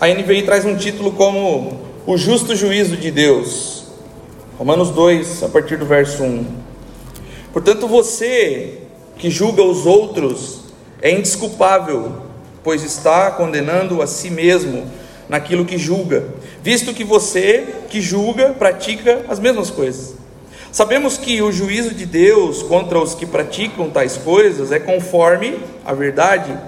A 0.00 0.08
NVI 0.08 0.44
traz 0.44 0.64
um 0.64 0.74
título 0.76 1.12
como 1.12 1.78
O 2.06 2.16
Justo 2.16 2.56
Juízo 2.56 2.96
de 2.96 3.10
Deus. 3.10 3.84
Romanos 4.56 4.88
2, 4.88 5.42
a 5.42 5.48
partir 5.50 5.76
do 5.76 5.84
verso 5.84 6.22
1. 6.22 6.46
Portanto, 7.52 7.86
você 7.86 8.78
que 9.18 9.28
julga 9.28 9.62
os 9.62 9.84
outros 9.84 10.60
é 11.02 11.10
indesculpável, 11.10 12.14
pois 12.64 12.82
está 12.82 13.30
condenando 13.32 14.00
a 14.00 14.06
si 14.06 14.30
mesmo 14.30 14.90
naquilo 15.28 15.66
que 15.66 15.76
julga, 15.76 16.28
visto 16.62 16.94
que 16.94 17.04
você 17.04 17.66
que 17.90 18.00
julga 18.00 18.54
pratica 18.58 19.26
as 19.28 19.38
mesmas 19.38 19.68
coisas. 19.68 20.14
Sabemos 20.72 21.18
que 21.18 21.42
o 21.42 21.52
juízo 21.52 21.90
de 21.90 22.06
Deus 22.06 22.62
contra 22.62 22.98
os 22.98 23.14
que 23.14 23.26
praticam 23.26 23.90
tais 23.90 24.16
coisas 24.16 24.72
é 24.72 24.78
conforme 24.78 25.58
a 25.84 25.92
verdade. 25.92 26.58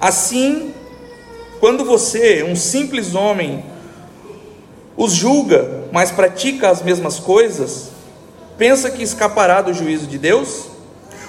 Assim, 0.00 0.72
quando 1.60 1.84
você, 1.84 2.42
um 2.42 2.56
simples 2.56 3.14
homem, 3.14 3.62
os 4.96 5.12
julga, 5.12 5.84
mas 5.92 6.10
pratica 6.10 6.70
as 6.70 6.82
mesmas 6.82 7.18
coisas, 7.18 7.90
pensa 8.56 8.90
que 8.90 9.02
escapará 9.02 9.60
do 9.60 9.74
juízo 9.74 10.06
de 10.06 10.16
Deus? 10.16 10.68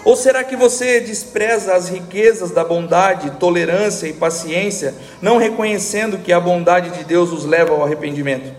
Ou 0.05 0.15
será 0.15 0.43
que 0.43 0.55
você 0.55 1.01
despreza 1.01 1.75
as 1.75 1.89
riquezas 1.89 2.49
da 2.49 2.63
bondade, 2.63 3.31
tolerância 3.31 4.07
e 4.07 4.13
paciência, 4.13 4.95
não 5.21 5.37
reconhecendo 5.37 6.17
que 6.17 6.33
a 6.33 6.39
bondade 6.39 6.97
de 6.97 7.03
Deus 7.03 7.31
os 7.31 7.45
leva 7.45 7.73
ao 7.73 7.83
arrependimento? 7.83 8.51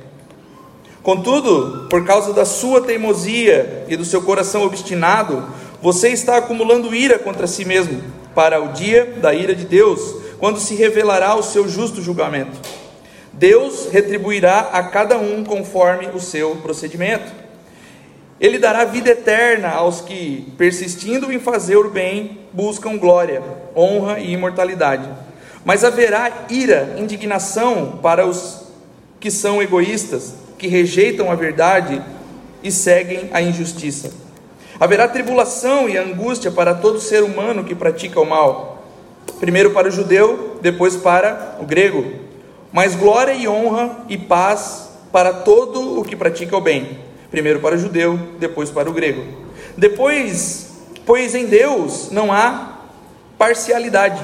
Contudo, 1.02 1.88
por 1.88 2.04
causa 2.04 2.32
da 2.32 2.44
sua 2.44 2.82
teimosia 2.82 3.86
e 3.88 3.96
do 3.96 4.04
seu 4.04 4.22
coração 4.22 4.62
obstinado, 4.62 5.42
você 5.80 6.10
está 6.10 6.36
acumulando 6.36 6.94
ira 6.94 7.18
contra 7.18 7.46
si 7.46 7.64
mesmo, 7.64 8.00
para 8.34 8.62
o 8.62 8.68
dia 8.68 9.14
da 9.20 9.34
ira 9.34 9.54
de 9.54 9.64
Deus, 9.64 10.21
quando 10.42 10.59
se 10.59 10.74
revelará 10.74 11.37
o 11.37 11.42
seu 11.45 11.69
justo 11.69 12.02
julgamento. 12.02 12.59
Deus 13.33 13.87
retribuirá 13.92 14.70
a 14.73 14.83
cada 14.83 15.16
um 15.16 15.45
conforme 15.45 16.09
o 16.09 16.19
seu 16.19 16.56
procedimento. 16.56 17.30
Ele 18.41 18.58
dará 18.58 18.84
vida 18.84 19.11
eterna 19.11 19.69
aos 19.69 20.00
que, 20.00 20.53
persistindo 20.58 21.33
em 21.33 21.39
fazer 21.39 21.77
o 21.77 21.89
bem, 21.89 22.41
buscam 22.53 22.98
glória, 22.98 23.41
honra 23.77 24.19
e 24.19 24.33
imortalidade. 24.33 25.08
Mas 25.64 25.84
haverá 25.84 26.47
ira, 26.50 26.97
indignação 26.98 28.00
para 28.03 28.27
os 28.27 28.64
que 29.20 29.31
são 29.31 29.62
egoístas, 29.62 30.34
que 30.59 30.66
rejeitam 30.66 31.31
a 31.31 31.36
verdade 31.36 32.03
e 32.64 32.72
seguem 32.72 33.31
a 33.33 33.41
injustiça. 33.41 34.11
Haverá 34.81 35.06
tribulação 35.06 35.88
e 35.88 35.97
angústia 35.97 36.50
para 36.50 36.75
todo 36.75 37.00
ser 37.00 37.22
humano 37.22 37.62
que 37.62 37.77
pratica 37.77 38.20
o 38.20 38.27
mal 38.27 38.72
primeiro 39.42 39.72
para 39.72 39.88
o 39.88 39.90
judeu, 39.90 40.58
depois 40.62 40.94
para 40.94 41.56
o 41.60 41.64
grego. 41.64 42.12
Mas 42.72 42.94
glória 42.94 43.32
e 43.32 43.48
honra 43.48 44.04
e 44.08 44.16
paz 44.16 44.88
para 45.10 45.32
todo 45.32 45.98
o 45.98 46.04
que 46.04 46.14
pratica 46.14 46.56
o 46.56 46.60
bem, 46.60 47.00
primeiro 47.28 47.58
para 47.58 47.74
o 47.74 47.78
judeu, 47.78 48.16
depois 48.38 48.70
para 48.70 48.88
o 48.88 48.92
grego. 48.92 49.24
Depois, 49.76 50.70
pois 51.04 51.34
em 51.34 51.46
Deus 51.46 52.08
não 52.12 52.30
há 52.32 52.82
parcialidade. 53.36 54.22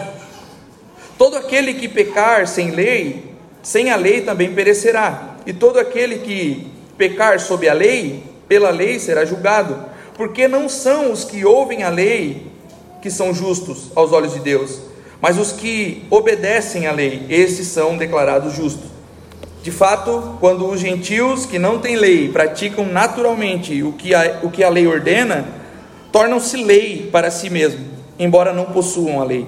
Todo 1.19 1.37
aquele 1.37 1.75
que 1.75 1.89
pecar 1.89 2.47
sem 2.47 2.71
lei, 2.71 3.35
sem 3.61 3.91
a 3.91 3.97
lei 3.97 4.21
também 4.21 4.55
perecerá. 4.55 5.35
E 5.45 5.53
todo 5.53 5.81
aquele 5.81 6.19
que 6.19 6.71
pecar 6.97 7.41
sob 7.41 7.69
a 7.69 7.75
lei, 7.75 8.23
pela 8.47 8.71
lei 8.71 9.01
será 9.01 9.25
julgado. 9.25 9.85
Porque 10.15 10.47
não 10.47 10.69
são 10.69 11.11
os 11.11 11.25
que 11.25 11.45
ouvem 11.45 11.83
a 11.83 11.89
lei 11.89 12.47
que 13.03 13.11
são 13.11 13.35
justos 13.35 13.91
aos 13.97 14.13
olhos 14.13 14.35
de 14.35 14.41
Deus, 14.41 14.88
mas 15.21 15.39
os 15.39 15.53
que 15.53 16.05
obedecem 16.11 16.87
à 16.87 16.93
lei, 16.93 17.27
esses 17.29 17.67
são 17.69 17.97
declarados 17.97 18.55
justos. 18.55 18.89
De 19.63 19.73
fato, 19.73 20.37
quando 20.41 20.67
os 20.67 20.81
gentios 20.81 21.45
que 21.45 21.59
não 21.59 21.79
têm 21.79 21.97
lei 21.97 22.29
praticam 22.29 22.87
naturalmente 22.87 23.83
o 23.83 23.93
que 23.93 24.15
a, 24.15 24.41
o 24.43 24.51
que 24.51 24.63
a 24.63 24.69
lei 24.69 24.87
ordena, 24.87 25.45
tornam-se 26.13 26.57
lei 26.57 27.09
para 27.11 27.31
si 27.31 27.51
mesmo, 27.51 27.85
embora 28.19 28.53
não 28.53 28.67
possuam 28.67 29.21
a 29.21 29.25
lei, 29.25 29.47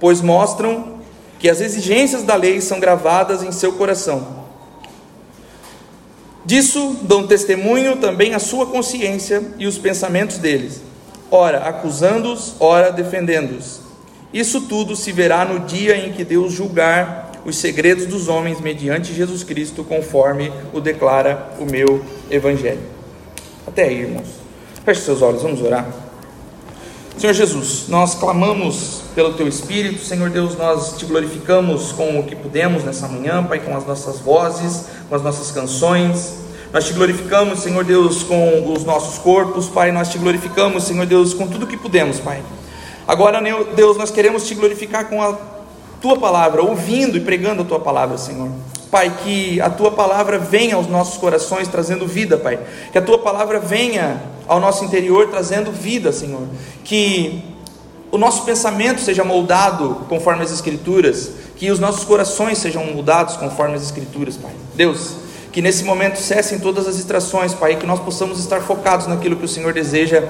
pois 0.00 0.20
mostram 0.20 0.96
que 1.38 1.48
as 1.48 1.60
exigências 1.60 2.22
da 2.22 2.34
lei 2.34 2.60
são 2.60 2.80
gravadas 2.80 3.42
em 3.42 3.52
seu 3.52 3.72
coração. 3.72 4.42
Disso 6.44 6.96
dão 7.02 7.26
testemunho 7.26 7.96
também 7.96 8.34
a 8.34 8.40
sua 8.40 8.66
consciência 8.66 9.42
e 9.58 9.66
os 9.66 9.78
pensamentos 9.78 10.38
deles, 10.38 10.82
ora 11.30 11.58
acusando-os, 11.58 12.54
ora 12.58 12.90
defendendo-os. 12.90 13.81
Isso 14.32 14.62
tudo 14.62 14.96
se 14.96 15.12
verá 15.12 15.44
no 15.44 15.60
dia 15.60 15.96
em 15.96 16.12
que 16.12 16.24
Deus 16.24 16.52
julgar 16.52 17.32
os 17.44 17.56
segredos 17.56 18.06
dos 18.06 18.28
homens 18.28 18.60
mediante 18.60 19.12
Jesus 19.12 19.42
Cristo, 19.42 19.84
conforme 19.84 20.52
o 20.72 20.80
declara 20.80 21.50
o 21.58 21.64
meu 21.64 22.02
Evangelho. 22.30 22.80
Até 23.66 23.84
aí, 23.84 24.00
irmãos. 24.00 24.28
Feche 24.84 25.02
seus 25.02 25.22
olhos, 25.22 25.42
vamos 25.42 25.60
orar. 25.60 25.86
Senhor 27.16 27.34
Jesus, 27.34 27.84
nós 27.88 28.14
clamamos 28.14 29.02
pelo 29.14 29.34
Teu 29.34 29.46
Espírito, 29.46 30.02
Senhor 30.02 30.30
Deus, 30.30 30.56
nós 30.56 30.96
te 30.96 31.04
glorificamos 31.04 31.92
com 31.92 32.18
o 32.18 32.24
que 32.24 32.34
pudemos 32.34 32.84
nessa 32.84 33.06
manhã, 33.06 33.44
Pai, 33.44 33.60
com 33.60 33.76
as 33.76 33.86
nossas 33.86 34.18
vozes, 34.18 34.86
com 35.08 35.14
as 35.14 35.22
nossas 35.22 35.50
canções. 35.50 36.36
Nós 36.72 36.86
te 36.86 36.94
glorificamos, 36.94 37.60
Senhor 37.60 37.84
Deus, 37.84 38.22
com 38.22 38.72
os 38.72 38.82
nossos 38.82 39.18
corpos, 39.18 39.68
Pai. 39.68 39.92
Nós 39.92 40.08
te 40.08 40.16
glorificamos, 40.16 40.84
Senhor 40.84 41.04
Deus, 41.04 41.34
com 41.34 41.46
tudo 41.46 41.66
que 41.66 41.76
pudemos, 41.76 42.18
Pai. 42.18 42.42
Agora, 43.12 43.42
Deus, 43.76 43.98
nós 43.98 44.10
queremos 44.10 44.46
te 44.46 44.54
glorificar 44.54 45.06
com 45.06 45.22
a 45.22 45.36
tua 46.00 46.16
palavra, 46.18 46.62
ouvindo 46.62 47.14
e 47.14 47.20
pregando 47.20 47.60
a 47.60 47.64
tua 47.66 47.78
palavra, 47.78 48.16
Senhor. 48.16 48.48
Pai, 48.90 49.14
que 49.22 49.60
a 49.60 49.68
tua 49.68 49.90
palavra 49.90 50.38
venha 50.38 50.76
aos 50.76 50.86
nossos 50.86 51.18
corações 51.18 51.68
trazendo 51.68 52.06
vida, 52.06 52.38
Pai. 52.38 52.58
Que 52.90 52.96
a 52.96 53.02
tua 53.02 53.18
palavra 53.18 53.60
venha 53.60 54.22
ao 54.48 54.58
nosso 54.58 54.82
interior 54.86 55.28
trazendo 55.28 55.70
vida, 55.70 56.10
Senhor. 56.10 56.40
Que 56.84 57.44
o 58.10 58.16
nosso 58.16 58.46
pensamento 58.46 59.02
seja 59.02 59.22
moldado 59.22 60.06
conforme 60.08 60.42
as 60.42 60.50
Escrituras. 60.50 61.32
Que 61.56 61.70
os 61.70 61.78
nossos 61.78 62.04
corações 62.04 62.56
sejam 62.56 62.82
moldados 62.86 63.36
conforme 63.36 63.74
as 63.74 63.82
Escrituras, 63.82 64.38
Pai. 64.38 64.52
Deus, 64.74 65.16
que 65.52 65.60
nesse 65.60 65.84
momento 65.84 66.16
cessem 66.16 66.58
todas 66.58 66.88
as 66.88 66.96
distrações, 66.96 67.52
Pai. 67.52 67.76
Que 67.76 67.84
nós 67.84 68.00
possamos 68.00 68.40
estar 68.40 68.62
focados 68.62 69.06
naquilo 69.06 69.36
que 69.36 69.44
o 69.44 69.48
Senhor 69.48 69.74
deseja 69.74 70.26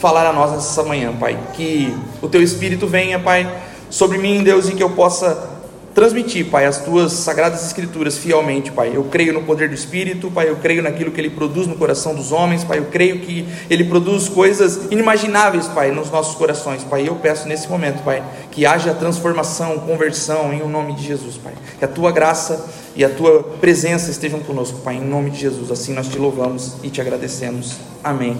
falar 0.00 0.26
a 0.26 0.32
nós 0.32 0.52
nessa 0.52 0.82
manhã, 0.82 1.12
Pai. 1.12 1.38
Que 1.54 1.94
o 2.22 2.28
Teu 2.28 2.42
Espírito 2.42 2.86
venha, 2.86 3.18
Pai, 3.18 3.50
sobre 3.90 4.18
mim, 4.18 4.42
Deus, 4.42 4.68
e 4.68 4.72
que 4.72 4.82
eu 4.82 4.90
possa 4.90 5.58
transmitir, 5.98 6.46
Pai, 6.46 6.64
as 6.64 6.78
Tuas 6.78 7.12
sagradas 7.12 7.66
Escrituras 7.66 8.16
fielmente, 8.16 8.70
Pai. 8.70 8.92
Eu 8.94 9.02
creio 9.04 9.32
no 9.32 9.42
poder 9.42 9.68
do 9.68 9.74
Espírito, 9.74 10.30
Pai. 10.30 10.48
Eu 10.48 10.54
creio 10.54 10.80
naquilo 10.80 11.10
que 11.10 11.20
Ele 11.20 11.30
produz 11.30 11.66
no 11.66 11.74
coração 11.74 12.14
dos 12.14 12.30
homens, 12.30 12.62
Pai. 12.62 12.78
Eu 12.78 12.84
creio 12.84 13.18
que 13.18 13.44
Ele 13.68 13.82
produz 13.82 14.28
coisas 14.28 14.86
inimagináveis, 14.92 15.66
Pai, 15.66 15.90
nos 15.90 16.08
nossos 16.08 16.36
corações, 16.36 16.84
Pai. 16.84 17.08
Eu 17.08 17.16
peço 17.16 17.48
nesse 17.48 17.68
momento, 17.68 18.04
Pai, 18.04 18.22
que 18.52 18.64
haja 18.64 18.94
transformação, 18.94 19.78
conversão 19.80 20.52
em 20.52 20.62
o 20.62 20.68
nome 20.68 20.94
de 20.94 21.04
Jesus, 21.04 21.36
Pai. 21.36 21.54
Que 21.80 21.84
a 21.84 21.88
Tua 21.88 22.12
graça 22.12 22.64
e 22.94 23.04
a 23.04 23.08
Tua 23.08 23.42
presença 23.60 24.08
estejam 24.08 24.38
conosco, 24.38 24.78
Pai, 24.78 24.94
em 24.94 25.04
nome 25.04 25.30
de 25.30 25.40
Jesus. 25.40 25.68
Assim 25.72 25.92
nós 25.92 26.06
te 26.06 26.16
louvamos 26.16 26.76
e 26.80 26.90
te 26.90 27.00
agradecemos. 27.00 27.76
Amém 28.04 28.36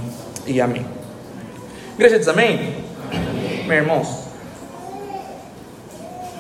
e 0.47 0.61
amém. 0.61 0.98
Igreja 1.99 2.17
diz 2.17 2.29
amém? 2.29 2.77
amém? 3.13 3.65
Meus 3.67 3.81
irmãos, 3.81 4.09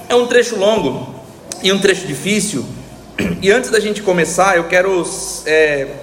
é 0.08 0.14
um 0.14 0.28
trecho 0.28 0.56
longo 0.56 1.12
e 1.60 1.72
um 1.72 1.80
trecho 1.80 2.06
difícil. 2.06 2.64
E 3.42 3.50
antes 3.50 3.69
da 3.69 3.80
gente 3.80 4.00
começar, 4.00 4.56
eu 4.56 4.69
quero 4.69 5.04
é, 5.46 5.96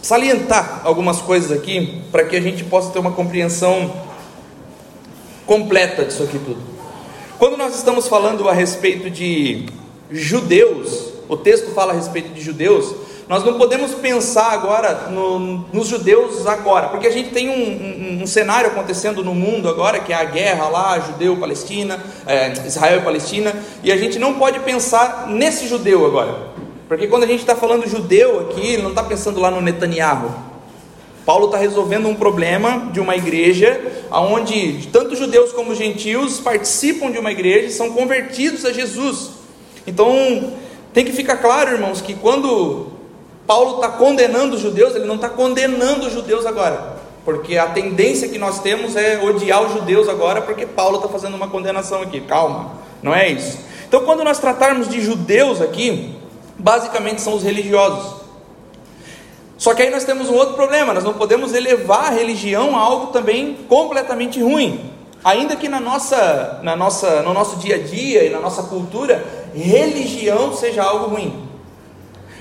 salientar 0.00 0.82
algumas 0.84 1.20
coisas 1.20 1.50
aqui 1.50 2.04
para 2.12 2.24
que 2.24 2.36
a 2.36 2.40
gente 2.40 2.62
possa 2.62 2.92
ter 2.92 3.00
uma 3.00 3.10
compreensão 3.10 3.92
completa 5.44 6.04
disso 6.04 6.22
aqui 6.22 6.38
tudo. 6.38 6.62
Quando 7.36 7.56
nós 7.56 7.74
estamos 7.74 8.06
falando 8.06 8.48
a 8.48 8.52
respeito 8.52 9.10
de 9.10 9.66
judeus, 10.08 11.08
o 11.28 11.36
texto 11.36 11.72
fala 11.72 11.92
a 11.92 11.96
respeito 11.96 12.32
de 12.32 12.40
judeus, 12.40 12.94
nós 13.28 13.44
não 13.44 13.58
podemos 13.58 13.92
pensar 13.92 14.52
agora 14.52 15.08
no, 15.10 15.64
nos 15.72 15.88
judeus 15.88 16.46
agora, 16.46 16.88
porque 16.88 17.08
a 17.08 17.10
gente 17.10 17.30
tem 17.30 17.48
um, 17.48 17.54
um, 17.54 18.22
um, 18.22 18.26
cenário 18.26 18.70
acontecendo 18.70 19.24
no 19.24 19.34
mundo 19.34 19.68
agora, 19.68 19.98
que 19.98 20.12
é 20.12 20.16
a 20.16 20.24
guerra 20.24 20.68
lá, 20.68 21.00
judeu-palestina, 21.00 21.98
é, 22.24 22.52
Israel 22.64 23.00
e 23.00 23.02
Palestina, 23.02 23.52
e 23.82 23.90
a 23.90 23.96
gente 23.96 24.16
não 24.18 24.34
pode 24.34 24.60
pensar 24.60 25.26
nesse 25.28 25.66
judeu 25.66 26.06
agora, 26.06 26.36
porque 26.88 27.08
quando 27.08 27.24
a 27.24 27.26
gente 27.26 27.40
está 27.40 27.56
falando 27.56 27.88
judeu 27.88 28.48
aqui, 28.48 28.74
ele 28.74 28.82
não 28.82 28.90
está 28.90 29.02
pensando 29.02 29.40
lá 29.40 29.50
no 29.50 29.60
Netanyahu. 29.60 30.32
Paulo 31.24 31.46
está 31.46 31.58
resolvendo 31.58 32.06
um 32.06 32.14
problema 32.14 32.88
de 32.92 33.00
uma 33.00 33.16
igreja, 33.16 33.80
onde 34.12 34.86
tanto 34.92 35.16
judeus 35.16 35.50
como 35.50 35.74
gentios 35.74 36.38
participam 36.38 37.10
de 37.10 37.18
uma 37.18 37.32
igreja 37.32 37.66
e 37.66 37.72
são 37.72 37.90
convertidos 37.90 38.64
a 38.64 38.72
Jesus. 38.72 39.30
Então, 39.84 40.52
tem 40.94 41.04
que 41.04 41.10
ficar 41.10 41.38
claro, 41.38 41.72
irmãos, 41.72 42.00
que 42.00 42.14
quando 42.14 42.95
Paulo 43.46 43.76
está 43.76 43.88
condenando 43.88 44.56
os 44.56 44.60
judeus, 44.60 44.94
ele 44.94 45.06
não 45.06 45.14
está 45.14 45.28
condenando 45.28 46.06
os 46.06 46.12
judeus 46.12 46.44
agora, 46.44 46.96
porque 47.24 47.56
a 47.56 47.66
tendência 47.68 48.28
que 48.28 48.38
nós 48.38 48.60
temos 48.60 48.96
é 48.96 49.22
odiar 49.22 49.62
os 49.62 49.72
judeus 49.72 50.08
agora, 50.08 50.42
porque 50.42 50.66
Paulo 50.66 50.96
está 50.96 51.08
fazendo 51.08 51.36
uma 51.36 51.48
condenação 51.48 52.02
aqui. 52.02 52.20
Calma, 52.20 52.72
não 53.02 53.14
é 53.14 53.28
isso. 53.28 53.58
Então, 53.86 54.04
quando 54.04 54.24
nós 54.24 54.38
tratarmos 54.38 54.88
de 54.88 55.00
judeus 55.00 55.60
aqui, 55.60 56.16
basicamente 56.58 57.20
são 57.20 57.34
os 57.34 57.44
religiosos. 57.44 58.16
Só 59.56 59.74
que 59.74 59.82
aí 59.82 59.90
nós 59.90 60.04
temos 60.04 60.28
um 60.28 60.34
outro 60.34 60.54
problema, 60.54 60.92
nós 60.92 61.04
não 61.04 61.14
podemos 61.14 61.54
elevar 61.54 62.06
a 62.06 62.10
religião 62.10 62.76
a 62.76 62.80
algo 62.80 63.06
também 63.06 63.54
completamente 63.68 64.42
ruim. 64.42 64.90
Ainda 65.24 65.56
que 65.56 65.68
na 65.68 65.80
nossa, 65.80 66.60
na 66.62 66.76
nossa, 66.76 67.22
no 67.22 67.32
nosso 67.32 67.56
dia 67.56 67.76
a 67.76 67.78
dia 67.78 68.24
e 68.24 68.30
na 68.30 68.38
nossa 68.38 68.64
cultura, 68.64 69.24
religião 69.54 70.54
seja 70.54 70.82
algo 70.82 71.06
ruim. 71.06 71.45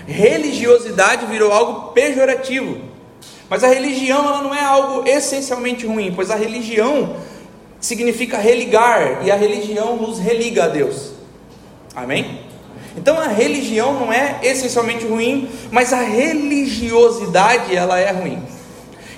Religiosidade 0.08 1.26
virou 1.26 1.52
algo 1.52 1.92
pejorativo. 1.92 2.80
Mas 3.50 3.64
a 3.64 3.68
religião 3.68 4.26
ela 4.26 4.42
não 4.42 4.54
é 4.54 4.64
algo 4.64 5.08
essencialmente 5.08 5.86
ruim, 5.86 6.12
pois 6.16 6.32
a 6.32 6.36
religião 6.36 7.16
significa 7.80 8.38
religar 8.38 9.26
e 9.26 9.32
a 9.32 9.36
religião 9.36 9.96
nos 9.96 10.20
religa 10.20 10.66
a 10.66 10.68
Deus. 10.68 11.12
Amém? 11.96 12.42
Então 12.98 13.20
a 13.20 13.28
religião 13.28 13.94
não 13.94 14.12
é 14.12 14.40
essencialmente 14.42 15.06
ruim, 15.06 15.50
mas 15.70 15.94
a 15.94 16.02
religiosidade 16.02 17.76
ela 17.76 18.00
é 18.00 18.12
ruim. 18.12 18.42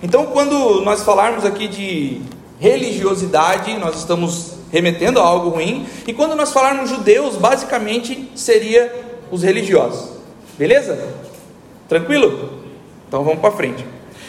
Então 0.03 0.27
quando 0.27 0.81
nós 0.81 1.03
falarmos 1.03 1.45
aqui 1.45 1.67
de 1.67 2.21
religiosidade, 2.59 3.77
nós 3.77 3.97
estamos 3.97 4.57
remetendo 4.71 5.19
a 5.19 5.23
algo 5.23 5.49
ruim, 5.49 5.85
e 6.05 6.13
quando 6.13 6.35
nós 6.35 6.51
falarmos 6.51 6.89
judeus, 6.89 7.35
basicamente 7.35 8.29
seria 8.35 8.93
os 9.31 9.43
religiosos. 9.43 10.16
Beleza? 10.57 10.97
Tranquilo? 11.87 12.63
Então 13.07 13.23
vamos 13.23 13.39
para 13.39 13.51
frente. 13.51 13.85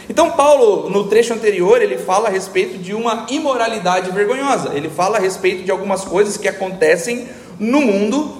Então 0.08 0.30
Paulo, 0.32 0.88
no 0.88 1.04
trecho 1.08 1.34
anterior, 1.34 1.82
ele 1.82 1.98
fala 1.98 2.28
a 2.28 2.30
respeito 2.30 2.78
de 2.78 2.94
uma 2.94 3.26
imoralidade 3.30 4.10
vergonhosa. 4.10 4.72
Ele 4.74 4.88
fala 4.88 5.18
a 5.18 5.20
respeito 5.20 5.64
de 5.64 5.70
algumas 5.70 6.04
coisas 6.04 6.36
que 6.36 6.48
acontecem 6.48 7.28
no 7.58 7.80
mundo 7.80 8.36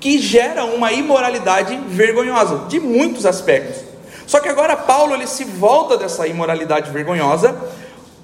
que 0.00 0.18
geram 0.18 0.74
uma 0.74 0.92
imoralidade 0.92 1.78
vergonhosa, 1.86 2.64
de 2.68 2.80
muitos 2.80 3.24
aspectos. 3.24 3.84
Só 4.26 4.40
que 4.40 4.48
agora 4.48 4.76
Paulo 4.76 5.14
ele 5.14 5.26
se 5.26 5.44
volta 5.44 5.96
dessa 5.96 6.26
imoralidade 6.26 6.90
vergonhosa 6.90 7.56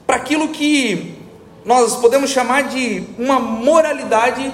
para 0.06 0.16
aquilo 0.16 0.48
que 0.48 1.14
nós 1.64 1.96
podemos 1.96 2.30
chamar 2.30 2.64
de 2.64 3.04
uma 3.18 3.38
moralidade 3.38 4.52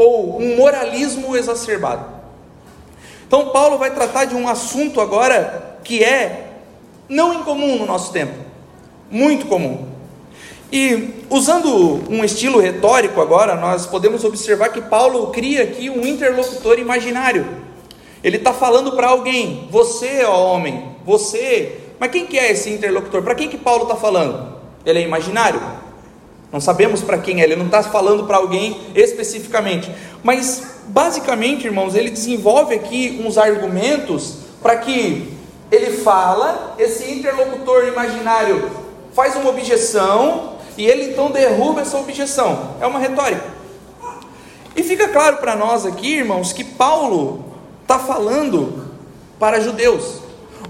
ou 0.00 0.40
um 0.40 0.56
moralismo 0.56 1.36
exacerbado. 1.36 2.06
Então 3.26 3.50
Paulo 3.50 3.76
vai 3.76 3.90
tratar 3.90 4.24
de 4.24 4.34
um 4.34 4.48
assunto 4.48 4.98
agora 4.98 5.78
que 5.84 6.02
é 6.02 6.52
não 7.06 7.34
incomum 7.34 7.76
no 7.76 7.84
nosso 7.84 8.10
tempo, 8.10 8.32
muito 9.10 9.44
comum. 9.44 9.86
E 10.72 11.26
usando 11.28 12.00
um 12.08 12.24
estilo 12.24 12.60
retórico 12.60 13.20
agora, 13.20 13.56
nós 13.56 13.86
podemos 13.86 14.24
observar 14.24 14.70
que 14.70 14.80
Paulo 14.80 15.26
cria 15.26 15.64
aqui 15.64 15.90
um 15.90 16.06
interlocutor 16.06 16.78
imaginário. 16.78 17.46
Ele 18.24 18.38
está 18.38 18.54
falando 18.54 18.92
para 18.92 19.08
alguém, 19.08 19.68
você, 19.70 20.24
ó 20.24 20.54
homem, 20.54 20.96
você. 21.04 21.78
Mas 21.98 22.10
quem 22.10 22.24
que 22.24 22.38
é 22.38 22.52
esse 22.52 22.70
interlocutor? 22.70 23.22
Para 23.22 23.34
quem 23.34 23.48
que 23.48 23.58
Paulo 23.58 23.82
está 23.82 23.96
falando? 23.96 24.54
Ele 24.86 25.00
é 25.00 25.02
imaginário? 25.02 25.60
Não 26.52 26.60
sabemos 26.60 27.00
para 27.00 27.18
quem 27.18 27.40
é, 27.40 27.44
ele 27.44 27.56
não 27.56 27.66
está 27.66 27.82
falando 27.82 28.24
para 28.24 28.38
alguém 28.38 28.80
especificamente. 28.94 29.90
Mas, 30.22 30.80
basicamente, 30.86 31.66
irmãos, 31.66 31.94
ele 31.94 32.10
desenvolve 32.10 32.74
aqui 32.74 33.22
uns 33.24 33.38
argumentos 33.38 34.38
para 34.60 34.76
que 34.76 35.32
ele 35.70 35.98
fala, 35.98 36.74
esse 36.78 37.10
interlocutor 37.10 37.86
imaginário 37.86 38.70
faz 39.12 39.36
uma 39.36 39.50
objeção, 39.50 40.54
e 40.76 40.86
ele 40.86 41.10
então 41.10 41.30
derruba 41.30 41.82
essa 41.82 41.98
objeção. 41.98 42.74
É 42.80 42.86
uma 42.86 42.98
retórica. 42.98 43.44
E 44.74 44.82
fica 44.82 45.08
claro 45.08 45.36
para 45.38 45.54
nós 45.54 45.84
aqui, 45.84 46.16
irmãos, 46.16 46.52
que 46.52 46.64
Paulo 46.64 47.44
está 47.82 47.98
falando 47.98 48.86
para 49.38 49.60
judeus. 49.60 50.20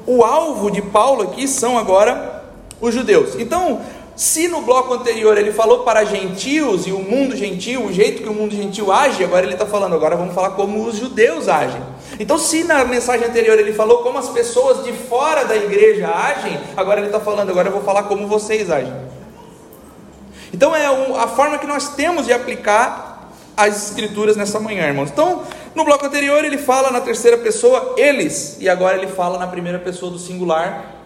O 0.06 0.24
alvo 0.24 0.70
de 0.70 0.82
Paulo 0.82 1.22
aqui 1.22 1.46
são 1.46 1.78
agora 1.78 2.44
os 2.80 2.94
judeus. 2.94 3.34
Então, 3.38 3.80
se 4.20 4.48
no 4.48 4.60
bloco 4.60 4.92
anterior 4.92 5.38
ele 5.38 5.50
falou 5.50 5.78
para 5.78 6.04
gentios 6.04 6.86
e 6.86 6.92
o 6.92 6.98
mundo 6.98 7.34
gentil, 7.34 7.86
o 7.86 7.90
jeito 7.90 8.22
que 8.22 8.28
o 8.28 8.34
mundo 8.34 8.54
gentil 8.54 8.92
age, 8.92 9.24
agora 9.24 9.46
ele 9.46 9.54
está 9.54 9.64
falando, 9.64 9.94
agora 9.94 10.14
vamos 10.14 10.34
falar 10.34 10.50
como 10.50 10.84
os 10.84 10.98
judeus 10.98 11.48
agem. 11.48 11.80
Então, 12.18 12.36
se 12.36 12.62
na 12.62 12.84
mensagem 12.84 13.26
anterior 13.26 13.58
ele 13.58 13.72
falou 13.72 14.02
como 14.02 14.18
as 14.18 14.28
pessoas 14.28 14.84
de 14.84 14.92
fora 14.92 15.46
da 15.46 15.56
igreja 15.56 16.06
agem, 16.14 16.60
agora 16.76 17.00
ele 17.00 17.06
está 17.06 17.18
falando, 17.18 17.48
agora 17.48 17.68
eu 17.68 17.72
vou 17.72 17.80
falar 17.82 18.02
como 18.02 18.28
vocês 18.28 18.70
agem. 18.70 18.92
Então 20.52 20.76
é 20.76 20.84
a 20.84 21.26
forma 21.26 21.56
que 21.56 21.66
nós 21.66 21.94
temos 21.94 22.26
de 22.26 22.32
aplicar 22.34 23.32
as 23.56 23.88
escrituras 23.88 24.36
nessa 24.36 24.60
manhã, 24.60 24.86
irmãos. 24.86 25.08
Então, 25.10 25.44
no 25.74 25.82
bloco 25.82 26.04
anterior 26.04 26.44
ele 26.44 26.58
fala 26.58 26.90
na 26.90 27.00
terceira 27.00 27.38
pessoa 27.38 27.94
eles, 27.96 28.58
e 28.60 28.68
agora 28.68 28.98
ele 28.98 29.06
fala 29.06 29.38
na 29.38 29.46
primeira 29.46 29.78
pessoa 29.78 30.12
do 30.12 30.18
singular, 30.18 30.99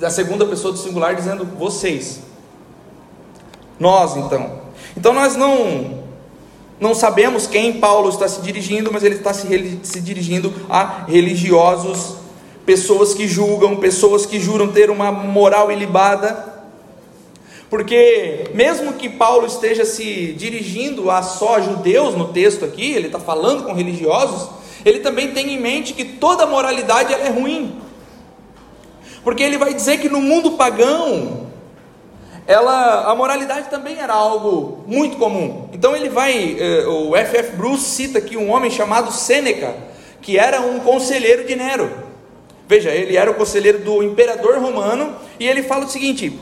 da 0.00 0.10
segunda 0.10 0.46
pessoa 0.46 0.72
do 0.72 0.78
singular 0.78 1.14
dizendo 1.14 1.44
vocês. 1.44 2.20
Nós, 3.78 4.16
então. 4.16 4.62
Então 4.96 5.12
nós 5.12 5.36
não 5.36 6.00
não 6.80 6.94
sabemos 6.94 7.46
quem 7.46 7.74
Paulo 7.74 8.08
está 8.08 8.26
se 8.26 8.40
dirigindo, 8.40 8.90
mas 8.90 9.04
ele 9.04 9.16
está 9.16 9.34
se, 9.34 9.80
se 9.82 10.00
dirigindo 10.00 10.50
a 10.70 11.04
religiosos, 11.06 12.14
pessoas 12.64 13.12
que 13.12 13.28
julgam, 13.28 13.76
pessoas 13.76 14.24
que 14.24 14.40
juram 14.40 14.68
ter 14.68 14.88
uma 14.90 15.12
moral 15.12 15.70
ilibada, 15.70 16.50
porque, 17.68 18.50
mesmo 18.54 18.94
que 18.94 19.08
Paulo 19.08 19.46
esteja 19.46 19.84
se 19.84 20.32
dirigindo 20.32 21.10
a 21.10 21.22
só 21.22 21.60
judeus 21.60 22.16
no 22.16 22.28
texto 22.28 22.64
aqui, 22.64 22.92
ele 22.92 23.06
está 23.06 23.20
falando 23.20 23.62
com 23.62 23.74
religiosos, 23.74 24.48
ele 24.84 25.00
também 25.00 25.32
tem 25.32 25.52
em 25.52 25.60
mente 25.60 25.92
que 25.92 26.04
toda 26.04 26.46
moralidade 26.46 27.12
é 27.12 27.28
ruim. 27.28 27.76
Porque 29.22 29.42
ele 29.42 29.58
vai 29.58 29.74
dizer 29.74 29.98
que 29.98 30.08
no 30.08 30.20
mundo 30.20 30.52
pagão, 30.52 31.46
ela, 32.46 33.10
a 33.10 33.14
moralidade 33.14 33.68
também 33.68 33.98
era 33.98 34.12
algo 34.12 34.82
muito 34.86 35.16
comum. 35.16 35.68
Então 35.72 35.94
ele 35.94 36.08
vai, 36.08 36.56
eh, 36.58 36.86
o 36.86 37.14
F.F. 37.14 37.56
Bruce 37.56 37.84
cita 37.84 38.18
aqui 38.18 38.36
um 38.36 38.50
homem 38.50 38.70
chamado 38.70 39.12
Sêneca, 39.12 39.76
que 40.20 40.38
era 40.38 40.60
um 40.60 40.80
conselheiro 40.80 41.46
de 41.46 41.54
Nero. 41.54 41.90
Veja, 42.66 42.90
ele 42.90 43.16
era 43.16 43.30
o 43.30 43.34
conselheiro 43.34 43.78
do 43.78 44.02
imperador 44.02 44.58
romano, 44.58 45.14
e 45.38 45.46
ele 45.46 45.62
fala 45.62 45.84
o 45.84 45.88
seguinte: 45.88 46.38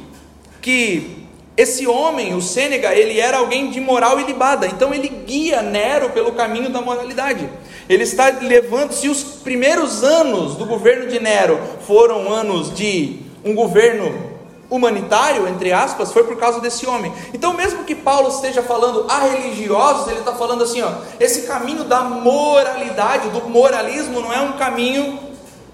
que 0.60 1.27
esse 1.58 1.88
homem, 1.88 2.36
o 2.36 2.40
Sênega, 2.40 2.94
ele 2.94 3.18
era 3.18 3.38
alguém 3.38 3.68
de 3.68 3.80
moral 3.80 4.20
ilibada, 4.20 4.64
então 4.68 4.94
ele 4.94 5.08
guia 5.08 5.60
Nero 5.60 6.10
pelo 6.10 6.30
caminho 6.30 6.70
da 6.70 6.80
moralidade. 6.80 7.50
Ele 7.88 8.04
está 8.04 8.28
levando, 8.40 8.92
se 8.92 9.08
os 9.08 9.24
primeiros 9.24 10.04
anos 10.04 10.54
do 10.54 10.64
governo 10.64 11.08
de 11.08 11.18
Nero 11.18 11.58
foram 11.84 12.32
anos 12.32 12.72
de 12.72 13.18
um 13.44 13.56
governo 13.56 14.38
humanitário, 14.70 15.48
entre 15.48 15.72
aspas, 15.72 16.12
foi 16.12 16.22
por 16.22 16.36
causa 16.36 16.60
desse 16.60 16.86
homem. 16.86 17.12
Então, 17.34 17.52
mesmo 17.54 17.82
que 17.82 17.96
Paulo 17.96 18.28
esteja 18.28 18.62
falando 18.62 19.10
a 19.10 19.18
religiosos, 19.24 20.06
ele 20.06 20.20
está 20.20 20.34
falando 20.34 20.62
assim: 20.62 20.80
ó, 20.82 20.92
esse 21.18 21.42
caminho 21.48 21.82
da 21.82 22.02
moralidade, 22.02 23.30
do 23.30 23.48
moralismo, 23.48 24.20
não 24.20 24.32
é 24.32 24.40
um 24.40 24.52
caminho 24.52 25.18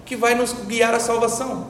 que 0.07 0.17
vai 0.17 0.35
nos 0.35 0.55
guiar 0.67 0.95
à 0.95 1.01
salvação. 1.01 1.67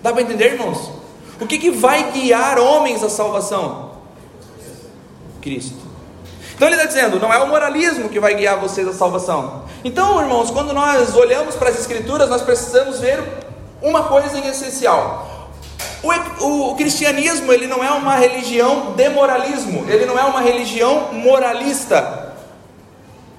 Dá 0.00 0.12
para 0.12 0.22
entender, 0.22 0.52
irmãos? 0.52 1.01
O 1.42 1.46
que, 1.46 1.58
que 1.58 1.72
vai 1.72 2.12
guiar 2.12 2.56
homens 2.56 3.02
à 3.02 3.10
salvação? 3.10 3.90
Cristo. 5.40 5.82
Então 6.54 6.68
ele 6.68 6.76
está 6.76 6.86
dizendo, 6.86 7.18
não 7.18 7.34
é 7.34 7.38
o 7.42 7.48
moralismo 7.48 8.08
que 8.08 8.20
vai 8.20 8.36
guiar 8.36 8.60
vocês 8.60 8.86
à 8.86 8.92
salvação. 8.92 9.64
Então, 9.82 10.20
irmãos, 10.20 10.52
quando 10.52 10.72
nós 10.72 11.16
olhamos 11.16 11.56
para 11.56 11.70
as 11.70 11.80
Escrituras, 11.80 12.28
nós 12.28 12.42
precisamos 12.42 13.00
ver 13.00 13.20
uma 13.82 14.04
coisa 14.04 14.38
em 14.38 14.46
essencial. 14.46 15.50
O, 16.00 16.44
o, 16.44 16.70
o, 16.70 16.76
cristianismo 16.76 17.52
ele 17.52 17.66
não 17.66 17.82
é 17.82 17.90
uma 17.90 18.14
religião 18.14 18.92
de 18.92 19.08
moralismo, 19.08 19.84
ele 19.88 20.06
não 20.06 20.16
é 20.16 20.22
uma 20.22 20.40
religião 20.40 21.12
moralista, 21.12 22.34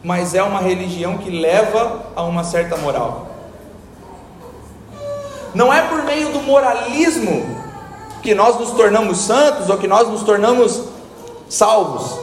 mas 0.03 0.35
é 0.35 0.43
uma 0.43 0.59
religião 0.59 1.17
que 1.19 1.29
leva 1.29 2.07
a 2.13 2.23
uma 2.23 2.43
certa 2.43 2.75
moral. 2.75 3.29
Não 5.55 5.71
é 5.71 5.81
por 5.83 6.03
meio 6.03 6.33
do 6.33 6.41
moralismo 6.41 7.62
que 8.23 8.33
nós 8.33 8.57
nos 8.57 8.71
tornamos 8.71 9.17
santos 9.19 9.69
ou 9.69 9.77
que 9.77 9.87
nós 9.87 10.07
nos 10.07 10.23
tornamos 10.23 10.81
salvos. 11.49 12.19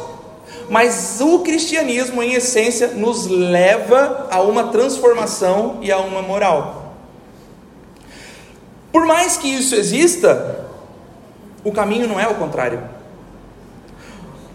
Mas 0.68 1.20
o 1.20 1.40
cristianismo, 1.40 2.22
em 2.22 2.32
essência, 2.32 2.88
nos 2.88 3.26
leva 3.26 4.28
a 4.30 4.40
uma 4.40 4.68
transformação 4.68 5.78
e 5.82 5.92
a 5.92 5.98
uma 5.98 6.22
moral. 6.22 6.94
Por 8.90 9.04
mais 9.04 9.36
que 9.36 9.48
isso 9.48 9.74
exista, 9.74 10.66
o 11.62 11.70
caminho 11.70 12.08
não 12.08 12.18
é 12.18 12.26
o 12.26 12.34
contrário. 12.36 12.82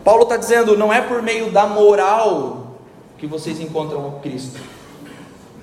Paulo 0.04 0.24
está 0.24 0.38
dizendo: 0.38 0.78
não 0.78 0.92
é 0.92 1.02
por 1.02 1.22
meio 1.22 1.52
da 1.52 1.68
moral 1.68 2.76
que 3.18 3.28
vocês 3.28 3.60
encontram 3.60 4.08
o 4.08 4.20
Cristo 4.22 4.60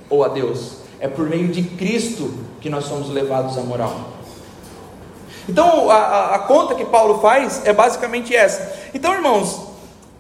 ou 0.09 0.25
a 0.25 0.29
Deus, 0.29 0.79
é 1.01 1.09
por 1.09 1.29
meio 1.29 1.49
de 1.49 1.63
Cristo 1.63 2.33
que 2.61 2.71
nós 2.71 2.85
somos 2.85 3.09
levados 3.09 3.59
à 3.59 3.63
moral. 3.63 4.22
Então, 5.49 5.91
a, 5.91 6.35
a, 6.35 6.39
conta 6.41 6.75
que 6.75 6.85
Paulo 6.85 7.21
faz 7.21 7.63
é 7.65 7.73
basicamente 7.73 8.35
essa. 8.35 8.73
Então, 8.95 9.13
irmãos, 9.13 9.73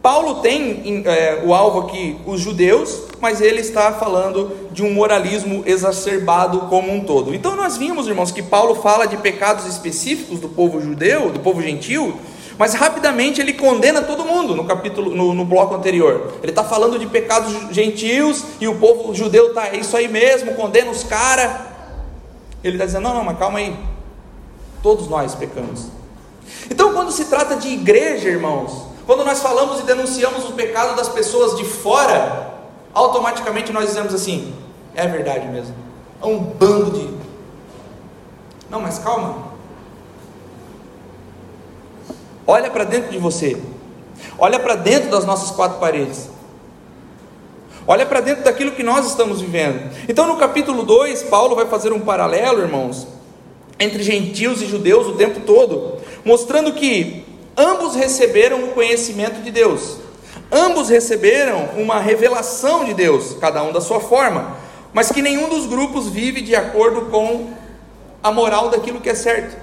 Paulo 0.02 0.36
tem 0.36 1.04
é, 1.06 1.42
o 1.44 1.54
alvo 1.54 1.80
aqui 1.80 2.18
os 2.26 2.40
judeus, 2.40 3.02
mas 3.20 3.40
ele 3.40 3.60
está 3.60 3.92
falando 3.92 4.68
de 4.72 4.82
um 4.82 4.92
moralismo 4.92 5.62
exacerbado 5.64 6.62
como 6.62 6.92
um 6.92 7.04
todo. 7.04 7.32
Então 7.32 7.54
nós 7.54 7.76
vimos, 7.76 8.08
irmãos, 8.08 8.32
que 8.32 8.42
Paulo 8.42 8.74
fala 8.74 9.06
de 9.06 9.16
pecados 9.16 9.64
específicos 9.64 10.40
do 10.40 10.48
povo 10.48 10.80
judeu, 10.80 11.30
do 11.30 11.38
povo 11.38 11.62
gentil, 11.62 12.18
mas 12.58 12.74
rapidamente 12.74 13.40
ele 13.40 13.52
condena 13.52 14.02
todo 14.02 14.24
mundo 14.24 14.56
no 14.56 14.64
capítulo, 14.64 15.14
no, 15.14 15.32
no 15.32 15.44
bloco 15.44 15.72
anterior. 15.72 16.34
Ele 16.42 16.50
está 16.50 16.64
falando 16.64 16.98
de 16.98 17.06
pecados 17.06 17.52
gentios 17.70 18.44
e 18.60 18.66
o 18.66 18.74
povo 18.74 19.14
judeu 19.14 19.50
está, 19.50 19.68
é 19.68 19.76
isso 19.76 19.96
aí 19.96 20.08
mesmo, 20.08 20.54
condena 20.54 20.90
os 20.90 21.04
caras. 21.04 21.60
Ele 22.64 22.74
está 22.74 22.86
dizendo, 22.86 23.04
não, 23.04 23.14
não, 23.14 23.24
mas 23.24 23.38
calma 23.38 23.60
aí. 23.60 23.72
Todos 24.82 25.08
nós 25.08 25.34
pecamos. 25.34 25.86
Então, 26.70 26.92
quando 26.92 27.12
se 27.12 27.26
trata 27.26 27.56
de 27.56 27.68
igreja, 27.68 28.28
irmãos, 28.28 28.86
quando 29.06 29.24
nós 29.24 29.40
falamos 29.40 29.80
e 29.80 29.84
denunciamos 29.84 30.48
o 30.48 30.52
pecado 30.52 30.96
das 30.96 31.08
pessoas 31.08 31.56
de 31.56 31.64
fora, 31.64 32.54
automaticamente 32.92 33.72
nós 33.72 33.86
dizemos 33.86 34.12
assim: 34.12 34.54
é 34.94 35.06
verdade 35.06 35.46
mesmo. 35.48 35.74
É 36.22 36.26
um 36.26 36.38
bando 36.38 36.90
de. 36.90 37.08
Não, 38.68 38.80
mas 38.80 38.98
calma. 38.98 39.52
Olha 42.46 42.70
para 42.70 42.84
dentro 42.84 43.10
de 43.10 43.18
você. 43.18 43.60
Olha 44.38 44.58
para 44.58 44.74
dentro 44.74 45.10
das 45.10 45.24
nossas 45.24 45.50
quatro 45.50 45.78
paredes. 45.78 46.28
Olha 47.86 48.06
para 48.06 48.20
dentro 48.20 48.44
daquilo 48.44 48.72
que 48.72 48.82
nós 48.82 49.06
estamos 49.06 49.40
vivendo. 49.40 49.90
Então, 50.08 50.26
no 50.26 50.36
capítulo 50.36 50.84
2, 50.84 51.24
Paulo 51.24 51.56
vai 51.56 51.66
fazer 51.66 51.92
um 51.92 52.00
paralelo, 52.00 52.60
irmãos, 52.60 53.06
entre 53.82 54.02
gentios 54.02 54.62
e 54.62 54.66
judeus 54.66 55.06
o 55.06 55.16
tempo 55.16 55.40
todo, 55.40 55.98
mostrando 56.24 56.72
que 56.72 57.24
Ambos 57.56 57.94
receberam 57.94 58.64
o 58.64 58.68
conhecimento 58.68 59.42
de 59.42 59.50
Deus. 59.50 59.98
Ambos 60.50 60.88
receberam 60.88 61.70
uma 61.76 61.98
revelação 61.98 62.84
de 62.84 62.94
Deus, 62.94 63.36
cada 63.40 63.62
um 63.62 63.72
da 63.72 63.80
sua 63.80 64.00
forma, 64.00 64.56
mas 64.92 65.10
que 65.10 65.22
nenhum 65.22 65.48
dos 65.48 65.66
grupos 65.66 66.08
vive 66.08 66.40
de 66.40 66.54
acordo 66.54 67.10
com 67.10 67.52
a 68.22 68.30
moral 68.32 68.70
daquilo 68.70 69.00
que 69.00 69.08
é 69.08 69.14
certo. 69.14 69.56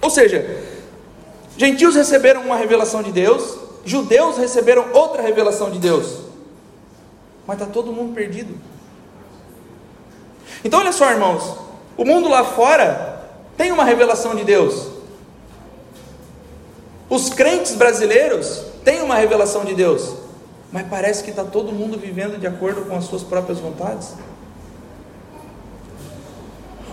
Ou 0.00 0.10
seja, 0.10 0.62
gentios 1.56 1.94
receberam 1.94 2.42
uma 2.42 2.56
revelação 2.56 3.02
de 3.02 3.12
Deus, 3.12 3.56
judeus 3.84 4.36
receberam 4.36 4.92
outra 4.92 5.22
revelação 5.22 5.70
de 5.70 5.78
Deus, 5.78 6.18
mas 7.46 7.58
está 7.58 7.70
todo 7.70 7.92
mundo 7.92 8.14
perdido. 8.14 8.54
Então, 10.64 10.80
olha 10.80 10.92
só, 10.92 11.10
irmãos, 11.10 11.56
o 11.98 12.04
mundo 12.04 12.28
lá 12.28 12.44
fora 12.44 13.28
tem 13.56 13.72
uma 13.72 13.84
revelação 13.84 14.34
de 14.36 14.44
Deus, 14.44 14.86
os 17.10 17.28
crentes 17.28 17.74
brasileiros 17.74 18.62
têm 18.84 19.02
uma 19.02 19.16
revelação 19.16 19.64
de 19.64 19.74
Deus, 19.74 20.14
mas 20.72 20.86
parece 20.88 21.24
que 21.24 21.30
está 21.30 21.42
todo 21.42 21.72
mundo 21.72 21.98
vivendo 21.98 22.38
de 22.38 22.46
acordo 22.46 22.82
com 22.82 22.96
as 22.96 23.04
suas 23.04 23.22
próprias 23.22 23.58
vontades. 23.58 24.14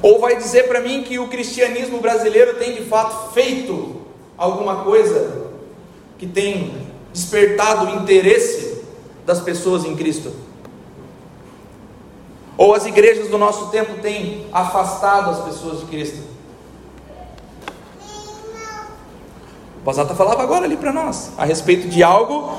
Ou 0.01 0.19
vai 0.19 0.37
dizer 0.37 0.67
para 0.67 0.81
mim 0.81 1.03
que 1.03 1.19
o 1.19 1.27
cristianismo 1.27 1.99
brasileiro 1.99 2.55
tem 2.55 2.75
de 2.75 2.85
fato 2.85 3.33
feito 3.33 4.01
alguma 4.37 4.83
coisa 4.83 5.49
que 6.17 6.25
tem 6.25 6.87
despertado 7.13 7.85
o 7.85 8.01
interesse 8.01 8.81
das 9.25 9.39
pessoas 9.41 9.85
em 9.85 9.95
Cristo? 9.95 10.31
Ou 12.57 12.73
as 12.73 12.85
igrejas 12.85 13.27
do 13.27 13.37
nosso 13.37 13.67
tempo 13.67 14.01
têm 14.01 14.47
afastado 14.51 15.29
as 15.29 15.39
pessoas 15.39 15.81
de 15.81 15.85
Cristo? 15.87 16.23
Basata 19.83 20.15
falava 20.15 20.41
agora 20.41 20.65
ali 20.65 20.77
para 20.77 20.91
nós, 20.91 21.31
a 21.37 21.45
respeito 21.45 21.87
de 21.87 22.01
algo, 22.01 22.51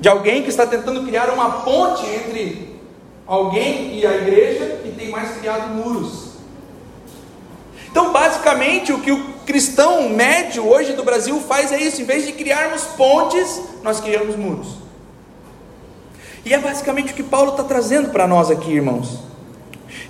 de 0.00 0.08
alguém 0.08 0.42
que 0.42 0.48
está 0.48 0.66
tentando 0.66 1.04
criar 1.04 1.28
uma 1.28 1.60
ponte 1.60 2.06
entre 2.06 2.80
alguém 3.26 3.98
e 3.98 4.06
a 4.06 4.16
igreja 4.16 4.80
e 4.84 4.92
tem 4.92 5.10
mais 5.10 5.36
criado 5.36 5.74
muros. 5.74 6.30
Então, 7.90 8.12
basicamente, 8.12 8.92
o 8.92 9.00
que 9.00 9.12
o 9.12 9.22
cristão 9.44 10.08
médio 10.08 10.66
hoje 10.66 10.94
do 10.94 11.04
Brasil 11.04 11.38
faz 11.40 11.70
é 11.70 11.80
isso: 11.80 12.00
em 12.00 12.04
vez 12.04 12.24
de 12.24 12.32
criarmos 12.32 12.82
pontes, 12.96 13.60
nós 13.82 14.00
criamos 14.00 14.36
muros. 14.36 14.76
E 16.44 16.54
é 16.54 16.58
basicamente 16.58 17.12
o 17.12 17.16
que 17.16 17.22
Paulo 17.22 17.50
está 17.50 17.64
trazendo 17.64 18.10
para 18.10 18.26
nós 18.26 18.50
aqui, 18.50 18.72
irmãos. 18.72 19.29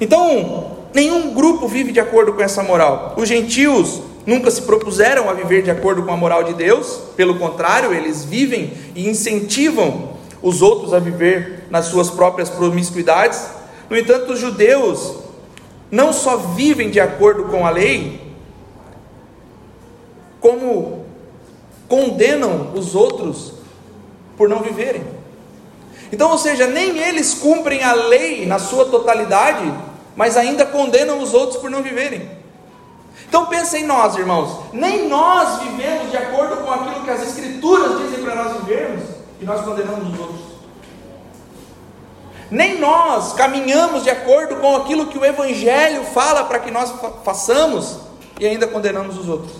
Então, 0.00 0.78
nenhum 0.94 1.34
grupo 1.34 1.68
vive 1.68 1.92
de 1.92 2.00
acordo 2.00 2.32
com 2.32 2.42
essa 2.42 2.62
moral. 2.62 3.14
Os 3.16 3.28
gentios 3.28 4.02
nunca 4.26 4.50
se 4.50 4.62
propuseram 4.62 5.28
a 5.28 5.32
viver 5.32 5.62
de 5.62 5.70
acordo 5.70 6.02
com 6.02 6.12
a 6.12 6.16
moral 6.16 6.44
de 6.44 6.54
Deus, 6.54 7.00
pelo 7.16 7.38
contrário, 7.38 7.92
eles 7.92 8.24
vivem 8.24 8.72
e 8.94 9.08
incentivam 9.08 10.10
os 10.42 10.62
outros 10.62 10.94
a 10.94 10.98
viver 10.98 11.64
nas 11.70 11.86
suas 11.86 12.10
próprias 12.10 12.48
promiscuidades. 12.48 13.46
No 13.88 13.96
entanto, 13.96 14.32
os 14.32 14.38
judeus 14.38 15.16
não 15.90 16.12
só 16.12 16.36
vivem 16.36 16.90
de 16.90 17.00
acordo 17.00 17.44
com 17.44 17.66
a 17.66 17.70
lei, 17.70 18.20
como 20.40 21.04
condenam 21.88 22.72
os 22.74 22.94
outros 22.94 23.54
por 24.36 24.48
não 24.48 24.60
viverem. 24.60 25.19
Então, 26.12 26.30
ou 26.30 26.38
seja, 26.38 26.66
nem 26.66 26.98
eles 26.98 27.34
cumprem 27.34 27.82
a 27.82 27.92
lei 27.92 28.44
na 28.46 28.58
sua 28.58 28.86
totalidade, 28.86 29.72
mas 30.16 30.36
ainda 30.36 30.66
condenam 30.66 31.20
os 31.20 31.32
outros 31.34 31.60
por 31.60 31.70
não 31.70 31.82
viverem. 31.82 32.28
Então 33.28 33.46
pensa 33.46 33.78
em 33.78 33.84
nós, 33.84 34.16
irmãos. 34.16 34.64
Nem 34.72 35.08
nós 35.08 35.62
vivemos 35.62 36.10
de 36.10 36.16
acordo 36.16 36.56
com 36.56 36.70
aquilo 36.70 37.04
que 37.04 37.10
as 37.10 37.22
Escrituras 37.22 38.00
dizem 38.00 38.24
para 38.24 38.34
nós 38.34 38.56
vivermos 38.56 39.04
e 39.40 39.44
nós 39.44 39.64
condenamos 39.64 40.12
os 40.12 40.18
outros. 40.18 40.40
Nem 42.50 42.80
nós 42.80 43.32
caminhamos 43.34 44.02
de 44.02 44.10
acordo 44.10 44.56
com 44.56 44.74
aquilo 44.74 45.06
que 45.06 45.16
o 45.16 45.24
Evangelho 45.24 46.02
fala 46.06 46.42
para 46.42 46.58
que 46.58 46.72
nós 46.72 46.92
façamos 47.24 48.00
e 48.40 48.46
ainda 48.46 48.66
condenamos 48.66 49.16
os 49.16 49.28
outros. 49.28 49.52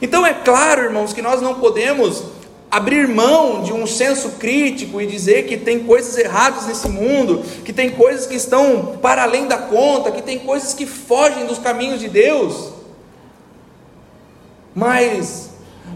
Então 0.00 0.24
é 0.24 0.32
claro, 0.32 0.84
irmãos, 0.84 1.12
que 1.12 1.20
nós 1.20 1.42
não 1.42 1.56
podemos 1.56 2.24
abrir 2.72 3.06
mão 3.06 3.62
de 3.62 3.70
um 3.70 3.86
senso 3.86 4.30
crítico 4.30 4.98
e 4.98 5.06
dizer 5.06 5.42
que 5.42 5.58
tem 5.58 5.84
coisas 5.84 6.16
erradas 6.16 6.66
nesse 6.66 6.88
mundo, 6.88 7.42
que 7.66 7.72
tem 7.72 7.90
coisas 7.90 8.26
que 8.26 8.34
estão 8.34 8.96
para 9.02 9.24
além 9.24 9.46
da 9.46 9.58
conta, 9.58 10.10
que 10.10 10.22
tem 10.22 10.38
coisas 10.38 10.72
que 10.72 10.86
fogem 10.86 11.44
dos 11.44 11.58
caminhos 11.58 12.00
de 12.00 12.08
Deus. 12.08 12.72
Mas 14.74 15.50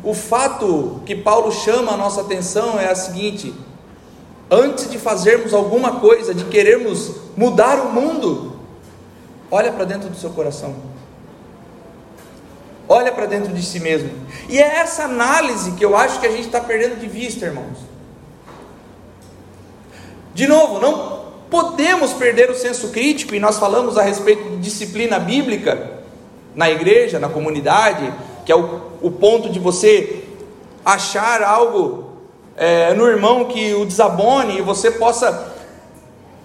o 0.05 0.13
fato 0.13 1.01
que 1.07 1.17
Paulo 1.17 1.51
chama 1.51 1.93
a 1.93 1.97
nossa 1.97 2.21
atenção 2.21 2.79
é 2.79 2.91
a 2.91 2.95
seguinte: 2.95 3.55
antes 4.51 4.91
de 4.91 4.99
fazermos 4.99 5.55
alguma 5.55 5.99
coisa, 5.99 6.35
de 6.35 6.45
querermos 6.45 7.13
mudar 7.35 7.81
o 7.81 7.93
mundo, 7.95 8.61
olha 9.51 9.73
para 9.73 9.87
dentro 9.87 10.11
do 10.11 10.17
seu 10.17 10.29
coração. 10.29 10.75
Olha 12.89 13.11
para 13.11 13.27
dentro 13.27 13.53
de 13.53 13.63
si 13.63 13.81
mesmo. 13.81 14.11
E 14.49 14.59
é 14.59 14.79
essa 14.79 15.05
análise 15.05 15.73
que 15.73 15.85
eu 15.85 15.97
acho 15.97 16.21
que 16.21 16.27
a 16.27 16.31
gente 16.31 16.47
está 16.47 16.61
perdendo 16.61 17.01
de 17.01 17.09
vista, 17.09 17.47
irmãos. 17.47 17.79
De 20.35 20.47
novo, 20.47 20.79
não 20.79 21.27
podemos 21.51 22.13
perder 22.13 22.51
o 22.51 22.55
senso 22.55 22.89
crítico, 22.91 23.35
e 23.35 23.41
nós 23.41 23.59
falamos 23.59 23.97
a 23.97 24.03
respeito 24.03 24.51
de 24.51 24.57
disciplina 24.59 25.19
bíblica 25.19 25.93
na 26.55 26.71
igreja, 26.71 27.19
na 27.19 27.29
comunidade, 27.29 28.13
que 28.45 28.53
é 28.53 28.57
o, 28.57 28.83
o 29.03 29.11
ponto 29.11 29.49
de 29.49 29.59
você 29.59 30.25
achar 30.85 31.43
algo 31.43 32.13
é, 32.57 32.95
no 32.95 33.07
irmão 33.07 33.47
que 33.47 33.75
o 33.75 33.85
desabone 33.85 34.59
e 34.59 34.63
você 34.63 34.91
possa 34.91 35.55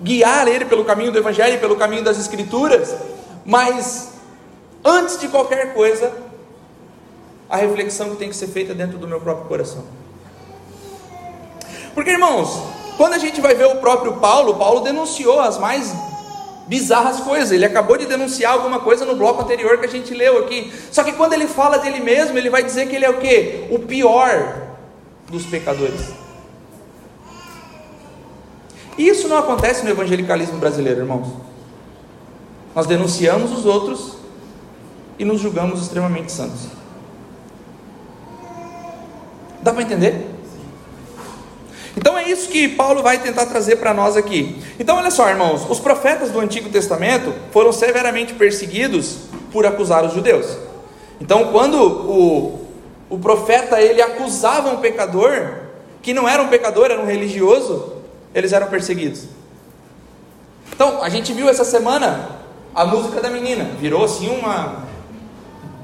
guiar 0.02 0.48
ele 0.48 0.66
pelo 0.66 0.84
caminho 0.84 1.12
do 1.12 1.18
Evangelho, 1.18 1.60
pelo 1.60 1.76
caminho 1.76 2.04
das 2.04 2.20
Escrituras, 2.20 2.96
mas 3.46 4.14
antes 4.84 5.20
de 5.20 5.28
qualquer 5.28 5.74
coisa, 5.74 6.12
a 7.52 7.58
reflexão 7.58 8.12
que 8.12 8.16
tem 8.16 8.30
que 8.30 8.36
ser 8.36 8.48
feita 8.48 8.74
dentro 8.74 8.98
do 8.98 9.06
meu 9.06 9.20
próprio 9.20 9.46
coração. 9.46 9.84
Porque, 11.94 12.12
irmãos, 12.12 12.64
quando 12.96 13.14
a 13.14 13.18
gente 13.18 13.42
vai 13.42 13.54
ver 13.54 13.66
o 13.66 13.76
próprio 13.76 14.14
Paulo, 14.14 14.56
Paulo 14.56 14.80
denunciou 14.80 15.42
as 15.42 15.58
mais 15.58 15.94
bizarras 16.66 17.20
coisas. 17.20 17.52
Ele 17.52 17.66
acabou 17.66 17.98
de 17.98 18.06
denunciar 18.06 18.54
alguma 18.54 18.80
coisa 18.80 19.04
no 19.04 19.18
bloco 19.18 19.42
anterior 19.42 19.78
que 19.78 19.86
a 19.86 19.90
gente 19.90 20.14
leu 20.14 20.38
aqui. 20.38 20.72
Só 20.90 21.04
que 21.04 21.12
quando 21.12 21.34
ele 21.34 21.46
fala 21.46 21.78
dele 21.78 22.00
mesmo, 22.00 22.38
ele 22.38 22.50
vai 22.50 22.64
dizer 22.64 22.88
que 22.88 22.96
ele 22.96 23.04
é 23.04 23.10
o 23.10 23.20
que? 23.20 23.68
O 23.70 23.80
pior 23.80 24.70
dos 25.30 25.46
pecadores. 25.46 26.14
E 28.98 29.10
isso 29.10 29.28
não 29.28 29.38
acontece 29.38 29.84
no 29.84 29.90
evangelicalismo 29.90 30.58
brasileiro, 30.58 31.02
irmãos. 31.02 31.28
Nós 32.74 32.88
denunciamos 32.88 33.52
os 33.52 33.66
outros 33.66 34.16
e 35.20 35.26
nos 35.26 35.42
julgamos 35.42 35.82
extremamente 35.82 36.32
santos. 36.32 36.81
Dá 39.62 39.72
para 39.72 39.82
entender? 39.82 40.28
Então 41.96 42.18
é 42.18 42.30
isso 42.30 42.50
que 42.50 42.70
Paulo 42.70 43.04
vai 43.04 43.20
tentar 43.20 43.46
trazer 43.46 43.76
para 43.76 43.94
nós 43.94 44.16
aqui. 44.16 44.62
Então 44.80 44.98
olha 44.98 45.12
só, 45.12 45.30
irmãos, 45.30 45.70
os 45.70 45.80
profetas 45.80 46.32
do 46.32 46.40
Antigo 46.40 46.70
Testamento 46.70 47.34
foram 47.52 47.72
severamente 47.72 48.34
perseguidos 48.34 49.18
por 49.52 49.66
acusar 49.66 50.06
os 50.06 50.14
judeus. 50.14 50.58
Então 51.20 51.52
quando 51.52 51.76
o 51.76 52.62
o 53.12 53.20
profeta 53.20 53.82
ele 53.82 54.02
acusava 54.02 54.70
um 54.70 54.78
pecador, 54.78 55.56
que 56.02 56.14
não 56.14 56.30
era 56.30 56.42
um 56.42 56.48
pecador, 56.48 56.86
era 56.86 57.02
um 57.02 57.06
religioso, 57.06 57.98
eles 58.34 58.54
eram 58.54 58.68
perseguidos. 58.68 59.26
Então, 60.74 61.04
a 61.04 61.10
gente 61.10 61.34
viu 61.34 61.50
essa 61.50 61.66
semana 61.66 62.40
a 62.74 62.86
música 62.86 63.20
da 63.20 63.30
menina, 63.30 63.66
virou 63.82 64.06
assim 64.06 64.30
uma, 64.30 64.86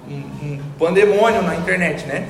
um, 0.10 0.14
um 0.14 0.60
pandemônio 0.80 1.42
na 1.42 1.58
internet, 1.58 2.06
né? 2.06 2.30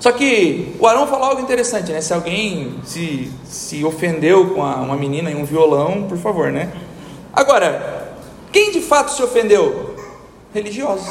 Só 0.00 0.12
que 0.12 0.76
o 0.78 0.86
Arão 0.86 1.06
falou 1.06 1.30
algo 1.30 1.42
interessante, 1.42 1.90
né? 1.90 2.00
Se 2.00 2.12
alguém 2.14 2.78
se, 2.84 3.32
se 3.44 3.84
ofendeu 3.84 4.50
com 4.50 4.62
a, 4.62 4.76
uma 4.76 4.96
menina 4.96 5.30
em 5.30 5.36
um 5.36 5.44
violão, 5.44 6.06
por 6.08 6.18
favor, 6.18 6.52
né? 6.52 6.72
Agora, 7.32 8.14
quem 8.52 8.70
de 8.70 8.80
fato 8.80 9.10
se 9.10 9.22
ofendeu? 9.22 9.96
Religiosos. 10.54 11.08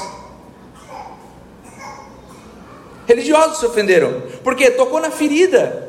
Religiosos 3.05 3.59
se 3.59 3.65
ofenderam, 3.65 4.21
porque 4.43 4.71
tocou 4.71 4.99
na 4.99 5.11
ferida. 5.11 5.87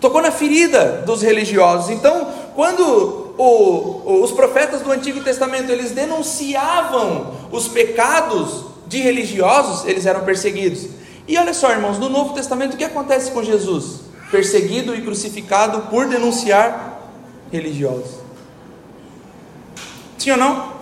Tocou 0.00 0.20
na 0.20 0.30
ferida 0.30 1.02
dos 1.06 1.22
religiosos. 1.22 1.90
Então, 1.90 2.28
quando 2.54 3.34
o, 3.38 4.22
os 4.22 4.32
profetas 4.32 4.82
do 4.82 4.90
Antigo 4.90 5.22
Testamento 5.22 5.70
eles 5.70 5.92
denunciavam 5.92 7.34
os 7.50 7.68
pecados 7.68 8.66
de 8.86 9.00
religiosos, 9.00 9.88
eles 9.88 10.06
eram 10.06 10.24
perseguidos. 10.24 10.88
E 11.26 11.38
olha 11.38 11.54
só, 11.54 11.70
irmãos, 11.70 11.98
no 11.98 12.08
Novo 12.08 12.34
Testamento 12.34 12.74
o 12.74 12.76
que 12.76 12.84
acontece 12.84 13.30
com 13.30 13.42
Jesus? 13.42 14.00
Perseguido 14.30 14.94
e 14.94 15.02
crucificado 15.02 15.82
por 15.88 16.06
denunciar 16.06 17.00
religiosos. 17.50 18.16
Sim 20.18 20.32
ou 20.32 20.36
não? 20.36 20.74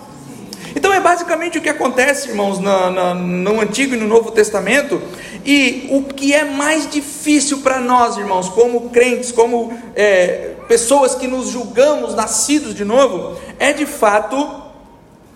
Então 0.75 0.93
é 0.93 1.01
basicamente 1.01 1.59
o 1.59 1.61
que 1.61 1.69
acontece, 1.69 2.31
irmãos, 2.31 2.59
no, 2.59 3.61
Antigo 3.61 3.95
e 3.95 3.99
no 3.99 4.07
Novo 4.07 4.31
Testamento. 4.31 5.01
E 5.45 5.89
o 5.91 6.03
que 6.03 6.33
é 6.33 6.45
mais 6.45 6.89
difícil 6.91 7.59
para 7.59 7.79
nós, 7.79 8.17
irmãos, 8.17 8.49
como 8.49 8.91
crentes, 8.91 9.31
como 9.31 9.77
é, 9.95 10.55
pessoas 10.67 11.15
que 11.15 11.27
nos 11.27 11.49
julgamos 11.49 12.15
nascidos 12.15 12.75
de 12.75 12.85
novo, 12.85 13.39
é 13.59 13.73
de 13.73 13.85
fato 13.85 14.63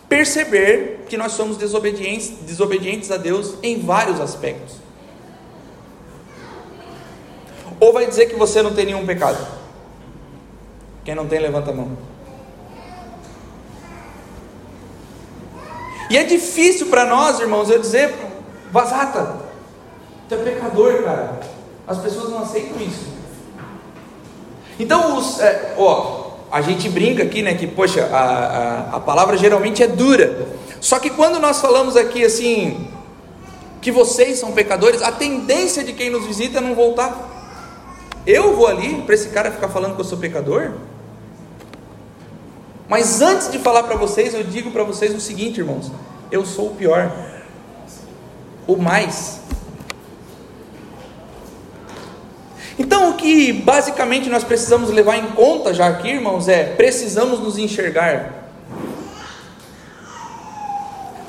perceber 0.09 1.05
que 1.09 1.17
nós 1.17 1.33
somos 1.33 1.57
desobedientes, 1.57 2.33
desobedientes 2.47 3.11
a 3.11 3.17
Deus 3.17 3.55
em 3.63 3.81
vários 3.81 4.21
aspectos. 4.21 4.86
Ou 7.79 7.93
vai 7.93 8.07
dizer 8.07 8.27
que 8.27 8.37
você 8.37 8.63
não 8.63 8.75
tem 8.75 8.87
nenhum 8.87 9.05
pecado? 9.05 9.47
Quem 11.05 11.15
não 11.15 11.27
tem, 11.27 11.39
levanta 11.39 11.71
a 11.71 11.75
mão. 11.75 11.97
E 16.09 16.17
é 16.17 16.25
difícil 16.25 16.87
para 16.87 17.05
nós, 17.05 17.41
irmãos, 17.41 17.69
eu 17.69 17.79
dizer, 17.79 18.15
Vazata, 18.73 19.37
tu 20.29 20.35
é 20.35 20.39
pecador, 20.39 21.03
cara. 21.03 21.41
As 21.87 21.99
pessoas 21.99 22.31
não 22.31 22.43
aceitam 22.43 22.81
isso. 22.81 23.07
Então, 24.79 25.17
os, 25.17 25.41
é, 25.41 25.75
ó, 25.77 26.31
a 26.51 26.61
gente 26.61 26.89
brinca 26.89 27.23
aqui, 27.23 27.43
né, 27.43 27.55
que, 27.55 27.67
poxa, 27.67 28.09
a, 28.13 28.19
a, 28.19 28.97
a 28.97 29.01
palavra 29.01 29.37
geralmente 29.37 29.83
é 29.83 29.87
dura. 29.87 30.47
Só 30.81 30.99
que 30.99 31.11
quando 31.11 31.39
nós 31.39 31.61
falamos 31.61 31.97
aqui 31.97 32.25
assim, 32.25 32.89
que 33.81 33.91
vocês 33.91 34.39
são 34.39 34.53
pecadores, 34.53 35.03
a 35.03 35.13
tendência 35.13 35.83
de 35.83 35.93
quem 35.93 36.11
nos 36.11 36.27
visita 36.27 36.59
é 36.59 36.61
não 36.61 36.75
voltar. 36.75 37.36
Eu 38.27 38.57
vou 38.57 38.67
ali 38.67 39.03
para 39.03 39.15
esse 39.15 39.29
cara 39.29 39.53
ficar 39.53 39.69
falando 39.69 39.95
que 39.95 40.01
eu 40.01 40.05
sou 40.05 40.19
pecador? 40.19 40.73
Mas 42.89 43.21
antes 43.21 43.51
de 43.51 43.59
falar 43.59 43.85
para 43.85 43.95
vocês, 43.95 44.35
eu 44.35 44.43
digo 44.43 44.73
para 44.73 44.83
vocês 44.83 45.15
o 45.15 45.21
seguinte, 45.21 45.61
irmãos: 45.61 45.93
eu 46.31 46.45
sou 46.45 46.73
o 46.73 46.75
pior, 46.75 47.13
o 48.67 48.77
mais. 48.77 49.41
Então, 52.79 53.11
o 53.11 53.15
que 53.15 53.53
basicamente 53.53 54.29
nós 54.29 54.45
precisamos 54.45 54.91
levar 54.91 55.17
em 55.17 55.29
conta 55.29 55.73
já 55.73 55.87
aqui, 55.87 56.09
irmãos, 56.09 56.49
é 56.49 56.65
precisamos 56.65 57.41
nos 57.41 57.57
enxergar, 57.57 58.51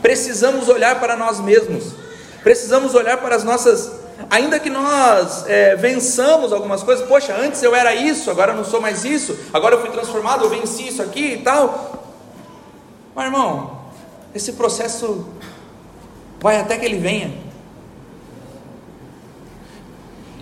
precisamos 0.01 0.67
olhar 0.67 0.99
para 0.99 1.15
nós 1.15 1.39
mesmos, 1.39 1.93
precisamos 2.43 2.95
olhar 2.95 3.17
para 3.17 3.35
as 3.35 3.43
nossas 3.43 3.96
Ainda 4.29 4.59
que 4.59 4.69
nós 4.69 5.45
é, 5.47 5.75
vençamos 5.75 6.51
algumas 6.51 6.81
coisas, 6.83 7.07
poxa, 7.07 7.35
antes 7.35 7.61
eu 7.61 7.75
era 7.75 7.93
isso, 7.93 8.31
agora 8.31 8.51
eu 8.51 8.57
não 8.57 8.65
sou 8.65 8.81
mais 8.81 9.05
isso, 9.05 9.37
agora 9.53 9.75
eu 9.75 9.81
fui 9.81 9.91
transformado, 9.91 10.43
eu 10.43 10.49
venci 10.49 10.87
isso 10.87 11.01
aqui 11.01 11.33
e 11.33 11.37
tal. 11.37 12.03
Mas 13.15 13.25
irmão, 13.25 13.81
esse 14.33 14.53
processo 14.53 15.27
vai 16.39 16.59
até 16.59 16.77
que 16.77 16.85
ele 16.85 16.97
venha. 16.97 17.47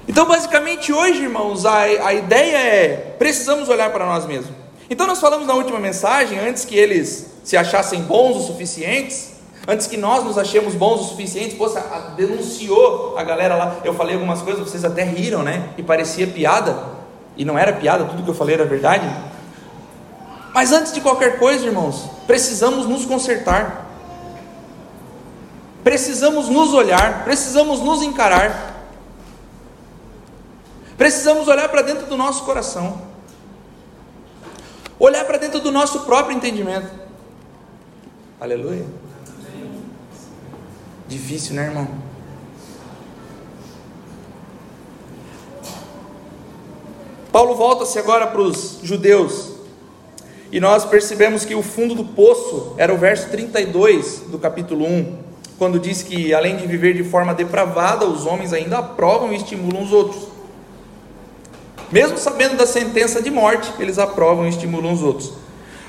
Então, 0.07 0.25
basicamente, 0.25 0.93
hoje, 0.93 1.23
irmãos, 1.23 1.65
a, 1.65 1.81
a 1.81 2.13
ideia 2.13 2.57
é: 2.57 3.15
precisamos 3.17 3.69
olhar 3.69 3.91
para 3.91 4.05
nós 4.05 4.25
mesmos. 4.25 4.55
Então, 4.89 5.07
nós 5.07 5.19
falamos 5.19 5.47
na 5.47 5.53
última 5.53 5.79
mensagem, 5.79 6.37
antes 6.37 6.63
que 6.63 6.75
eles 6.75 7.31
se 7.43 7.57
achassem 7.57 8.01
bons 8.03 8.37
o 8.37 8.47
suficientes, 8.47 9.34
Antes 9.67 9.87
que 9.87 9.97
nós 9.97 10.23
nos 10.23 10.37
achemos 10.37 10.75
bons 10.75 11.01
o 11.01 11.03
suficiente, 11.05 11.55
poxa, 11.55 11.81
denunciou 12.15 13.17
a 13.17 13.23
galera 13.23 13.55
lá. 13.55 13.77
Eu 13.83 13.95
falei 13.95 14.13
algumas 14.13 14.41
coisas, 14.41 14.61
vocês 14.69 14.85
até 14.85 15.03
riram, 15.03 15.41
né? 15.41 15.69
E 15.77 15.81
parecia 15.81 16.27
piada. 16.27 16.77
E 17.35 17.43
não 17.43 17.57
era 17.57 17.73
piada, 17.73 18.05
tudo 18.05 18.23
que 18.23 18.29
eu 18.29 18.35
falei 18.35 18.55
era 18.55 18.65
verdade. 18.65 19.09
Mas 20.53 20.71
antes 20.71 20.93
de 20.93 21.01
qualquer 21.01 21.39
coisa, 21.39 21.65
irmãos, 21.65 22.09
precisamos 22.27 22.85
nos 22.85 23.05
consertar. 23.05 23.87
Precisamos 25.83 26.47
nos 26.47 26.73
olhar, 26.73 27.23
precisamos 27.23 27.79
nos 27.79 28.03
encarar. 28.03 28.73
Precisamos 30.95 31.47
olhar 31.47 31.69
para 31.69 31.81
dentro 31.81 32.05
do 32.05 32.15
nosso 32.15 32.43
coração. 32.43 33.01
Olhar 34.97 35.25
para 35.25 35.37
dentro 35.37 35.59
do 35.59 35.71
nosso 35.71 36.01
próprio 36.01 36.37
entendimento. 36.37 36.89
Aleluia. 38.39 38.85
Difícil, 41.07 41.55
né, 41.55 41.65
irmão? 41.65 41.87
Paulo 47.31 47.53
volta-se 47.55 47.99
agora 47.99 48.27
para 48.27 48.41
os 48.41 48.79
judeus, 48.81 49.51
e 50.51 50.59
nós 50.59 50.85
percebemos 50.85 51.43
que 51.43 51.53
o 51.53 51.61
fundo 51.61 51.93
do 51.93 52.05
poço 52.05 52.73
era 52.77 52.93
o 52.93 52.97
verso 52.97 53.29
32 53.29 54.23
do 54.27 54.39
capítulo 54.39 54.85
1, 54.85 55.17
quando 55.57 55.79
diz 55.79 56.01
que 56.01 56.33
além 56.33 56.55
de 56.55 56.65
viver 56.65 56.93
de 56.93 57.03
forma 57.03 57.33
depravada, 57.33 58.05
os 58.05 58.25
homens 58.25 58.53
ainda 58.53 58.77
aprovam 58.77 59.33
e 59.33 59.35
estimulam 59.35 59.83
os 59.83 59.91
outros. 59.91 60.27
Mesmo 61.91 62.17
sabendo 62.17 62.55
da 62.55 62.65
sentença 62.65 63.21
de 63.21 63.29
morte, 63.29 63.71
eles 63.79 63.99
aprovam 63.99 64.45
e 64.45 64.49
estimulam 64.49 64.93
os 64.93 65.03
outros. 65.03 65.33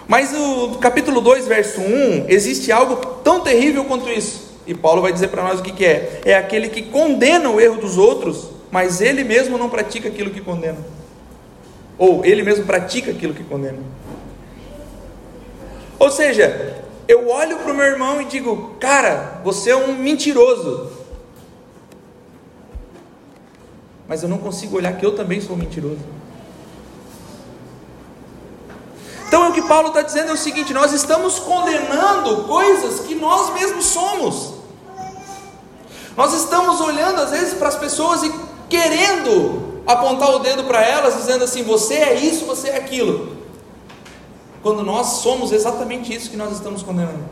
Mas 0.09 0.33
no 0.33 0.79
capítulo 0.79 1.20
2, 1.20 1.46
verso 1.46 1.81
1, 1.81 2.26
existe 2.29 2.70
algo 2.70 2.96
tão 3.22 3.40
terrível 3.40 3.85
quanto 3.85 4.09
isso. 4.09 4.45
E 4.66 4.74
Paulo 4.74 5.00
vai 5.00 5.12
dizer 5.12 5.29
para 5.29 5.42
nós 5.42 5.61
o 5.61 5.62
que, 5.62 5.72
que 5.72 5.85
é: 5.85 6.20
é 6.24 6.37
aquele 6.37 6.68
que 6.68 6.83
condena 6.83 7.48
o 7.48 7.61
erro 7.61 7.81
dos 7.81 7.96
outros, 7.96 8.50
mas 8.70 9.00
ele 9.00 9.22
mesmo 9.22 9.57
não 9.57 9.70
pratica 9.70 10.09
aquilo 10.09 10.31
que 10.31 10.40
condena. 10.40 10.79
Ou 11.96 12.24
ele 12.24 12.42
mesmo 12.42 12.66
pratica 12.66 13.11
aquilo 13.11 13.33
que 13.33 13.44
condena. 13.44 13.79
Ou 15.98 16.11
seja, 16.11 16.83
eu 17.09 17.29
olho 17.29 17.59
para 17.59 17.72
o 17.72 17.74
meu 17.74 17.87
irmão 17.87 18.20
e 18.20 18.24
digo: 18.24 18.76
cara, 18.81 19.40
você 19.44 19.70
é 19.70 19.76
um 19.76 19.94
mentiroso. 19.94 20.90
Mas 24.09 24.22
eu 24.22 24.29
não 24.29 24.38
consigo 24.38 24.76
olhar 24.76 24.96
que 24.96 25.07
eu 25.07 25.14
também 25.14 25.40
sou 25.40 25.57
mentiroso. 25.57 26.16
Então 29.26 29.44
é 29.44 29.48
o 29.48 29.52
que 29.52 29.62
Paulo 29.62 29.88
está 29.88 30.02
dizendo 30.02 30.31
é 30.31 30.33
o 30.33 30.37
seguinte: 30.37 30.74
nós 30.74 30.92
estamos 30.92 31.38
condenando 31.38 32.44
coisas 32.44 33.00
que 33.00 33.14
nós 33.14 33.55
mesmos 33.55 33.87
somos. 33.87 34.56
Nós 36.16 36.33
estamos 36.33 36.81
olhando 36.81 37.20
às 37.20 37.31
vezes 37.31 37.55
para 37.55 37.68
as 37.68 37.76
pessoas 37.76 38.22
e 38.22 38.33
querendo 38.68 39.83
apontar 39.87 40.31
o 40.31 40.38
dedo 40.38 40.64
para 40.64 40.83
elas, 40.83 41.16
dizendo 41.16 41.44
assim: 41.44 41.62
você 41.62 41.94
é 41.94 42.14
isso, 42.14 42.46
você 42.46 42.70
é 42.70 42.76
aquilo. 42.76 43.37
Quando 44.62 44.83
nós 44.83 45.07
somos 45.07 45.52
exatamente 45.52 46.12
isso 46.14 46.31
que 46.31 46.37
nós 46.37 46.52
estamos 46.52 46.83
condenando. 46.83 47.24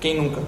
Quem 0.00 0.20
nunca? 0.20 0.42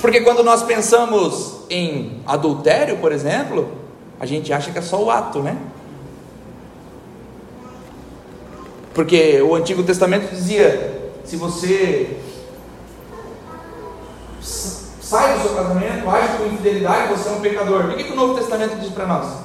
Porque 0.00 0.20
quando 0.20 0.44
nós 0.44 0.62
pensamos 0.62 1.60
em 1.70 2.22
adultério, 2.26 2.98
por 2.98 3.10
exemplo, 3.10 3.72
a 4.20 4.26
gente 4.26 4.52
acha 4.52 4.70
que 4.70 4.78
é 4.78 4.82
só 4.82 5.02
o 5.02 5.10
ato, 5.10 5.40
né? 5.40 5.56
Porque 8.94 9.42
o 9.42 9.54
Antigo 9.54 9.82
Testamento 9.82 10.30
dizia: 10.30 11.12
se 11.24 11.36
você 11.36 12.16
sai 14.40 15.34
do 15.38 15.42
seu 15.42 15.54
casamento, 15.54 16.08
age 16.08 16.38
com 16.38 16.46
infidelidade, 16.46 17.12
você 17.12 17.28
é 17.28 17.32
um 17.32 17.40
pecador. 17.40 17.86
O 17.86 17.96
que, 17.96 18.04
que 18.04 18.12
o 18.12 18.16
Novo 18.16 18.34
Testamento 18.34 18.76
diz 18.80 18.90
para 18.90 19.06
nós? 19.06 19.44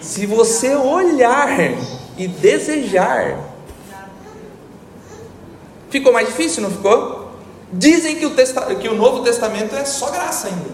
Se 0.00 0.26
você 0.26 0.74
olhar 0.74 1.48
e 2.18 2.26
desejar, 2.26 3.38
ficou 5.88 6.12
mais 6.12 6.26
difícil, 6.26 6.62
não 6.62 6.70
ficou? 6.70 7.30
Dizem 7.72 8.16
que 8.16 8.26
o, 8.26 8.30
testa, 8.30 8.74
que 8.74 8.88
o 8.88 8.94
Novo 8.94 9.22
Testamento 9.22 9.76
é 9.76 9.84
só 9.84 10.10
graça 10.10 10.48
ainda. 10.48 10.70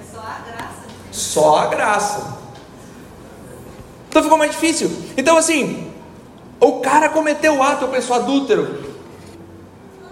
É 0.00 0.14
só 0.14 0.20
a 0.20 0.38
graça. 0.48 0.82
Só 1.10 1.58
a 1.58 1.66
graça. 1.66 2.38
Então 4.08 4.22
ficou 4.22 4.38
mais 4.38 4.50
difícil. 4.50 4.90
Então, 5.16 5.36
assim, 5.36 5.90
o 6.58 6.80
cara 6.80 7.08
cometeu 7.08 7.56
o 7.56 7.62
ato, 7.62 7.84
eu 7.84 7.88
penso 7.88 8.12
adúltero. 8.12 8.90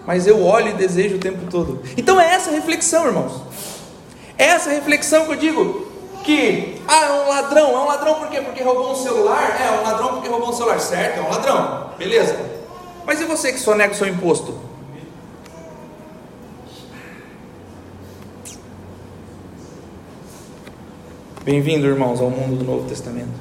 Mas 0.06 0.26
eu 0.26 0.42
olho 0.42 0.70
e 0.70 0.74
desejo 0.74 1.16
o 1.16 1.18
tempo 1.18 1.50
todo. 1.50 1.82
Então 1.96 2.18
é 2.18 2.32
essa 2.32 2.50
reflexão, 2.50 3.06
irmãos. 3.06 3.42
É 4.38 4.44
essa 4.46 4.70
reflexão 4.70 5.26
que 5.26 5.32
eu 5.32 5.36
digo 5.36 5.88
que 6.24 6.80
ah, 6.86 7.04
é 7.04 7.12
um 7.12 7.28
ladrão, 7.28 7.70
é 7.70 7.78
um 7.78 7.86
ladrão 7.86 8.14
por 8.14 8.28
quê? 8.28 8.40
Porque 8.40 8.62
roubou 8.62 8.92
um 8.92 8.94
celular? 8.94 9.56
É, 9.60 9.66
é 9.66 9.80
um 9.80 9.82
ladrão 9.82 10.14
porque 10.14 10.28
roubou 10.28 10.50
um 10.50 10.52
celular, 10.52 10.80
certo? 10.80 11.18
É 11.18 11.22
um 11.22 11.28
ladrão, 11.28 11.90
beleza. 11.98 12.38
Mas 13.04 13.20
e 13.20 13.24
você 13.24 13.52
que 13.52 13.58
só 13.58 13.74
nega 13.74 13.92
o 13.92 13.96
seu 13.96 14.06
imposto? 14.06 14.54
Bem-vindo, 21.48 21.86
irmãos, 21.86 22.20
ao 22.20 22.28
mundo 22.28 22.58
do 22.58 22.62
Novo 22.62 22.86
Testamento. 22.86 23.32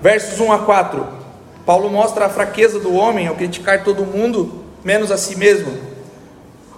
Versos 0.00 0.40
1 0.40 0.52
a 0.52 0.58
4. 0.60 1.06
Paulo 1.66 1.90
mostra 1.90 2.24
a 2.24 2.28
fraqueza 2.30 2.80
do 2.80 2.94
homem 2.94 3.26
ao 3.26 3.34
criticar 3.34 3.84
todo 3.84 4.06
mundo, 4.06 4.64
menos 4.82 5.10
a 5.10 5.18
si 5.18 5.36
mesmo. 5.36 5.76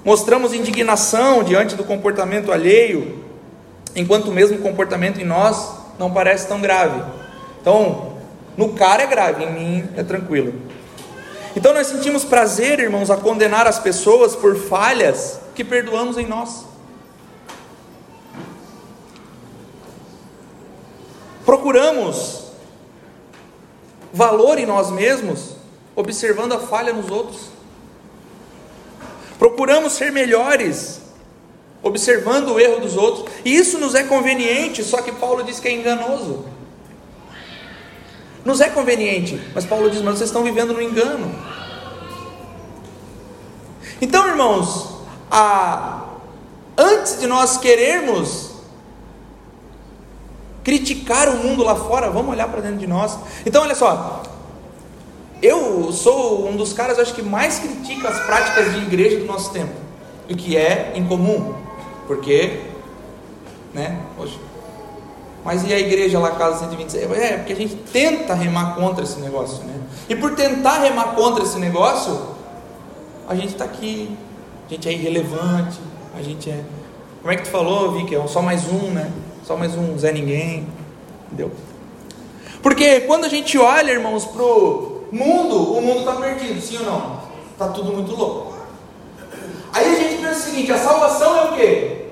Mostramos 0.04 0.52
indignação 0.52 1.44
diante 1.44 1.76
do 1.76 1.84
comportamento 1.84 2.50
alheio, 2.50 3.22
enquanto 3.94 4.30
o 4.30 4.32
mesmo 4.32 4.58
comportamento 4.58 5.20
em 5.20 5.24
nós 5.24 5.76
não 5.96 6.12
parece 6.12 6.48
tão 6.48 6.60
grave. 6.60 7.00
Então, 7.60 8.14
no 8.56 8.70
cara 8.70 9.04
é 9.04 9.06
grave, 9.06 9.44
em 9.44 9.52
mim 9.52 9.88
é 9.96 10.02
tranquilo. 10.02 10.54
Então 11.54 11.72
nós 11.72 11.86
sentimos 11.86 12.24
prazer, 12.24 12.80
irmãos, 12.80 13.12
a 13.12 13.16
condenar 13.16 13.68
as 13.68 13.78
pessoas 13.78 14.34
por 14.34 14.56
falhas 14.56 15.38
que 15.54 15.62
perdoamos 15.62 16.18
em 16.18 16.26
nós. 16.26 16.64
Procuramos 21.46 22.46
valor 24.12 24.58
em 24.58 24.66
nós 24.66 24.90
mesmos, 24.90 25.52
observando 25.94 26.54
a 26.54 26.58
falha 26.58 26.92
nos 26.92 27.08
outros. 27.08 27.42
Procuramos 29.38 29.92
ser 29.92 30.10
melhores, 30.10 31.00
observando 31.84 32.48
o 32.48 32.60
erro 32.60 32.80
dos 32.80 32.96
outros. 32.96 33.32
E 33.44 33.54
isso 33.54 33.78
nos 33.78 33.94
é 33.94 34.02
conveniente, 34.02 34.82
só 34.82 35.00
que 35.00 35.12
Paulo 35.12 35.44
diz 35.44 35.60
que 35.60 35.68
é 35.68 35.72
enganoso. 35.72 36.44
Nos 38.44 38.60
é 38.60 38.68
conveniente, 38.68 39.40
mas 39.54 39.64
Paulo 39.64 39.88
diz: 39.88 40.02
mas 40.02 40.18
vocês 40.18 40.30
estão 40.30 40.42
vivendo 40.42 40.72
no 40.72 40.82
engano. 40.82 41.32
Então, 44.00 44.26
irmãos, 44.26 44.98
a, 45.30 46.08
antes 46.76 47.20
de 47.20 47.26
nós 47.28 47.56
querermos 47.56 48.55
criticar 50.66 51.28
o 51.28 51.36
mundo 51.36 51.62
lá 51.62 51.76
fora, 51.76 52.10
vamos 52.10 52.32
olhar 52.32 52.48
para 52.48 52.60
dentro 52.60 52.78
de 52.78 52.88
nós. 52.88 53.16
Então, 53.46 53.62
olha 53.62 53.76
só, 53.76 54.20
eu 55.40 55.92
sou 55.92 56.48
um 56.48 56.56
dos 56.56 56.72
caras, 56.72 56.98
acho 56.98 57.14
que 57.14 57.22
mais 57.22 57.60
critica 57.60 58.08
as 58.08 58.18
práticas 58.26 58.72
de 58.74 58.78
igreja 58.78 59.16
do 59.20 59.26
nosso 59.26 59.52
tempo, 59.52 59.70
o 60.28 60.34
que 60.34 60.56
é 60.56 60.90
incomum, 60.96 61.54
porque, 62.08 62.62
né, 63.72 63.96
hoje. 64.18 64.40
Mas 65.44 65.62
e 65.62 65.72
a 65.72 65.78
igreja 65.78 66.18
lá, 66.18 66.32
casa 66.32 66.58
126? 66.58 67.12
É, 67.12 67.36
porque 67.36 67.52
a 67.52 67.56
gente 67.56 67.76
tenta 67.76 68.34
remar 68.34 68.74
contra 68.74 69.04
esse 69.04 69.20
negócio, 69.20 69.62
né? 69.62 69.80
E 70.08 70.16
por 70.16 70.34
tentar 70.34 70.80
remar 70.80 71.14
contra 71.14 71.44
esse 71.44 71.60
negócio, 71.60 72.20
a 73.28 73.36
gente 73.36 73.50
está 73.50 73.64
aqui, 73.64 74.10
a 74.66 74.74
gente 74.74 74.88
é 74.88 74.92
irrelevante, 74.92 75.78
a 76.18 76.22
gente 76.22 76.50
é. 76.50 76.64
Como 77.20 77.32
é 77.32 77.36
que 77.36 77.44
tu 77.44 77.50
falou, 77.50 77.92
Vicky? 77.92 78.16
É 78.16 78.26
só 78.26 78.42
mais 78.42 78.66
um, 78.66 78.90
né? 78.90 79.12
Só 79.46 79.56
mais 79.56 79.76
um 79.76 79.96
Zé 79.96 80.10
Ninguém. 80.10 80.66
Entendeu? 81.26 81.52
Porque 82.60 83.02
quando 83.02 83.26
a 83.26 83.28
gente 83.28 83.56
olha, 83.56 83.92
irmãos, 83.92 84.24
pro 84.24 85.04
mundo, 85.12 85.72
o 85.72 85.80
mundo 85.80 86.00
está 86.00 86.16
perdido, 86.16 86.60
sim 86.60 86.78
ou 86.78 86.84
não? 86.84 87.20
Está 87.52 87.68
tudo 87.68 87.92
muito 87.92 88.10
louco. 88.12 88.56
Aí 89.72 89.86
a 89.86 89.98
gente 90.00 90.20
pensa 90.20 90.40
o 90.40 90.42
seguinte: 90.42 90.72
a 90.72 90.78
salvação 90.78 91.36
é 91.36 91.44
o 91.44 91.54
quê? 91.54 92.06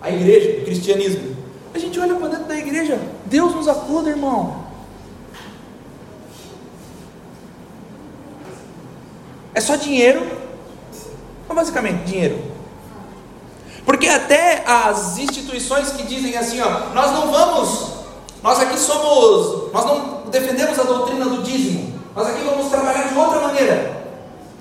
A 0.00 0.10
igreja, 0.10 0.62
o 0.62 0.64
cristianismo. 0.64 1.36
A 1.74 1.78
gente 1.78 2.00
olha 2.00 2.14
para 2.14 2.28
dentro 2.28 2.46
da 2.46 2.56
igreja, 2.56 2.98
Deus 3.26 3.54
nos 3.54 3.68
acuda, 3.68 4.08
irmão. 4.08 4.64
É 9.52 9.60
só 9.60 9.76
dinheiro, 9.76 10.26
basicamente 11.54 12.04
dinheiro. 12.04 12.51
Porque 13.84 14.06
até 14.08 14.64
as 14.66 15.18
instituições 15.18 15.90
que 15.90 16.04
dizem 16.04 16.36
assim, 16.36 16.60
ó, 16.60 16.94
nós 16.94 17.10
não 17.12 17.30
vamos, 17.30 17.92
nós 18.42 18.60
aqui 18.60 18.78
somos, 18.78 19.72
nós 19.72 19.84
não 19.84 20.22
defendemos 20.30 20.78
a 20.78 20.84
doutrina 20.84 21.24
do 21.24 21.42
dízimo, 21.42 22.00
nós 22.14 22.28
aqui 22.28 22.42
vamos 22.44 22.70
trabalhar 22.70 23.08
de 23.08 23.18
outra 23.18 23.40
maneira. 23.40 24.02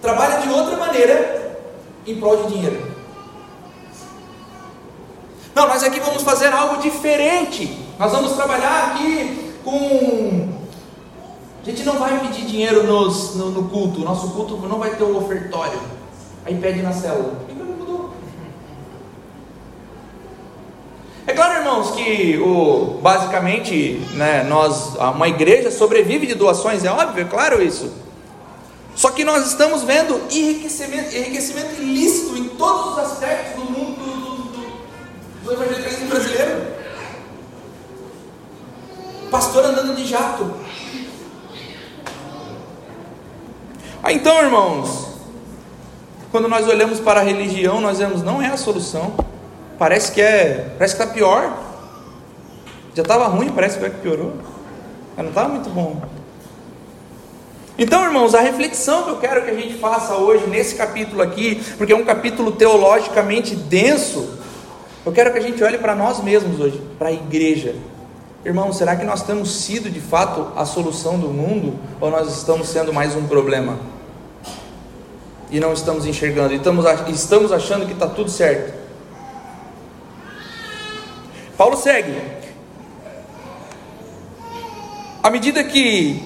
Trabalha 0.01 0.39
de 0.39 0.49
outra 0.49 0.77
maneira 0.77 1.59
em 2.07 2.19
prol 2.19 2.43
de 2.43 2.53
dinheiro. 2.53 2.91
Não, 5.53 5.67
nós 5.67 5.83
aqui 5.83 5.99
vamos 5.99 6.23
fazer 6.23 6.47
algo 6.47 6.81
diferente. 6.81 7.77
Nós 7.99 8.11
vamos 8.11 8.31
trabalhar 8.33 8.93
aqui 8.93 9.53
com. 9.63 10.49
A 11.61 11.65
gente 11.65 11.83
não 11.83 11.99
vai 11.99 12.19
pedir 12.19 12.45
dinheiro 12.45 12.83
nos, 12.87 13.35
no, 13.35 13.51
no 13.51 13.69
culto, 13.69 13.99
nosso 13.99 14.31
culto 14.31 14.57
não 14.67 14.79
vai 14.79 14.95
ter 14.95 15.03
o 15.03 15.13
um 15.13 15.17
ofertório. 15.17 15.79
Aí 16.43 16.55
pede 16.55 16.81
na 16.81 16.91
célula. 16.91 17.35
É 21.27 21.33
claro, 21.33 21.59
irmãos, 21.59 21.91
que 21.91 22.37
o, 22.39 22.99
basicamente 23.01 24.01
né, 24.13 24.43
nós, 24.43 24.95
uma 24.95 25.27
igreja 25.27 25.69
sobrevive 25.69 26.25
de 26.25 26.33
doações, 26.33 26.83
é 26.83 26.91
óbvio, 26.91 27.21
é 27.21 27.27
claro 27.27 27.61
isso. 27.61 27.91
Só 28.95 29.11
que 29.11 29.23
nós 29.23 29.47
estamos 29.47 29.83
vendo 29.83 30.19
enriquecimento, 30.31 31.15
enriquecimento 31.15 31.81
ilícito 31.81 32.37
em 32.37 32.49
todos 32.49 32.93
os 32.93 32.99
aspectos 32.99 33.63
do 33.63 33.71
mundo 33.71 33.99
do, 33.99 34.41
do, 34.51 35.45
do 35.45 35.53
evangelicalismo 35.53 36.07
brasileiro. 36.07 36.67
Pastor 39.29 39.65
andando 39.65 39.95
de 39.95 40.05
jato. 40.05 40.53
Ah, 44.03 44.11
então, 44.11 44.41
irmãos, 44.41 45.07
quando 46.31 46.47
nós 46.47 46.67
olhamos 46.67 46.99
para 46.99 47.21
a 47.21 47.23
religião, 47.23 47.79
nós 47.79 47.99
vemos 47.99 48.23
não 48.23 48.41
é 48.41 48.47
a 48.47 48.57
solução 48.57 49.13
parece 49.81 50.11
que 50.11 50.21
é, 50.21 50.75
parece 50.77 50.95
que 50.95 51.01
está 51.01 51.11
pior. 51.11 51.57
Já 52.93 53.01
estava 53.01 53.25
ruim, 53.25 53.49
parece 53.49 53.79
que 53.79 53.89
piorou. 53.89 54.33
Mas 55.17 55.23
não 55.23 55.29
estava 55.29 55.49
muito 55.49 55.71
bom. 55.71 55.99
Então, 57.79 58.03
irmãos, 58.03 58.35
a 58.35 58.41
reflexão 58.41 59.05
que 59.05 59.09
eu 59.09 59.17
quero 59.17 59.43
que 59.43 59.49
a 59.49 59.55
gente 59.55 59.73
faça 59.79 60.13
hoje 60.17 60.45
nesse 60.45 60.75
capítulo 60.75 61.23
aqui, 61.23 61.63
porque 61.79 61.93
é 61.93 61.95
um 61.95 62.05
capítulo 62.05 62.51
teologicamente 62.51 63.55
denso, 63.55 64.37
eu 65.03 65.11
quero 65.11 65.31
que 65.31 65.39
a 65.39 65.41
gente 65.41 65.63
olhe 65.63 65.79
para 65.79 65.95
nós 65.95 66.23
mesmos 66.23 66.59
hoje, 66.59 66.79
para 66.99 67.07
a 67.07 67.11
igreja. 67.11 67.73
Irmão, 68.45 68.71
será 68.71 68.95
que 68.95 69.03
nós 69.03 69.23
temos 69.23 69.63
sido 69.63 69.89
de 69.89 69.99
fato 69.99 70.49
a 70.55 70.63
solução 70.63 71.17
do 71.17 71.29
mundo 71.29 71.79
ou 71.99 72.11
nós 72.11 72.31
estamos 72.37 72.69
sendo 72.69 72.93
mais 72.93 73.15
um 73.15 73.25
problema? 73.25 73.79
E 75.49 75.59
não 75.59 75.73
estamos 75.73 76.05
enxergando, 76.05 76.53
e 76.53 76.57
estamos 77.11 77.51
achando 77.51 77.87
que 77.87 77.93
está 77.93 78.05
tudo 78.05 78.29
certo. 78.29 78.80
Paulo 81.61 81.77
segue. 81.77 82.19
À 85.21 85.29
medida 85.29 85.63
que 85.63 86.19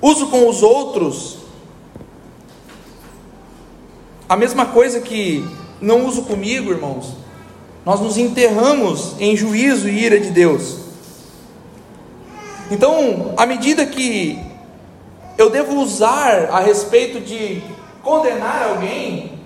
uso 0.00 0.28
com 0.28 0.48
os 0.48 0.62
outros 0.62 1.36
a 4.26 4.34
mesma 4.34 4.64
coisa 4.64 5.02
que 5.02 5.46
não 5.78 6.06
uso 6.06 6.22
comigo, 6.22 6.70
irmãos, 6.70 7.14
nós 7.84 8.00
nos 8.00 8.16
enterramos 8.16 9.14
em 9.20 9.36
juízo 9.36 9.90
e 9.90 10.04
ira 10.06 10.18
de 10.18 10.30
Deus. 10.30 10.78
Então, 12.70 13.34
à 13.36 13.44
medida 13.44 13.84
que 13.84 14.42
eu 15.36 15.50
devo 15.50 15.74
usar 15.82 16.48
a 16.50 16.60
respeito 16.60 17.20
de 17.20 17.62
condenar 18.02 18.70
alguém, 18.70 19.38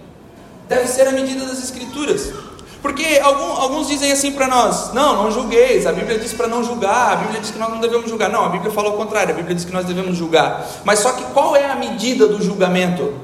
deve 0.68 0.86
ser 0.86 1.08
a 1.08 1.10
medida 1.10 1.44
das 1.46 1.58
Escrituras. 1.58 2.43
Porque 2.84 3.18
algum, 3.22 3.50
alguns 3.50 3.88
dizem 3.88 4.12
assim 4.12 4.32
para 4.32 4.46
nós: 4.46 4.92
não, 4.92 5.22
não 5.22 5.30
julgueis. 5.30 5.86
A 5.86 5.92
Bíblia 5.92 6.18
diz 6.18 6.34
para 6.34 6.46
não 6.46 6.62
julgar. 6.62 7.12
A 7.14 7.16
Bíblia 7.16 7.40
diz 7.40 7.50
que 7.50 7.58
nós 7.58 7.70
não 7.70 7.80
devemos 7.80 8.10
julgar. 8.10 8.28
Não, 8.28 8.44
a 8.44 8.50
Bíblia 8.50 8.70
fala 8.70 8.90
o 8.90 8.92
contrário. 8.92 9.32
A 9.32 9.34
Bíblia 9.34 9.54
diz 9.54 9.64
que 9.64 9.72
nós 9.72 9.86
devemos 9.86 10.14
julgar. 10.14 10.68
Mas 10.84 10.98
só 10.98 11.12
que 11.12 11.24
qual 11.32 11.56
é 11.56 11.64
a 11.64 11.76
medida 11.76 12.26
do 12.26 12.42
julgamento? 12.42 13.14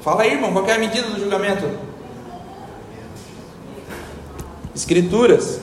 Fala 0.00 0.22
aí, 0.22 0.32
irmão, 0.32 0.50
qual 0.50 0.64
é 0.64 0.72
a 0.72 0.78
medida 0.78 1.08
do 1.08 1.20
julgamento? 1.20 1.70
Escrituras. 4.74 5.60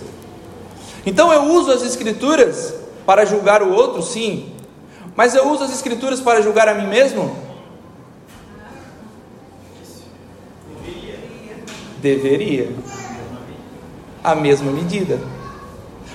Então 1.08 1.34
eu 1.34 1.42
uso 1.42 1.72
as 1.72 1.82
escrituras 1.82 2.76
para 3.04 3.26
julgar 3.26 3.64
o 3.64 3.74
outro, 3.74 4.04
sim. 4.04 4.54
Mas 5.16 5.34
eu 5.34 5.50
uso 5.50 5.64
as 5.64 5.72
escrituras 5.72 6.22
para 6.22 6.40
julgar 6.40 6.68
a 6.70 6.76
mim 6.76 6.86
mesmo? 6.86 7.47
Deveria. 12.02 12.72
A 14.24 14.36
mesma 14.36 14.72
medida. 14.72 15.20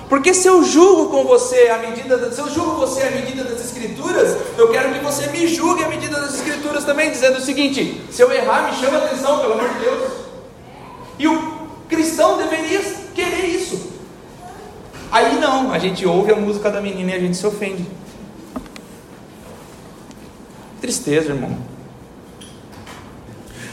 Porque 0.09 0.33
se 0.33 0.47
eu 0.47 0.63
julgo 0.63 1.09
com 1.09 1.23
você 1.23 1.69
a 1.69 1.79
medida, 1.79 2.31
se 2.31 2.39
eu 2.39 2.49
julgo 2.49 2.75
você 2.75 3.01
a 3.01 3.11
medida 3.11 3.43
das 3.43 3.65
escrituras, 3.65 4.37
eu 4.57 4.69
quero 4.69 4.93
que 4.93 4.99
você 4.99 5.27
me 5.27 5.47
julgue 5.47 5.83
a 5.83 5.87
medida 5.87 6.19
das 6.19 6.35
escrituras 6.35 6.83
também, 6.83 7.09
dizendo 7.09 7.37
o 7.37 7.41
seguinte: 7.41 8.01
se 8.11 8.21
eu 8.21 8.31
errar, 8.31 8.69
me 8.69 8.77
chama 8.77 8.99
atenção, 8.99 9.39
pelo 9.39 9.53
amor 9.53 9.69
de 9.69 9.79
Deus. 9.79 10.11
E 11.17 11.27
o 11.27 11.67
cristão 11.89 12.37
deveria 12.37 12.81
querer 13.15 13.45
isso. 13.45 13.91
Aí 15.11 15.39
não, 15.39 15.71
a 15.71 15.79
gente 15.79 16.05
ouve 16.05 16.31
a 16.31 16.35
música 16.35 16.69
da 16.69 16.81
menina 16.81 17.11
e 17.11 17.15
a 17.15 17.19
gente 17.19 17.37
se 17.37 17.45
ofende. 17.47 17.85
Tristeza, 20.81 21.29
irmão. 21.29 21.57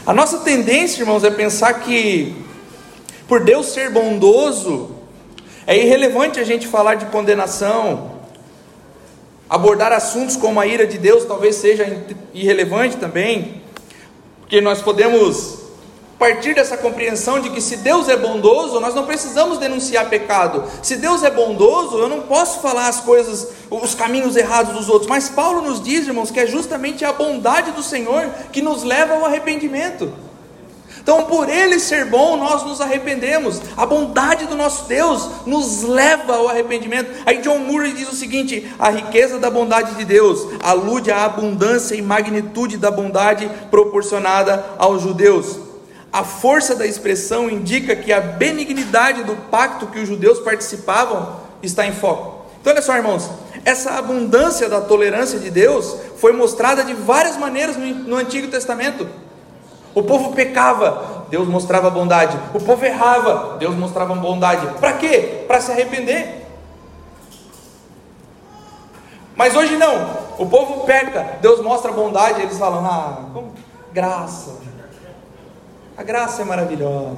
A 0.03 0.13
nossa 0.13 0.39
tendência, 0.39 1.01
irmãos, 1.01 1.23
é 1.23 1.29
pensar 1.29 1.73
que 1.81 2.35
por 3.27 3.43
Deus 3.43 3.67
ser 3.67 3.91
bondoso, 3.91 4.95
é 5.67 5.77
irrelevante 5.77 6.39
a 6.39 6.43
gente 6.43 6.67
falar 6.67 6.95
de 6.95 7.05
condenação, 7.05 8.19
abordar 9.47 9.91
assuntos 9.91 10.35
como 10.35 10.59
a 10.59 10.65
ira 10.65 10.87
de 10.87 10.97
Deus 10.97 11.23
talvez 11.25 11.55
seja 11.55 12.03
irrelevante 12.33 12.97
também, 12.97 13.61
porque 14.39 14.59
nós 14.59 14.81
podemos 14.81 15.60
partir 16.21 16.53
dessa 16.53 16.77
compreensão 16.77 17.39
de 17.39 17.49
que 17.49 17.59
se 17.59 17.77
Deus 17.77 18.07
é 18.07 18.15
bondoso, 18.15 18.79
nós 18.79 18.93
não 18.93 19.07
precisamos 19.07 19.57
denunciar 19.57 20.07
pecado. 20.07 20.63
Se 20.83 20.95
Deus 20.97 21.23
é 21.23 21.31
bondoso, 21.31 21.97
eu 21.97 22.07
não 22.07 22.21
posso 22.21 22.59
falar 22.59 22.89
as 22.89 22.99
coisas, 22.99 23.47
os 23.71 23.95
caminhos 23.95 24.35
errados 24.35 24.75
dos 24.75 24.87
outros. 24.87 25.09
Mas 25.09 25.29
Paulo 25.29 25.63
nos 25.63 25.81
diz, 25.81 26.05
irmãos, 26.05 26.29
que 26.29 26.39
é 26.39 26.45
justamente 26.45 27.03
a 27.03 27.11
bondade 27.11 27.71
do 27.71 27.81
Senhor 27.81 28.29
que 28.51 28.61
nos 28.61 28.83
leva 28.83 29.15
ao 29.15 29.25
arrependimento. 29.25 30.13
Então, 31.01 31.23
por 31.23 31.49
Ele 31.49 31.79
ser 31.79 32.05
bom, 32.05 32.37
nós 32.37 32.63
nos 32.65 32.79
arrependemos. 32.79 33.59
A 33.75 33.87
bondade 33.87 34.45
do 34.45 34.55
nosso 34.55 34.87
Deus 34.87 35.27
nos 35.47 35.81
leva 35.81 36.35
ao 36.35 36.47
arrependimento. 36.47 37.09
Aí 37.25 37.39
John 37.39 37.57
Murray 37.57 37.93
diz 37.93 38.07
o 38.07 38.15
seguinte: 38.15 38.71
a 38.77 38.91
riqueza 38.91 39.39
da 39.39 39.49
bondade 39.49 39.95
de 39.95 40.05
Deus 40.05 40.47
alude 40.61 41.09
à 41.09 41.25
abundância 41.25 41.95
e 41.95 42.01
magnitude 42.03 42.77
da 42.77 42.91
bondade 42.91 43.49
proporcionada 43.71 44.63
aos 44.77 45.01
judeus. 45.01 45.70
A 46.11 46.23
força 46.23 46.75
da 46.75 46.85
expressão 46.85 47.49
indica 47.49 47.95
que 47.95 48.11
a 48.11 48.19
benignidade 48.19 49.23
do 49.23 49.35
pacto 49.49 49.87
que 49.87 49.99
os 49.99 50.07
judeus 50.07 50.39
participavam 50.39 51.37
está 51.63 51.85
em 51.85 51.93
foco. 51.93 52.45
Então, 52.59 52.73
olha 52.73 52.81
só, 52.81 52.95
irmãos, 52.95 53.29
essa 53.63 53.93
abundância 53.93 54.67
da 54.67 54.81
tolerância 54.81 55.39
de 55.39 55.49
Deus 55.49 55.95
foi 56.17 56.33
mostrada 56.33 56.83
de 56.83 56.93
várias 56.93 57.37
maneiras 57.37 57.77
no, 57.77 58.15
Antigo 58.15 58.49
Testamento. 58.49 59.07
O 59.95 60.03
povo 60.03 60.33
pecava, 60.33 61.25
Deus 61.29 61.47
mostrava 61.47 61.89
bondade. 61.89 62.37
O 62.53 62.59
povo 62.59 62.85
errava, 62.85 63.57
Deus 63.57 63.75
mostrava 63.75 64.13
bondade. 64.15 64.67
Para 64.79 64.93
quê? 64.93 65.45
Para 65.47 65.61
se 65.61 65.71
arrepender. 65.71 66.45
Mas 69.35 69.55
hoje 69.55 69.77
não. 69.77 70.21
O 70.37 70.45
povo 70.45 70.85
peca, 70.85 71.37
Deus 71.41 71.61
mostra 71.61 71.91
bondade, 71.91 72.41
eles 72.41 72.57
falam: 72.57 72.85
"Ah, 72.85 73.29
como? 73.33 73.53
graça. 73.91 74.55
A 76.01 76.03
graça 76.03 76.41
é 76.41 76.45
maravilhosa." 76.45 77.15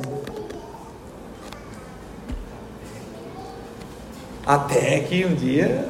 Até 4.46 5.00
que 5.00 5.26
um 5.26 5.34
dia 5.34 5.88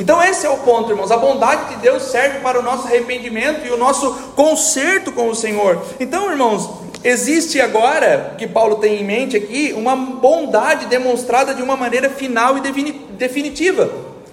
então, 0.00 0.22
esse 0.22 0.46
é 0.46 0.50
o 0.50 0.56
ponto, 0.58 0.90
irmãos. 0.90 1.10
A 1.10 1.16
bondade 1.16 1.74
de 1.74 1.82
Deus 1.82 2.04
serve 2.04 2.40
para 2.40 2.58
o 2.58 2.62
nosso 2.62 2.86
arrependimento 2.86 3.66
e 3.66 3.70
o 3.70 3.76
nosso 3.76 4.10
conserto 4.34 5.12
com 5.12 5.28
o 5.28 5.34
Senhor. 5.34 5.80
Então, 6.00 6.30
irmãos, 6.30 6.68
existe 7.04 7.60
agora, 7.60 8.34
que 8.38 8.46
Paulo 8.46 8.76
tem 8.76 9.00
em 9.00 9.04
mente 9.04 9.36
aqui, 9.36 9.72
uma 9.76 9.94
bondade 9.94 10.86
demonstrada 10.86 11.54
de 11.54 11.62
uma 11.62 11.76
maneira 11.76 12.08
final 12.08 12.56
e 12.58 12.60
definitiva. 13.12 13.92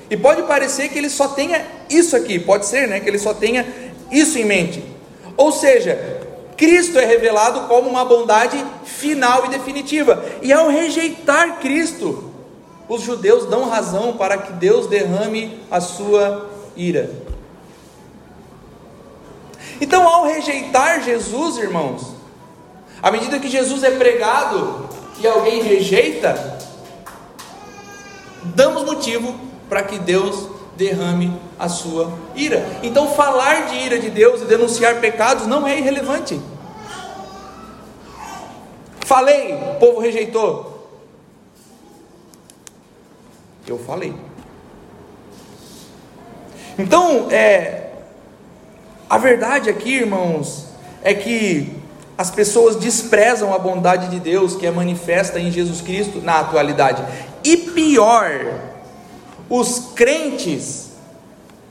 E 0.10 0.16
pode 0.16 0.44
parecer 0.44 0.90
que 0.90 0.98
ele 0.98 1.10
só 1.10 1.28
tenha 1.28 1.62
isso 1.90 2.16
aqui, 2.16 2.40
pode 2.40 2.66
ser, 2.66 2.88
né? 2.88 3.00
Que 3.00 3.10
ele 3.10 3.20
só 3.20 3.34
tenha 3.34 3.66
isso 4.10 4.40
em 4.40 4.46
mente. 4.46 4.84
Ou 5.36 5.52
seja, 5.52 6.19
Cristo 6.60 7.00
é 7.00 7.06
revelado 7.06 7.70
como 7.70 7.90
uma 7.90 8.04
bondade 8.04 8.62
final 8.84 9.46
e 9.46 9.48
definitiva. 9.48 10.22
E 10.42 10.52
ao 10.52 10.68
rejeitar 10.68 11.62
Cristo, 11.62 12.34
os 12.90 13.02
judeus 13.02 13.46
dão 13.46 13.70
razão 13.70 14.18
para 14.18 14.38
que 14.38 14.52
Deus 14.52 14.86
derrame 14.88 15.58
a 15.72 15.80
sua 15.80 16.50
ira. 16.76 17.10
Então, 19.80 20.06
ao 20.06 20.26
rejeitar 20.26 21.02
Jesus, 21.02 21.58
irmãos, 21.58 22.14
à 23.02 23.10
medida 23.10 23.40
que 23.40 23.48
Jesus 23.48 23.82
é 23.82 23.92
pregado 23.92 24.90
e 25.22 25.26
alguém 25.26 25.64
rejeita, 25.64 26.60
damos 28.44 28.84
motivo 28.84 29.34
para 29.70 29.84
que 29.84 29.98
Deus 29.98 30.59
derrame 30.80 31.38
a 31.60 31.68
sua 31.68 32.18
ira. 32.34 32.66
Então, 32.82 33.14
falar 33.14 33.68
de 33.68 33.76
ira 33.76 34.00
de 34.00 34.10
Deus 34.10 34.42
e 34.42 34.46
denunciar 34.46 35.02
pecados 35.02 35.46
não 35.46 35.68
é 35.68 35.78
irrelevante. 35.78 36.40
Falei, 39.02 39.56
o 39.56 39.76
povo 39.76 40.00
rejeitou. 40.00 40.88
Eu 43.68 43.78
falei. 43.78 44.16
Então, 46.78 47.30
é, 47.30 47.90
a 49.10 49.18
verdade 49.18 49.70
aqui, 49.70 49.96
irmãos, 49.96 50.68
é 51.04 51.14
que 51.14 51.76
as 52.18 52.32
pessoas 52.32 52.78
desprezam 52.78 53.54
a 53.54 53.60
bondade 53.60 54.08
de 54.08 54.20
Deus 54.20 54.56
que 54.56 54.66
é 54.66 54.72
manifesta 54.72 55.40
em 55.40 55.52
Jesus 55.52 55.82
Cristo 55.82 56.22
na 56.22 56.40
atualidade. 56.40 57.04
E 57.44 57.58
pior, 57.58 58.79
os 59.50 59.92
crentes 59.96 60.90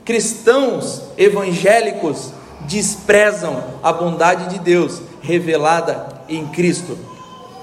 cristãos 0.04 1.02
evangélicos 1.16 2.32
desprezam 2.62 3.62
a 3.82 3.92
bondade 3.92 4.48
de 4.48 4.58
Deus 4.58 5.00
revelada 5.20 6.22
em 6.28 6.46
Cristo. 6.48 6.98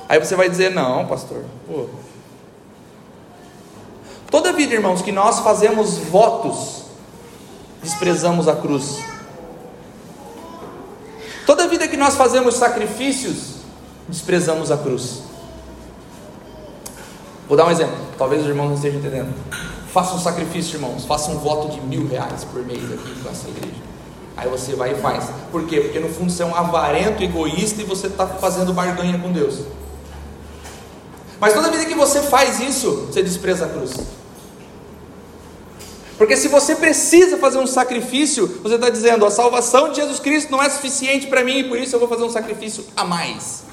Aí 0.08 0.20
você 0.20 0.36
vai 0.36 0.50
dizer: 0.50 0.72
não, 0.72 1.06
pastor, 1.06 1.44
pô, 1.68 1.88
Toda 4.36 4.52
vida, 4.52 4.74
irmãos, 4.74 5.02
que 5.02 5.14
nós 5.14 5.40
fazemos 5.40 5.98
votos, 5.98 6.84
desprezamos 7.82 8.50
a 8.50 8.56
cruz. 8.58 9.00
Toda 11.46 11.70
vida 11.70 11.88
que 11.88 11.96
nós 11.96 12.16
fazemos 12.16 12.56
sacrifícios, 12.56 13.56
desprezamos 14.10 14.72
a 14.72 14.78
cruz. 14.78 15.22
Vou 17.48 17.56
dar 17.56 17.66
um 17.66 17.72
exemplo, 17.72 17.96
talvez 18.18 18.42
os 18.42 18.48
irmãos 18.48 18.68
não 18.68 18.76
estejam 18.76 19.00
entendendo. 19.00 19.34
Faça 19.96 20.14
um 20.14 20.20
sacrifício, 20.20 20.76
irmãos, 20.76 21.06
faça 21.06 21.32
um 21.32 21.38
voto 21.38 21.70
de 21.70 21.80
mil 21.80 22.06
reais 22.06 22.44
por 22.44 22.62
mês 22.66 22.84
aqui 22.92 23.16
com 23.24 23.30
essa 23.30 23.48
igreja. 23.48 23.82
Aí 24.36 24.50
você 24.50 24.76
vai 24.76 24.92
e 24.92 24.96
faz. 24.96 25.30
Por 25.50 25.66
quê? 25.66 25.80
Porque 25.80 26.02
no 26.02 26.10
fundo 26.10 26.30
você 26.30 26.44
é 26.44 26.46
um 26.46 26.54
avarento, 26.54 27.24
egoísta 27.24 27.82
e 27.82 27.86
você 27.86 28.08
está 28.08 28.28
fazendo 28.28 28.74
barganha 28.74 29.18
com 29.18 29.32
Deus. 29.32 29.62
Mas 31.40 31.54
toda 31.54 31.72
vida 31.72 31.86
que 31.86 31.96
você 31.96 32.22
faz 32.24 32.60
isso, 32.60 33.06
você 33.06 33.24
despreza 33.24 33.68
a 33.68 33.70
cruz. 33.70 33.94
Porque 36.18 36.36
se 36.36 36.50
você 36.50 36.76
precisa 36.76 37.38
fazer 37.38 37.60
um 37.60 37.68
sacrifício, 37.68 38.48
você 38.62 38.76
está 38.76 38.90
dizendo: 38.90 39.26
a 39.26 39.32
salvação 39.32 39.92
de 39.92 39.96
Jesus 40.02 40.20
Cristo 40.20 40.52
não 40.52 40.62
é 40.62 40.70
suficiente 40.70 41.28
para 41.28 41.42
mim 41.42 41.60
e 41.60 41.64
por 41.70 41.80
isso 41.80 41.96
eu 41.96 42.02
vou 42.02 42.10
fazer 42.10 42.26
um 42.26 42.30
sacrifício 42.30 42.84
a 42.98 43.06
mais. 43.06 43.64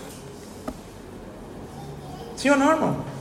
Sim 2.37 2.51
ou 2.51 2.57
não, 2.57 2.71
irmão? 2.71 3.12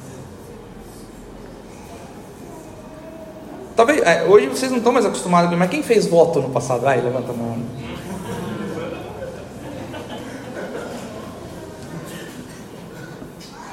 Talvez, 3.82 4.00
é, 4.04 4.26
hoje 4.26 4.46
vocês 4.46 4.70
não 4.70 4.78
estão 4.78 4.94
mais 4.94 5.08
acostumados, 5.08 5.58
mas 5.58 5.67
quem 5.67 5.82
fez 5.82 6.06
voto 6.06 6.39
no 6.39 6.52
passado? 6.52 6.82
Vai, 6.82 7.02
levanta 7.02 7.32
a 7.32 7.34
mão. 7.34 7.58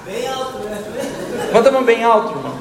Bem 0.07 0.27
alto, 0.27 0.59
né? 0.61 0.83
Levanta 1.49 1.69
a 1.69 1.73
mão 1.73 1.85
bem 1.85 2.03
alto, 2.03 2.39
irmão. 2.39 2.55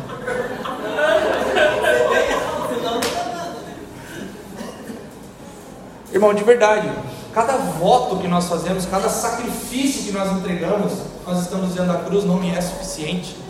Irmão, 6.11 6.33
de 6.33 6.43
verdade, 6.43 6.91
cada 7.33 7.55
voto 7.55 8.17
que 8.17 8.27
nós 8.27 8.49
fazemos, 8.49 8.85
cada 8.87 9.07
sacrifício 9.07 10.03
que 10.03 10.11
nós 10.11 10.33
entregamos, 10.33 10.91
nós 11.25 11.43
estamos 11.43 11.69
dizendo 11.69 11.93
a 11.93 11.99
cruz 11.99 12.25
não 12.25 12.35
me 12.35 12.53
é 12.53 12.59
suficiente. 12.59 13.46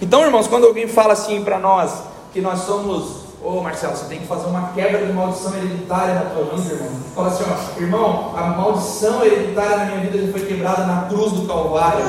Então, 0.00 0.22
irmãos, 0.22 0.46
quando 0.46 0.66
alguém 0.66 0.88
fala 0.88 1.12
assim 1.12 1.42
para 1.42 1.58
nós 1.58 2.02
que 2.32 2.40
nós 2.40 2.60
somos 2.60 3.24
Ô 3.44 3.60
Marcelo, 3.60 3.94
você 3.94 4.06
tem 4.06 4.20
que 4.20 4.26
fazer 4.26 4.46
uma 4.46 4.68
quebra 4.68 5.04
de 5.04 5.12
maldição 5.12 5.54
hereditária 5.54 6.14
na 6.14 6.22
tua 6.30 6.44
vida, 6.56 6.76
irmão. 6.76 7.00
Fala 7.14 7.28
assim, 7.28 7.44
ó, 7.46 7.78
irmão, 7.78 8.34
a 8.34 8.42
maldição 8.46 9.22
hereditária 9.22 9.76
na 9.76 9.84
minha 9.84 10.00
vida 10.00 10.24
já 10.24 10.32
foi 10.32 10.46
quebrada 10.46 10.86
na 10.86 11.02
cruz 11.10 11.32
do 11.32 11.46
Calvário. 11.46 12.06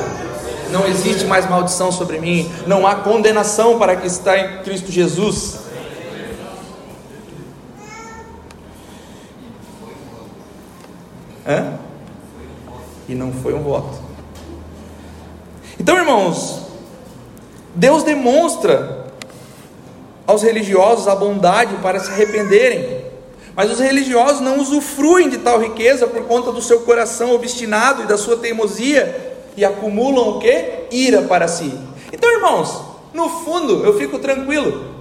Não 0.70 0.86
existe 0.86 1.26
mais 1.26 1.46
maldição 1.46 1.92
sobre 1.92 2.18
mim. 2.18 2.50
Não 2.66 2.86
há 2.86 2.96
condenação 2.96 3.78
para 3.78 3.96
que 3.96 4.06
está 4.06 4.38
em 4.38 4.62
Cristo 4.62 4.90
Jesus. 4.90 5.58
Hã? 11.46 11.74
E 13.06 13.14
não 13.14 13.30
foi 13.30 13.52
um 13.52 13.62
voto. 13.62 13.98
Então, 15.78 15.98
irmãos, 15.98 16.65
Deus 17.76 18.02
demonstra 18.02 19.04
aos 20.26 20.42
religiosos 20.42 21.06
a 21.06 21.14
bondade 21.14 21.76
para 21.82 22.00
se 22.00 22.10
arrependerem. 22.10 23.04
Mas 23.54 23.70
os 23.70 23.78
religiosos 23.78 24.40
não 24.40 24.58
usufruem 24.58 25.28
de 25.28 25.38
tal 25.38 25.60
riqueza 25.60 26.06
por 26.06 26.22
conta 26.24 26.50
do 26.50 26.62
seu 26.62 26.80
coração 26.80 27.34
obstinado 27.34 28.02
e 28.02 28.06
da 28.06 28.16
sua 28.16 28.38
teimosia 28.38 29.36
e 29.56 29.64
acumulam 29.64 30.30
o 30.30 30.38
que? 30.38 30.86
Ira 30.90 31.22
para 31.22 31.46
si. 31.46 31.78
Então, 32.10 32.30
irmãos, 32.32 32.80
no 33.12 33.28
fundo 33.28 33.84
eu 33.84 33.98
fico 33.98 34.18
tranquilo. 34.18 34.96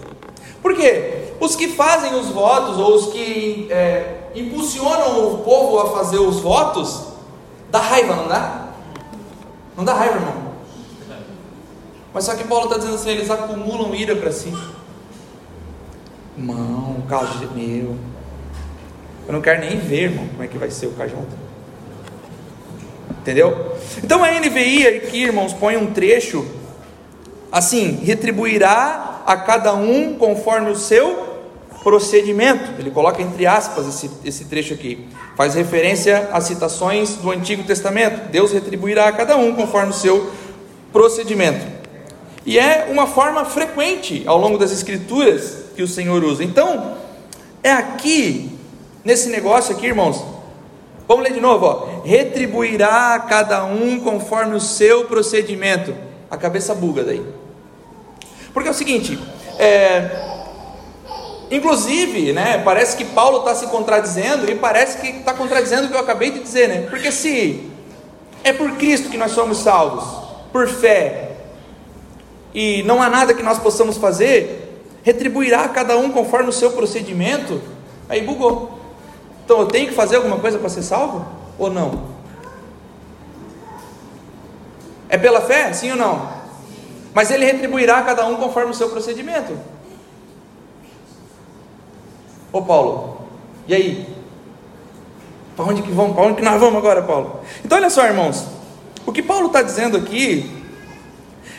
Por 0.61 0.75
quê? 0.75 1.31
Os 1.39 1.55
que 1.55 1.69
fazem 1.69 2.13
os 2.15 2.27
votos 2.27 2.77
ou 2.77 2.95
os 2.95 3.07
que 3.07 3.67
é, 3.69 4.31
impulsionam 4.35 5.33
o 5.33 5.37
povo 5.39 5.79
a 5.79 5.91
fazer 5.91 6.19
os 6.19 6.41
votos, 6.41 7.03
dá 7.71 7.79
raiva, 7.79 8.15
não 8.15 8.27
dá? 8.27 8.65
Não 9.77 9.85
dá 9.85 9.93
raiva, 9.93 10.15
irmão? 10.15 10.44
Mas 12.15 12.23
só 12.23 12.33
que 12.33 12.45
Paulo 12.45 12.63
está 12.63 12.77
dizendo 12.77 12.95
assim: 12.95 13.09
eles 13.09 13.29
acumulam 13.29 13.93
ira 13.93 14.15
para 14.15 14.31
si. 14.31 14.53
Irmão, 16.37 16.95
o 16.99 17.03
cajado 17.09 17.43
é 17.43 17.47
meu. 17.53 17.97
Eu 19.27 19.33
não 19.33 19.41
quero 19.41 19.59
nem 19.59 19.77
ver, 19.77 20.03
irmão, 20.03 20.25
como 20.29 20.41
é 20.41 20.47
que 20.47 20.57
vai 20.57 20.71
ser 20.71 20.87
o 20.87 20.91
cajado. 20.91 21.27
Entendeu? 23.19 23.75
Então 24.01 24.23
a 24.23 24.31
NVI 24.31 24.87
aqui, 24.87 25.23
irmãos, 25.23 25.51
põe 25.51 25.75
um 25.75 25.87
trecho 25.87 26.45
assim: 27.51 27.99
retribuirá 28.01 29.23
a 29.25 29.35
cada 29.35 29.73
um 29.73 30.17
conforme 30.17 30.71
o 30.71 30.75
seu 30.75 31.35
procedimento. 31.83 32.79
Ele 32.79 32.91
coloca 32.91 33.21
entre 33.21 33.45
aspas 33.45 33.87
esse, 33.87 34.09
esse 34.23 34.45
trecho 34.45 34.73
aqui. 34.73 35.05
Faz 35.35 35.53
referência 35.53 36.29
às 36.31 36.45
citações 36.45 37.15
do 37.15 37.29
Antigo 37.29 37.63
Testamento. 37.63 38.29
Deus 38.29 38.53
retribuirá 38.53 39.09
a 39.09 39.11
cada 39.11 39.35
um 39.35 39.53
conforme 39.53 39.89
o 39.89 39.93
seu 39.93 40.31
procedimento. 40.93 41.75
E 42.45 42.59
é 42.59 42.87
uma 42.91 43.07
forma 43.07 43.43
frequente 43.43 44.23
ao 44.25 44.37
longo 44.37 44.57
das 44.57 44.71
Escrituras 44.71 45.65
que 45.75 45.81
o 45.81 45.87
Senhor 45.87 46.23
usa. 46.23 46.43
Então, 46.43 46.95
é 47.63 47.71
aqui, 47.71 48.51
nesse 49.03 49.29
negócio 49.29 49.75
aqui, 49.75 49.87
irmãos. 49.87 50.23
Vamos 51.07 51.23
ler 51.23 51.33
de 51.33 51.41
novo, 51.41 51.65
ó. 51.65 52.01
Retribuirá 52.03 53.15
a 53.15 53.19
cada 53.19 53.65
um 53.65 53.99
conforme 53.99 54.55
o 54.55 54.59
seu 54.59 55.05
procedimento. 55.05 55.95
A 56.29 56.37
cabeça 56.37 56.73
buga 56.75 57.03
daí. 57.03 57.25
Porque 58.53 58.69
é 58.69 58.71
o 58.71 58.75
seguinte, 58.75 59.19
é, 59.57 60.25
Inclusive, 61.49 62.33
né, 62.33 62.61
parece 62.63 62.97
que 62.97 63.05
Paulo 63.05 63.39
está 63.39 63.53
se 63.53 63.67
contradizendo 63.67 64.49
e 64.49 64.55
parece 64.55 64.97
que 64.97 65.07
está 65.19 65.33
contradizendo 65.33 65.85
o 65.85 65.89
que 65.89 65.95
eu 65.95 65.99
acabei 65.99 66.31
de 66.31 66.39
dizer, 66.39 66.67
né? 66.67 66.87
Porque 66.89 67.11
se 67.11 67.69
é 68.43 68.51
por 68.51 68.71
Cristo 68.73 69.09
que 69.09 69.17
nós 69.17 69.31
somos 69.31 69.59
salvos, 69.59 70.03
por 70.51 70.67
fé, 70.67 71.24
e 72.55 72.83
não 72.83 73.01
há 73.01 73.09
nada 73.09 73.33
que 73.33 73.43
nós 73.43 73.59
possamos 73.59 73.97
fazer, 73.97 74.81
retribuirá 75.03 75.65
a 75.65 75.69
cada 75.69 75.97
um 75.97 76.09
conforme 76.09 76.47
o 76.47 76.53
seu 76.53 76.71
procedimento, 76.71 77.61
aí 78.07 78.21
bugou. 78.21 78.79
Então 79.43 79.59
eu 79.59 79.65
tenho 79.65 79.89
que 79.89 79.93
fazer 79.93 80.15
alguma 80.15 80.39
coisa 80.39 80.57
para 80.57 80.69
ser 80.69 80.81
salvo? 80.81 81.25
Ou 81.59 81.69
não? 81.69 82.15
É 85.09 85.17
pela 85.17 85.41
fé? 85.41 85.73
Sim 85.73 85.91
ou 85.91 85.97
não? 85.97 86.29
Mas 87.13 87.29
ele 87.29 87.43
retribuirá 87.43 87.97
a 87.97 88.03
cada 88.03 88.25
um 88.25 88.37
conforme 88.37 88.71
o 88.71 88.73
seu 88.73 88.89
procedimento. 88.89 89.57
Ô 92.53 92.61
Paulo, 92.61 93.17
e 93.67 93.75
aí? 93.75 94.15
Para 95.57 95.65
onde 95.65 95.81
que 95.81 95.91
vamos? 95.91 96.15
Para 96.15 96.23
onde 96.23 96.35
que 96.35 96.41
nós 96.41 96.59
vamos 96.59 96.77
agora, 96.77 97.01
Paulo? 97.01 97.41
Então 97.65 97.77
olha 97.77 97.89
só, 97.89 98.05
irmãos. 98.05 98.45
O 99.05 99.11
que 99.11 99.21
Paulo 99.21 99.47
está 99.47 99.61
dizendo 99.61 99.97
aqui 99.97 100.64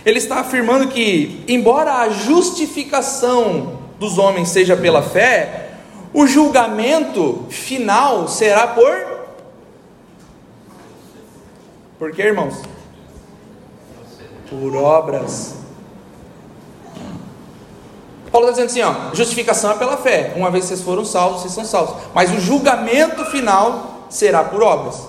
ele 0.07 0.19
está 0.19 0.39
afirmando 0.39 0.87
que, 0.87 1.45
embora 1.49 1.95
a 1.95 2.09
justificação 2.11 3.77
dos 3.99 4.19
homens 4.19 4.51
seja 4.51 4.77
pela 4.77 5.03
fé, 5.03 5.73
o 6.15 6.29
julgamento 6.29 7.45
final 7.51 8.29
será 8.29 8.69
por. 8.69 8.95
Por 11.99 12.13
quê, 12.13 12.23
irmãos? 12.23 12.55
Por 14.49 14.77
obras. 14.77 15.57
Paulo 18.31 18.49
está 18.49 18.65
dizendo 18.65 18.87
assim: 18.87 19.11
ó, 19.11 19.13
justificação 19.13 19.73
é 19.73 19.75
pela 19.75 19.97
fé. 19.97 20.35
Uma 20.37 20.53
vez 20.53 20.67
vocês 20.67 20.83
foram 20.83 21.05
salvos, 21.05 21.41
vocês 21.41 21.53
são 21.53 21.65
salvos. 21.65 21.97
Mas 22.15 22.31
o 22.31 22.39
julgamento 22.39 23.25
final 23.25 24.07
será 24.09 24.45
por 24.45 24.63
obras. 24.63 25.03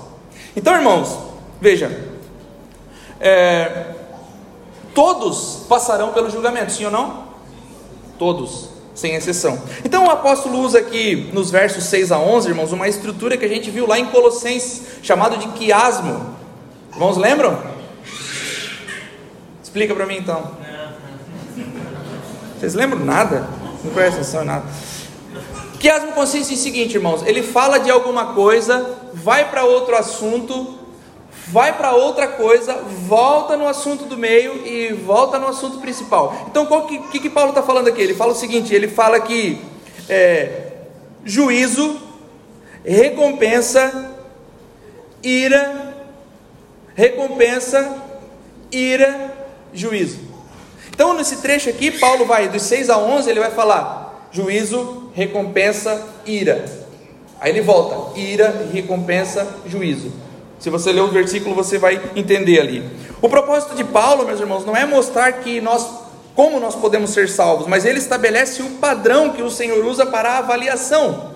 Então, 0.55 0.73
irmãos, 0.75 1.19
veja. 1.61 2.15
É, 3.19 3.93
todos 4.97 5.59
passarão 5.69 6.11
pelo 6.11 6.27
julgamento, 6.27 6.71
sim 6.71 6.83
ou 6.85 6.89
não? 6.89 7.25
Todos, 8.17 8.69
sem 8.95 9.13
exceção. 9.13 9.61
Então 9.85 10.07
o 10.07 10.09
apóstolo 10.09 10.57
usa 10.59 10.79
aqui 10.79 11.29
nos 11.33 11.51
versos 11.51 11.83
6 11.83 12.11
a 12.11 12.17
11, 12.17 12.49
irmãos, 12.49 12.71
uma 12.71 12.87
estrutura 12.87 13.37
que 13.37 13.45
a 13.45 13.47
gente 13.47 13.69
viu 13.69 13.85
lá 13.85 13.99
em 13.99 14.07
Colossenses, 14.07 14.81
chamado 15.03 15.37
de 15.37 15.49
quiasmo. 15.49 16.35
Irmãos, 16.91 17.15
lembram? 17.15 17.61
Explica 19.61 19.93
para 19.93 20.07
mim 20.07 20.17
então. 20.17 20.51
Vocês 22.57 22.73
lembram 22.73 23.05
nada? 23.05 23.47
Não 23.83 23.93
presta 23.93 24.21
atenção 24.21 24.41
em 24.41 24.45
nada. 24.47 24.65
Quiasmo 25.79 26.13
consiste 26.13 26.55
em 26.55 26.57
seguinte, 26.57 26.95
irmãos: 26.95 27.21
ele 27.23 27.43
fala 27.43 27.77
de 27.77 27.91
alguma 27.91 28.33
coisa, 28.33 28.97
vai 29.13 29.47
para 29.51 29.63
outro 29.63 29.95
assunto 29.95 30.73
vai 31.49 31.77
para 31.77 31.95
outra 31.95 32.27
coisa, 32.27 32.75
volta 33.07 33.55
no 33.55 33.67
assunto 33.67 34.05
do 34.05 34.17
meio 34.17 34.65
e 34.65 34.93
volta 34.93 35.39
no 35.39 35.47
assunto 35.47 35.79
principal. 35.79 36.45
Então, 36.49 36.63
o 36.63 36.81
que, 36.87 36.99
que, 37.09 37.19
que, 37.21 37.29
Paulo 37.29 37.49
está 37.49 37.63
falando 37.63 37.87
aqui? 37.87 38.01
Ele 38.01 38.13
fala 38.13 38.33
o 38.33 38.35
seguinte: 38.35 38.73
ele 38.73 38.87
fala 38.87 39.19
que 39.19 39.61
é, 40.09 40.73
juízo, 41.23 41.99
recompensa, 42.83 44.11
ira, 45.23 45.95
recompensa, 46.95 47.95
ira, 48.71 49.33
juízo. 49.73 50.19
Então, 50.89 51.13
nesse 51.13 51.37
trecho 51.37 51.69
aqui, 51.69 51.91
Paulo 51.91 52.25
vai 52.25 52.49
dos 52.49 52.63
6 52.63 52.89
a 52.89 52.97
11, 52.97 53.29
ele 53.29 53.39
vai 53.39 53.51
falar 53.51 54.29
juízo, 54.31 55.11
recompensa, 55.13 56.05
ira. 56.25 56.65
Aí 57.39 57.51
ele 57.51 57.61
volta: 57.61 58.19
ira, 58.19 58.67
recompensa, 58.73 59.47
juízo. 59.65 60.26
Se 60.59 60.69
você 60.69 60.91
ler 60.91 61.01
o 61.01 61.07
versículo, 61.07 61.55
você 61.55 61.77
vai 61.77 62.01
entender 62.15 62.59
ali. 62.59 62.83
O 63.21 63.29
propósito 63.29 63.75
de 63.75 63.83
Paulo, 63.83 64.25
meus 64.25 64.39
irmãos, 64.39 64.65
não 64.65 64.75
é 64.75 64.85
mostrar 64.85 65.31
que 65.33 65.61
nós 65.61 66.07
como 66.37 66.59
nós 66.59 66.75
podemos 66.75 67.09
ser 67.09 67.27
salvos, 67.27 67.65
mas 67.65 67.83
ele 67.83 67.97
estabelece 67.97 68.61
o 68.61 68.69
padrão 68.75 69.31
que 69.31 69.41
o 69.41 69.49
Senhor 69.49 69.83
usa 69.83 70.05
para 70.05 70.33
a 70.33 70.37
avaliação, 70.37 71.31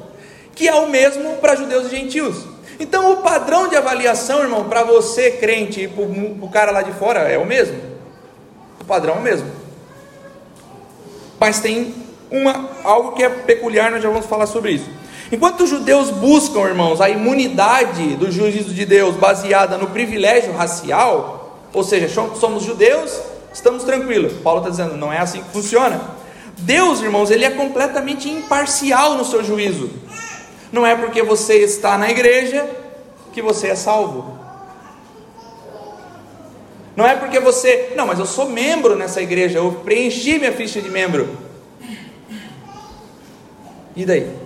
que 0.54 0.68
é 0.68 0.76
o 0.76 0.88
mesmo 0.88 1.38
para 1.38 1.56
judeus 1.56 1.88
e 1.88 1.90
gentios. 1.90 2.46
Então, 2.80 3.12
o 3.12 3.18
padrão 3.18 3.68
de 3.68 3.76
avaliação, 3.76 4.44
irmão, 4.44 4.70
para 4.70 4.84
você 4.84 5.32
crente 5.32 5.82
e 5.82 5.88
para 5.88 6.04
o 6.04 6.50
cara 6.52 6.72
lá 6.72 6.84
de 6.84 6.92
fora 6.92 7.22
é 7.22 7.36
o 7.36 7.48
mesmo. 7.48 7.80
O 8.80 8.86
padrão 8.86 9.16
é 9.16 9.18
o 9.18 9.22
mesmo. 9.24 9.50
Mas 11.40 11.60
tem 11.60 11.96
uma, 12.30 12.70
algo 12.84 13.14
que 13.14 13.24
é 13.24 13.30
peculiar, 13.30 13.90
nós 13.90 14.04
já 14.04 14.10
vamos 14.10 14.28
falar 14.28 14.46
sobre 14.46 14.74
isso. 14.74 14.90
Enquanto 15.32 15.64
os 15.64 15.70
judeus 15.70 16.10
buscam, 16.10 16.68
irmãos, 16.68 17.00
a 17.00 17.10
imunidade 17.10 18.16
do 18.16 18.30
juízo 18.30 18.74
de 18.74 18.86
Deus 18.86 19.16
baseada 19.16 19.78
no 19.78 19.88
privilégio 19.88 20.52
racial, 20.52 21.58
ou 21.72 21.84
seja, 21.84 22.10
somos 22.36 22.64
judeus, 22.64 23.18
estamos 23.54 23.84
tranquilos. 23.84 24.34
Paulo 24.44 24.60
está 24.60 24.70
dizendo, 24.70 24.98
não 24.98 25.12
é 25.12 25.20
assim 25.20 25.42
que 25.42 25.50
funciona. 25.52 26.02
Deus, 26.58 27.02
irmãos, 27.02 27.32
ele 27.32 27.46
é 27.46 27.50
completamente 27.50 28.30
imparcial 28.30 29.16
no 29.16 29.24
seu 29.24 29.42
juízo. 29.42 29.90
Não 30.70 30.86
é 30.86 30.96
porque 30.96 31.24
você 31.24 31.56
está 31.60 31.98
na 31.98 32.10
igreja 32.10 32.70
que 33.32 33.42
você 33.42 33.68
é 33.68 33.76
salvo. 33.76 34.38
Não 36.94 37.08
é 37.08 37.16
porque 37.16 37.40
você, 37.40 37.94
não, 37.96 38.06
mas 38.06 38.20
eu 38.20 38.26
sou 38.26 38.50
membro 38.50 38.98
nessa 38.98 39.22
igreja, 39.22 39.60
eu 39.60 39.72
preenchi 39.84 40.38
minha 40.38 40.52
ficha 40.52 40.82
de 40.82 40.90
membro. 40.90 41.38
E 43.96 44.06
daí? 44.06 44.41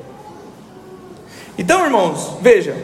Então, 1.57 1.83
irmãos, 1.85 2.37
veja, 2.41 2.75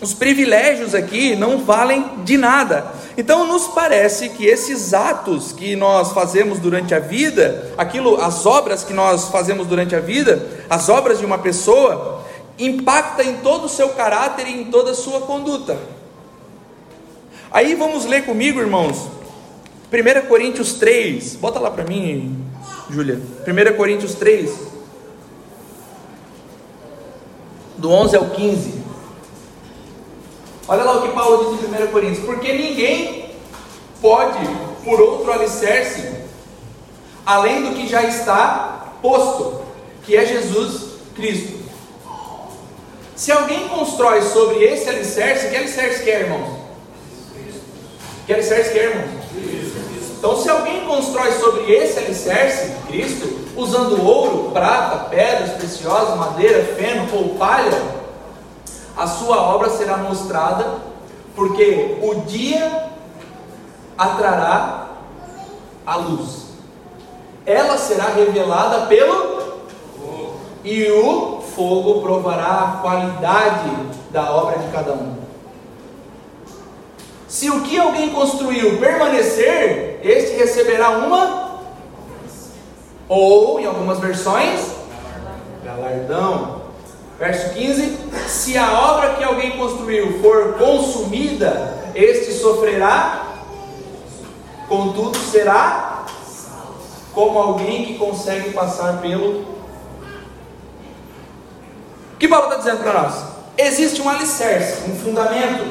os 0.00 0.12
privilégios 0.12 0.94
aqui 0.94 1.36
não 1.36 1.58
valem 1.58 2.04
de 2.24 2.36
nada. 2.36 2.92
Então 3.16 3.46
nos 3.46 3.68
parece 3.68 4.30
que 4.30 4.46
esses 4.46 4.92
atos 4.92 5.52
que 5.52 5.76
nós 5.76 6.12
fazemos 6.12 6.58
durante 6.58 6.94
a 6.94 6.98
vida, 6.98 7.70
aquilo, 7.78 8.20
as 8.20 8.44
obras 8.46 8.82
que 8.82 8.92
nós 8.92 9.28
fazemos 9.28 9.66
durante 9.66 9.94
a 9.94 10.00
vida, 10.00 10.64
as 10.68 10.88
obras 10.88 11.20
de 11.20 11.26
uma 11.26 11.38
pessoa, 11.38 12.24
impacta 12.58 13.22
em 13.22 13.36
todo 13.36 13.66
o 13.66 13.68
seu 13.68 13.90
caráter 13.90 14.48
e 14.48 14.62
em 14.62 14.64
toda 14.64 14.90
a 14.90 14.94
sua 14.94 15.20
conduta. 15.20 15.78
Aí 17.50 17.74
vamos 17.74 18.06
ler 18.06 18.24
comigo, 18.24 18.60
irmãos, 18.60 19.08
1 19.92 20.26
Coríntios 20.26 20.74
3, 20.74 21.36
bota 21.36 21.60
lá 21.60 21.70
para 21.70 21.84
mim, 21.84 22.44
Júlia. 22.90 23.20
1 23.46 23.76
Coríntios 23.76 24.14
3, 24.14 24.50
do 27.82 27.90
11 27.90 28.16
ao 28.16 28.26
15. 28.26 28.74
Olha 30.68 30.84
lá 30.84 30.98
o 30.98 31.02
que 31.02 31.08
Paulo 31.08 31.56
diz 31.56 31.68
em 31.68 31.84
1 31.84 31.90
Coríntios: 31.90 32.24
Porque 32.24 32.52
ninguém 32.52 33.30
pode, 34.00 34.38
por 34.84 35.00
outro 35.00 35.32
alicerce, 35.32 36.14
além 37.26 37.64
do 37.64 37.74
que 37.74 37.88
já 37.88 38.04
está 38.04 38.92
posto, 39.02 39.62
que 40.04 40.16
é 40.16 40.24
Jesus 40.24 40.92
Cristo. 41.16 41.60
Se 43.16 43.32
alguém 43.32 43.68
constrói 43.68 44.22
sobre 44.22 44.64
esse 44.64 44.88
alicerce, 44.88 45.48
que 45.48 45.56
alicerce 45.56 46.04
que 46.04 46.10
é, 46.10 46.20
irmãos? 46.20 46.58
Que 48.26 48.32
alicerce 48.32 48.72
que 48.72 48.78
é, 48.78 48.90
irmãos? 48.90 49.22
Então, 50.18 50.40
se 50.40 50.48
alguém 50.48 50.84
constrói 50.86 51.32
sobre 51.62 51.74
esse 51.74 51.98
alicerce, 51.98 52.72
Cristo, 52.88 53.40
usando 53.56 54.04
ouro, 54.04 54.50
prata, 54.52 55.04
pedras 55.08 55.52
preciosas, 55.52 56.16
madeira, 56.16 56.64
feno 56.74 57.08
ou 57.14 57.36
palha, 57.36 57.80
a 58.96 59.06
sua 59.06 59.40
obra 59.40 59.70
será 59.70 59.98
mostrada, 59.98 60.78
porque 61.36 61.98
o 62.02 62.22
dia 62.26 62.90
atrará 63.96 64.88
a 65.86 65.96
luz. 65.96 66.46
Ela 67.46 67.78
será 67.78 68.08
revelada 68.08 68.86
pelo 68.86 69.42
e 70.64 70.90
o 70.90 71.42
fogo 71.56 72.02
provará 72.02 72.44
a 72.44 72.78
qualidade 72.82 73.70
da 74.10 74.30
obra 74.30 74.58
de 74.58 74.70
cada 74.70 74.92
um. 74.92 75.16
Se 77.26 77.50
o 77.50 77.62
que 77.62 77.78
alguém 77.78 78.10
construiu 78.10 78.78
permanecer, 78.78 80.00
este 80.04 80.36
receberá 80.36 80.90
uma 80.90 81.41
ou 83.12 83.60
em 83.60 83.66
algumas 83.66 83.98
versões 83.98 84.72
galardão. 85.62 86.62
Verso 87.18 87.52
15: 87.52 87.98
Se 88.26 88.56
a 88.56 88.72
obra 88.72 89.14
que 89.14 89.22
alguém 89.22 89.58
construiu 89.58 90.18
for 90.22 90.54
consumida, 90.54 91.78
este 91.94 92.32
sofrerá, 92.32 93.26
contudo 94.66 95.18
será 95.18 96.06
como 97.12 97.38
alguém 97.38 97.84
que 97.84 97.98
consegue 97.98 98.50
passar 98.54 99.02
pelo. 99.02 99.42
O 102.12 102.16
que 102.18 102.26
Paulo 102.26 102.46
está 102.46 102.56
dizendo 102.56 102.82
para 102.82 103.02
nós? 103.02 103.24
Existe 103.58 104.00
um 104.00 104.08
alicerce, 104.08 104.90
um 104.90 104.96
fundamento, 104.96 105.70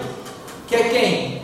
que 0.67 0.75
é 0.75 0.89
quem? 0.89 1.41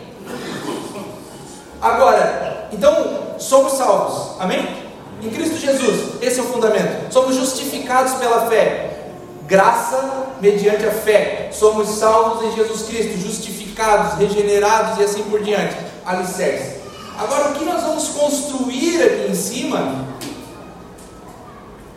Agora, 1.82 2.68
então, 2.70 3.36
somos 3.38 3.72
salvos, 3.72 4.40
amém? 4.40 4.87
Em 5.22 5.30
Cristo 5.30 5.56
Jesus, 5.56 6.22
esse 6.22 6.38
é 6.38 6.42
o 6.42 6.46
fundamento. 6.46 7.12
Somos 7.12 7.34
justificados 7.34 8.14
pela 8.14 8.48
fé. 8.48 8.98
Graça 9.46 10.28
mediante 10.40 10.86
a 10.86 10.92
fé. 10.92 11.50
Somos 11.52 11.88
salvos 11.88 12.44
em 12.44 12.56
Jesus 12.56 12.82
Cristo, 12.82 13.18
justificados, 13.18 14.18
regenerados 14.18 14.98
e 14.98 15.04
assim 15.04 15.22
por 15.24 15.42
diante. 15.42 15.76
Alicerce. 16.06 16.78
Agora, 17.18 17.50
o 17.50 17.54
que 17.54 17.64
nós 17.64 17.82
vamos 17.82 18.08
construir 18.08 19.02
aqui 19.02 19.30
em 19.30 19.34
cima 19.34 20.06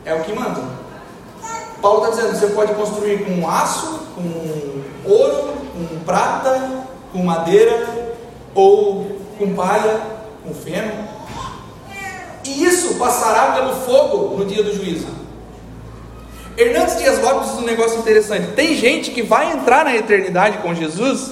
é 0.03 0.15
o 0.15 0.23
que 0.23 0.33
manda. 0.33 0.61
Paulo 1.81 2.05
está 2.05 2.15
dizendo: 2.15 2.39
você 2.39 2.47
pode 2.47 2.73
construir 2.73 3.25
com 3.25 3.47
aço, 3.47 3.99
com 4.15 5.09
ouro, 5.09 5.53
com 5.73 5.99
prata, 6.05 6.87
com 7.11 7.23
madeira, 7.23 7.87
ou 8.55 9.15
com 9.37 9.53
palha, 9.53 10.01
com 10.43 10.53
feno. 10.53 11.20
E 12.43 12.63
isso 12.63 12.95
passará 12.95 13.53
pelo 13.53 13.73
fogo 13.73 14.37
no 14.37 14.45
dia 14.45 14.63
do 14.63 14.73
juízo. 14.73 15.07
Hernandes 16.57 16.97
Dias 16.97 17.19
Lopes 17.21 17.51
diz 17.51 17.59
um 17.59 17.65
negócio 17.65 17.99
interessante. 17.99 18.53
Tem 18.53 18.75
gente 18.75 19.11
que 19.11 19.21
vai 19.21 19.51
entrar 19.51 19.85
na 19.85 19.95
eternidade 19.95 20.57
com 20.59 20.73
Jesus 20.73 21.31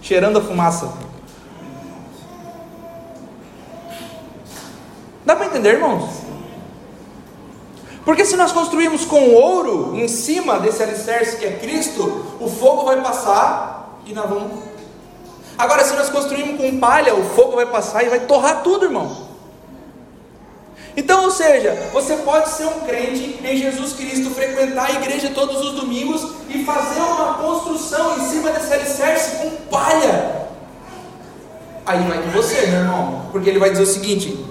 cheirando 0.00 0.38
a 0.38 0.40
fumaça. 0.40 0.92
Dá 5.24 5.36
para 5.36 5.46
entender, 5.46 5.74
irmãos? 5.74 6.08
Porque 8.04 8.24
se 8.24 8.36
nós 8.36 8.52
construirmos 8.52 9.04
com 9.04 9.34
ouro 9.34 9.94
em 9.94 10.08
cima 10.08 10.58
desse 10.58 10.82
alicerce 10.82 11.36
que 11.36 11.44
é 11.44 11.52
Cristo, 11.52 12.24
o 12.40 12.48
fogo 12.48 12.84
vai 12.84 13.00
passar 13.02 14.00
e 14.06 14.12
nós 14.12 14.28
vamos. 14.28 14.58
Agora, 15.58 15.84
se 15.84 15.94
nós 15.94 16.08
construirmos 16.08 16.58
com 16.58 16.80
palha, 16.80 17.14
o 17.14 17.22
fogo 17.22 17.56
vai 17.56 17.66
passar 17.66 18.02
e 18.02 18.08
vai 18.08 18.20
torrar 18.20 18.62
tudo, 18.62 18.86
irmão. 18.86 19.29
Então, 20.96 21.24
ou 21.24 21.30
seja, 21.30 21.72
você 21.92 22.16
pode 22.16 22.48
ser 22.50 22.66
um 22.66 22.80
crente 22.80 23.38
em 23.44 23.56
Jesus 23.56 23.92
Cristo, 23.92 24.30
frequentar 24.30 24.86
a 24.86 24.92
igreja 24.92 25.30
todos 25.30 25.60
os 25.60 25.72
domingos 25.72 26.26
e 26.48 26.64
fazer 26.64 27.00
uma 27.00 27.34
construção 27.34 28.18
em 28.18 28.28
cima 28.28 28.50
desse 28.50 28.72
alicerce 28.72 29.36
com 29.36 29.50
palha. 29.70 30.48
Aí 31.86 31.98
é 31.98 32.22
de 32.22 32.28
você, 32.30 32.66
meu 32.66 32.80
irmão, 32.80 33.26
porque 33.30 33.48
ele 33.48 33.58
vai 33.58 33.70
dizer 33.70 33.82
o 33.82 33.86
seguinte: 33.86 34.44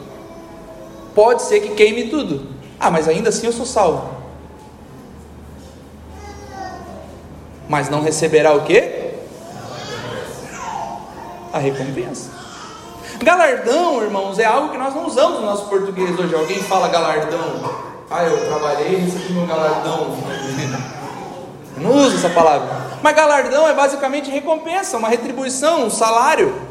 pode 1.13 1.43
ser 1.43 1.59
que 1.59 1.75
queime 1.75 2.09
tudo, 2.09 2.47
ah, 2.79 2.89
mas 2.89 3.07
ainda 3.07 3.29
assim 3.29 3.45
eu 3.45 3.53
sou 3.53 3.65
salvo. 3.65 4.17
Mas 7.67 7.89
não 7.89 8.01
receberá 8.01 8.55
o 8.55 8.63
que? 8.63 9.13
A 11.53 11.59
recompensa. 11.59 12.38
Galardão, 13.22 14.01
irmãos, 14.01 14.39
é 14.39 14.45
algo 14.45 14.70
que 14.70 14.78
nós 14.78 14.95
não 14.95 15.05
usamos 15.05 15.41
no 15.41 15.45
nosso 15.45 15.65
português 15.65 16.17
hoje. 16.17 16.34
Alguém 16.34 16.63
fala 16.63 16.88
galardão. 16.88 17.39
Ah, 18.09 18.24
eu 18.24 18.45
trabalhei 18.47 18.95
recebi 18.95 19.34
meu 19.34 19.45
galardão. 19.45 20.17
Eu 21.76 21.84
não 21.84 21.91
uso 21.91 22.15
essa 22.15 22.30
palavra. 22.30 22.89
Mas 23.03 23.15
galardão 23.15 23.67
é 23.67 23.74
basicamente 23.74 24.32
recompensa, 24.32 24.97
uma 24.97 25.09
retribuição, 25.09 25.86
um 25.86 25.89
salário. 25.89 26.61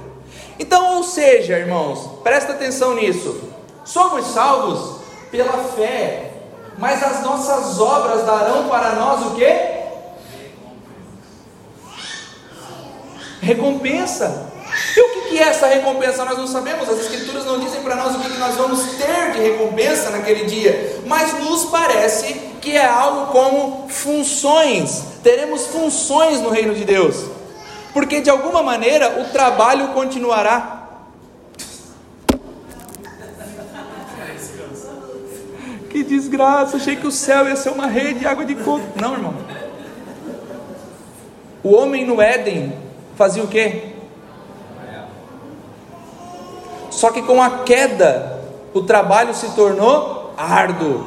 Então, 0.59 0.97
ou 0.97 1.05
seja, 1.05 1.59
irmãos, 1.59 2.21
presta 2.23 2.53
atenção 2.53 2.95
nisso. 2.95 3.41
Somos 3.85 4.27
salvos 4.29 5.01
pela 5.31 5.53
fé, 5.77 6.33
mas 6.79 7.03
as 7.03 7.23
nossas 7.23 7.79
obras 7.79 8.25
darão 8.25 8.69
para 8.69 8.95
nós 8.95 9.27
o 9.27 9.35
que? 9.35 9.79
Recompensa. 13.41 14.48
E 14.97 15.01
o 15.01 15.29
que 15.29 15.39
é 15.39 15.43
essa 15.43 15.67
recompensa? 15.67 16.25
Nós 16.25 16.39
não 16.39 16.47
sabemos, 16.47 16.89
as 16.89 17.01
Escrituras 17.01 17.45
não 17.45 17.59
dizem 17.59 17.83
para 17.83 17.97
nós 17.97 18.15
o 18.15 18.21
que 18.21 18.39
nós 18.39 18.55
vamos 18.55 18.81
ter 18.97 19.33
de 19.33 19.41
recompensa 19.41 20.11
naquele 20.11 20.45
dia, 20.45 21.01
mas 21.07 21.33
nos 21.41 21.65
parece 21.67 22.35
que 22.61 22.77
é 22.77 22.87
algo 22.87 23.33
como 23.33 23.89
funções, 23.89 25.05
teremos 25.23 25.67
funções 25.67 26.41
no 26.41 26.51
reino 26.51 26.75
de 26.75 26.85
Deus, 26.85 27.27
porque 27.93 28.21
de 28.21 28.31
alguma 28.31 28.63
maneira 28.63 29.21
o 29.21 29.33
trabalho 29.33 29.89
continuará. 29.89 30.77
Que 35.91 36.05
desgraça, 36.05 36.77
achei 36.77 36.97
que 36.97 37.07
o 37.07 37.11
céu 37.11 37.49
ia 37.49 37.57
ser 37.57 37.71
uma 37.71 37.87
rede 37.87 38.21
de 38.21 38.27
água 38.27 38.45
de 38.45 38.55
coco. 38.55 38.87
Não, 39.01 39.15
irmão. 39.15 39.35
O 41.63 41.75
homem 41.75 42.05
no 42.05 42.21
Éden 42.21 42.73
fazia 43.17 43.43
o 43.43 43.49
quê? 43.49 43.98
Só 46.99 47.13
que 47.13 47.23
com 47.23 47.41
a 47.41 47.61
queda, 47.61 48.41
o 48.75 48.83
trabalho 48.83 49.33
se 49.33 49.51
tornou 49.51 50.35
árduo. 50.37 51.05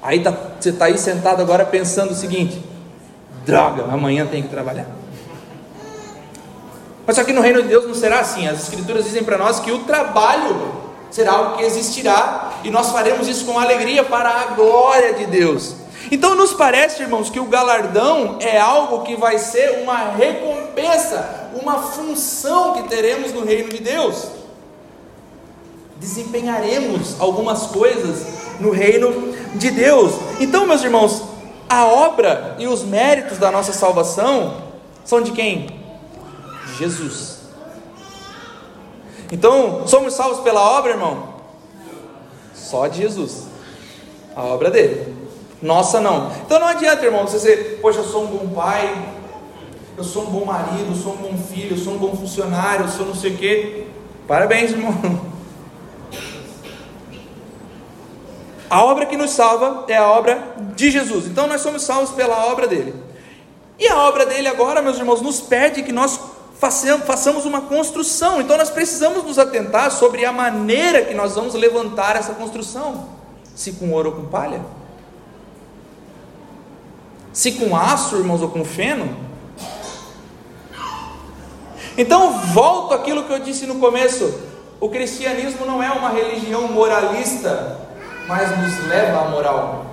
Aí 0.00 0.22
tá, 0.22 0.32
você 0.60 0.68
está 0.68 0.84
aí 0.84 0.96
sentado 0.96 1.42
agora 1.42 1.64
pensando 1.64 2.12
o 2.12 2.14
seguinte: 2.14 2.62
droga, 3.44 3.92
amanhã 3.92 4.24
tem 4.24 4.40
que 4.40 4.48
trabalhar. 4.48 4.86
Mas 7.04 7.16
só 7.16 7.24
que 7.24 7.32
no 7.32 7.40
reino 7.40 7.60
de 7.60 7.66
Deus 7.70 7.88
não 7.88 7.94
será 7.94 8.20
assim. 8.20 8.46
As 8.46 8.62
Escrituras 8.62 9.02
dizem 9.02 9.24
para 9.24 9.36
nós 9.36 9.58
que 9.58 9.72
o 9.72 9.80
trabalho 9.80 10.72
será 11.10 11.32
algo 11.32 11.56
que 11.56 11.64
existirá 11.64 12.52
e 12.62 12.70
nós 12.70 12.92
faremos 12.92 13.26
isso 13.26 13.46
com 13.46 13.58
alegria 13.58 14.04
para 14.04 14.30
a 14.30 14.44
glória 14.54 15.12
de 15.14 15.26
Deus. 15.26 15.74
Então 16.08 16.36
nos 16.36 16.52
parece, 16.52 17.02
irmãos, 17.02 17.30
que 17.30 17.40
o 17.40 17.46
galardão 17.46 18.36
é 18.38 18.60
algo 18.60 19.02
que 19.02 19.16
vai 19.16 19.40
ser 19.40 19.82
uma 19.82 20.12
recompensa, 20.12 21.50
uma 21.60 21.82
função 21.82 22.74
que 22.74 22.84
teremos 22.84 23.32
no 23.32 23.44
reino 23.44 23.70
de 23.70 23.78
Deus 23.78 24.37
desempenharemos 25.98 27.20
algumas 27.20 27.66
coisas 27.66 28.26
no 28.60 28.70
reino 28.70 29.34
de 29.54 29.70
Deus. 29.70 30.14
Então, 30.40 30.66
meus 30.66 30.82
irmãos, 30.82 31.22
a 31.68 31.84
obra 31.86 32.56
e 32.58 32.66
os 32.66 32.82
méritos 32.82 33.38
da 33.38 33.50
nossa 33.50 33.72
salvação 33.72 34.54
são 35.04 35.20
de 35.20 35.32
quem? 35.32 35.68
Jesus. 36.78 37.38
Então, 39.30 39.86
somos 39.86 40.14
salvos 40.14 40.40
pela 40.40 40.60
obra, 40.78 40.92
irmão? 40.92 41.34
Só 42.54 42.86
de 42.86 42.98
Jesus. 42.98 43.46
A 44.34 44.42
obra 44.42 44.70
dele. 44.70 45.14
Nossa, 45.60 46.00
não. 46.00 46.30
Então 46.46 46.60
não 46.60 46.68
adianta, 46.68 47.04
irmão, 47.04 47.26
você 47.26 47.36
dizer, 47.36 47.78
poxa, 47.82 47.98
eu 47.98 48.04
sou 48.04 48.24
um 48.24 48.26
bom 48.26 48.48
pai, 48.54 48.96
eu 49.96 50.04
sou 50.04 50.22
um 50.22 50.30
bom 50.30 50.44
marido, 50.44 50.90
eu 50.90 50.94
sou 50.94 51.14
um 51.14 51.16
bom 51.16 51.36
filho, 51.36 51.76
eu 51.76 51.82
sou 51.82 51.94
um 51.94 51.98
bom 51.98 52.16
funcionário, 52.16 52.84
eu 52.84 52.88
sou 52.88 53.04
não 53.06 53.14
sei 53.14 53.34
o 53.34 53.36
quê. 53.36 53.86
Parabéns, 54.26 54.70
irmão. 54.70 54.92
A 58.70 58.84
obra 58.84 59.06
que 59.06 59.16
nos 59.16 59.30
salva 59.30 59.84
é 59.88 59.96
a 59.96 60.06
obra 60.06 60.54
de 60.76 60.90
Jesus. 60.90 61.26
Então 61.26 61.46
nós 61.46 61.60
somos 61.60 61.82
salvos 61.82 62.10
pela 62.10 62.46
obra 62.46 62.66
dele. 62.66 62.94
E 63.78 63.88
a 63.88 63.96
obra 63.96 64.26
dele 64.26 64.48
agora, 64.48 64.82
meus 64.82 64.98
irmãos, 64.98 65.22
nos 65.22 65.40
pede 65.40 65.82
que 65.82 65.92
nós 65.92 66.18
façamos 66.58 67.44
uma 67.44 67.62
construção. 67.62 68.40
Então 68.40 68.56
nós 68.56 68.70
precisamos 68.70 69.24
nos 69.24 69.38
atentar 69.38 69.90
sobre 69.90 70.24
a 70.24 70.32
maneira 70.32 71.02
que 71.02 71.14
nós 71.14 71.34
vamos 71.34 71.54
levantar 71.54 72.16
essa 72.16 72.34
construção. 72.34 73.08
Se 73.54 73.72
com 73.72 73.92
ouro 73.92 74.10
ou 74.10 74.16
com 74.16 74.26
palha? 74.26 74.60
Se 77.32 77.52
com 77.52 77.76
aço, 77.76 78.16
irmãos, 78.16 78.42
ou 78.42 78.48
com 78.48 78.64
feno? 78.64 79.16
Então 81.96 82.32
volto 82.52 82.94
àquilo 82.94 83.24
que 83.24 83.32
eu 83.32 83.38
disse 83.38 83.66
no 83.66 83.76
começo. 83.76 84.40
O 84.80 84.88
cristianismo 84.88 85.64
não 85.64 85.82
é 85.82 85.90
uma 85.90 86.10
religião 86.10 86.68
moralista, 86.68 87.87
mas 88.28 88.50
nos 88.58 88.86
leva 88.86 89.22
à 89.22 89.28
moral. 89.30 89.86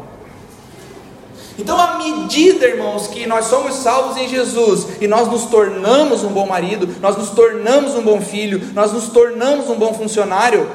Então, 1.57 1.79
à 1.79 1.97
medida, 1.97 2.67
irmãos, 2.67 3.07
que 3.07 3.25
nós 3.25 3.45
somos 3.45 3.75
salvos 3.75 4.17
em 4.17 4.27
Jesus 4.27 4.87
e 4.99 5.07
nós 5.07 5.29
nos 5.29 5.45
tornamos 5.45 6.21
um 6.23 6.27
bom 6.27 6.45
marido, 6.45 6.97
nós 6.99 7.15
nos 7.15 7.29
tornamos 7.29 7.95
um 7.95 8.01
bom 8.01 8.19
filho, 8.19 8.61
nós 8.73 8.91
nos 8.91 9.07
tornamos 9.07 9.69
um 9.69 9.75
bom 9.75 9.93
funcionário, 9.93 10.69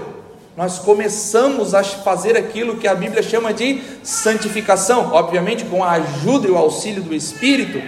nós 0.57 0.79
começamos 0.79 1.75
a 1.75 1.85
fazer 1.85 2.35
aquilo 2.35 2.79
que 2.79 2.89
a 2.89 2.95
Bíblia 2.95 3.23
chama 3.23 3.53
de 3.53 3.83
santificação, 4.03 5.11
obviamente 5.13 5.65
com 5.65 5.85
a 5.85 5.93
ajuda 5.93 6.49
e 6.49 6.51
o 6.51 6.57
auxílio 6.57 7.03
do 7.03 7.15
Espírito. 7.15 7.81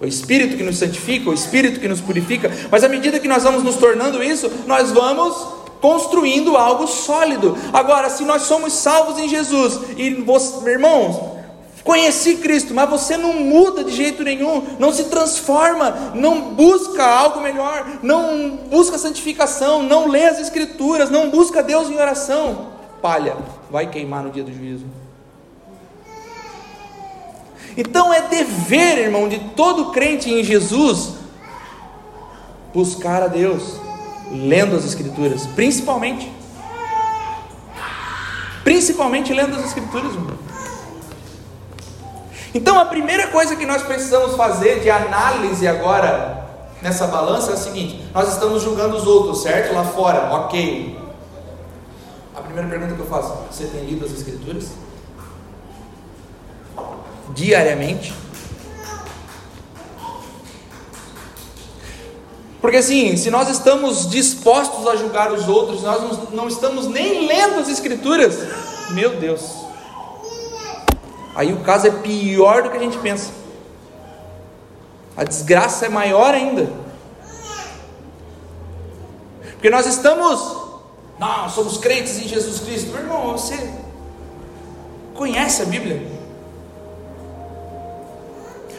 O 0.00 0.06
Espírito 0.06 0.56
que 0.56 0.62
nos 0.62 0.78
santifica, 0.78 1.28
o 1.28 1.34
Espírito 1.34 1.80
que 1.80 1.88
nos 1.88 2.00
purifica, 2.00 2.50
mas 2.70 2.82
à 2.82 2.88
medida 2.88 3.20
que 3.20 3.28
nós 3.28 3.42
vamos 3.42 3.62
nos 3.62 3.76
tornando 3.76 4.22
isso, 4.22 4.50
nós 4.66 4.90
vamos 4.90 5.63
construindo 5.84 6.56
algo 6.56 6.86
sólido. 6.86 7.58
Agora, 7.70 8.08
se 8.08 8.24
nós 8.24 8.44
somos 8.44 8.72
salvos 8.72 9.18
em 9.18 9.28
Jesus, 9.28 9.78
e 9.98 10.14
você, 10.14 10.70
irmãos, 10.70 11.34
Conheci 11.84 12.36
Cristo, 12.36 12.72
mas 12.72 12.88
você 12.88 13.18
não 13.18 13.34
muda 13.34 13.84
de 13.84 13.90
jeito 13.90 14.24
nenhum, 14.24 14.62
não 14.78 14.90
se 14.90 15.04
transforma, 15.04 16.12
não 16.14 16.54
busca 16.54 17.04
algo 17.04 17.42
melhor, 17.42 17.98
não 18.02 18.56
busca 18.70 18.96
santificação, 18.96 19.82
não 19.82 20.08
lê 20.08 20.24
as 20.24 20.38
Escrituras, 20.38 21.10
não 21.10 21.28
busca 21.28 21.62
Deus 21.62 21.90
em 21.90 21.98
oração. 21.98 22.68
Palha, 23.02 23.36
vai 23.70 23.86
queimar 23.86 24.22
no 24.22 24.30
dia 24.30 24.42
do 24.42 24.50
juízo. 24.54 24.86
Então 27.76 28.14
é 28.14 28.22
dever, 28.22 28.96
irmão, 28.96 29.28
de 29.28 29.38
todo 29.54 29.90
crente 29.90 30.32
em 30.32 30.42
Jesus 30.42 31.16
buscar 32.72 33.22
a 33.22 33.28
Deus, 33.28 33.83
lendo 34.34 34.76
as 34.76 34.84
Escrituras, 34.84 35.46
principalmente. 35.46 36.30
Principalmente 38.64 39.32
lendo 39.32 39.56
as 39.56 39.64
Escrituras. 39.64 40.12
Então 42.52 42.78
a 42.78 42.84
primeira 42.84 43.28
coisa 43.28 43.56
que 43.56 43.66
nós 43.66 43.82
precisamos 43.82 44.36
fazer 44.36 44.80
de 44.80 44.90
análise 44.90 45.66
agora 45.66 46.44
nessa 46.82 47.06
balança 47.06 47.52
é 47.52 47.54
o 47.54 47.58
seguinte: 47.58 48.04
nós 48.12 48.32
estamos 48.32 48.62
julgando 48.62 48.96
os 48.96 49.06
outros, 49.06 49.42
certo? 49.42 49.72
Lá 49.72 49.84
fora, 49.84 50.34
ok. 50.34 50.98
A 52.34 52.40
primeira 52.40 52.68
pergunta 52.68 52.94
que 52.94 53.00
eu 53.00 53.06
faço: 53.06 53.36
você 53.50 53.66
tem 53.66 53.84
lido 53.84 54.04
as 54.04 54.12
Escrituras? 54.12 54.70
Diariamente? 57.34 58.14
Porque 62.64 62.78
assim, 62.78 63.14
se 63.18 63.30
nós 63.30 63.50
estamos 63.50 64.08
dispostos 64.08 64.86
a 64.86 64.96
julgar 64.96 65.30
os 65.30 65.46
outros, 65.46 65.82
nós 65.82 66.30
não 66.30 66.48
estamos 66.48 66.86
nem 66.86 67.26
lendo 67.26 67.60
as 67.60 67.68
Escrituras, 67.68 68.38
meu 68.92 69.16
Deus. 69.16 69.42
Aí 71.34 71.52
o 71.52 71.58
caso 71.58 71.88
é 71.88 71.90
pior 71.90 72.62
do 72.62 72.70
que 72.70 72.78
a 72.78 72.80
gente 72.80 72.96
pensa. 72.96 73.32
A 75.14 75.24
desgraça 75.24 75.84
é 75.84 75.88
maior 75.90 76.32
ainda. 76.32 76.72
Porque 79.52 79.68
nós 79.68 79.84
estamos, 79.84 80.56
não, 81.18 81.50
somos 81.50 81.76
crentes 81.76 82.16
em 82.16 82.26
Jesus 82.26 82.60
Cristo. 82.60 82.92
Meu 82.92 83.02
irmão, 83.02 83.32
você 83.32 83.74
conhece 85.12 85.60
a 85.60 85.66
Bíblia? 85.66 86.02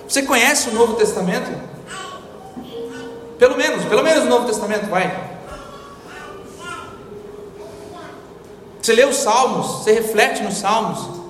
Você 0.10 0.24
conhece 0.24 0.70
o 0.70 0.74
Novo 0.74 0.96
Testamento? 0.96 1.75
Pelo 3.38 3.58
menos, 3.58 3.86
pelo 3.86 4.04
menos 4.04 4.24
o 4.24 4.30
Novo 4.30 4.48
Testamento, 4.48 4.88
vai. 4.90 5.36
Você 8.82 8.94
lê 8.94 9.04
os 9.04 9.18
Salmos, 9.18 9.84
você 9.84 9.94
reflete 9.94 10.44
nos 10.44 10.58
Salmos. 10.58 11.24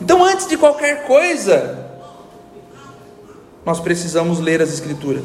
Então, 0.00 0.24
antes 0.24 0.46
de 0.46 0.56
qualquer 0.56 1.06
coisa, 1.06 1.86
nós 3.64 3.80
precisamos 3.80 4.38
ler 4.38 4.62
as 4.62 4.72
Escrituras, 4.72 5.24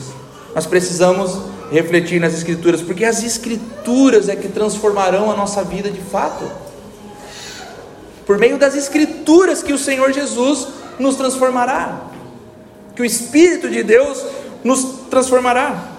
nós 0.55 0.65
precisamos 0.65 1.37
refletir 1.71 2.19
nas 2.19 2.33
Escrituras, 2.33 2.81
porque 2.81 3.05
as 3.05 3.23
Escrituras 3.23 4.27
é 4.27 4.35
que 4.35 4.47
transformarão 4.47 5.29
a 5.29 5.35
nossa 5.35 5.63
vida 5.63 5.91
de 5.91 6.01
fato. 6.01 6.51
Por 8.25 8.39
meio 8.39 8.57
das 8.57 8.75
Escrituras 8.75 9.61
que 9.61 9.73
o 9.73 9.77
Senhor 9.77 10.11
Jesus 10.11 10.67
nos 10.97 11.15
transformará, 11.15 12.10
que 12.95 13.01
o 13.01 13.05
Espírito 13.05 13.69
de 13.69 13.83
Deus 13.83 14.23
nos 14.63 14.83
transformará. 15.09 15.91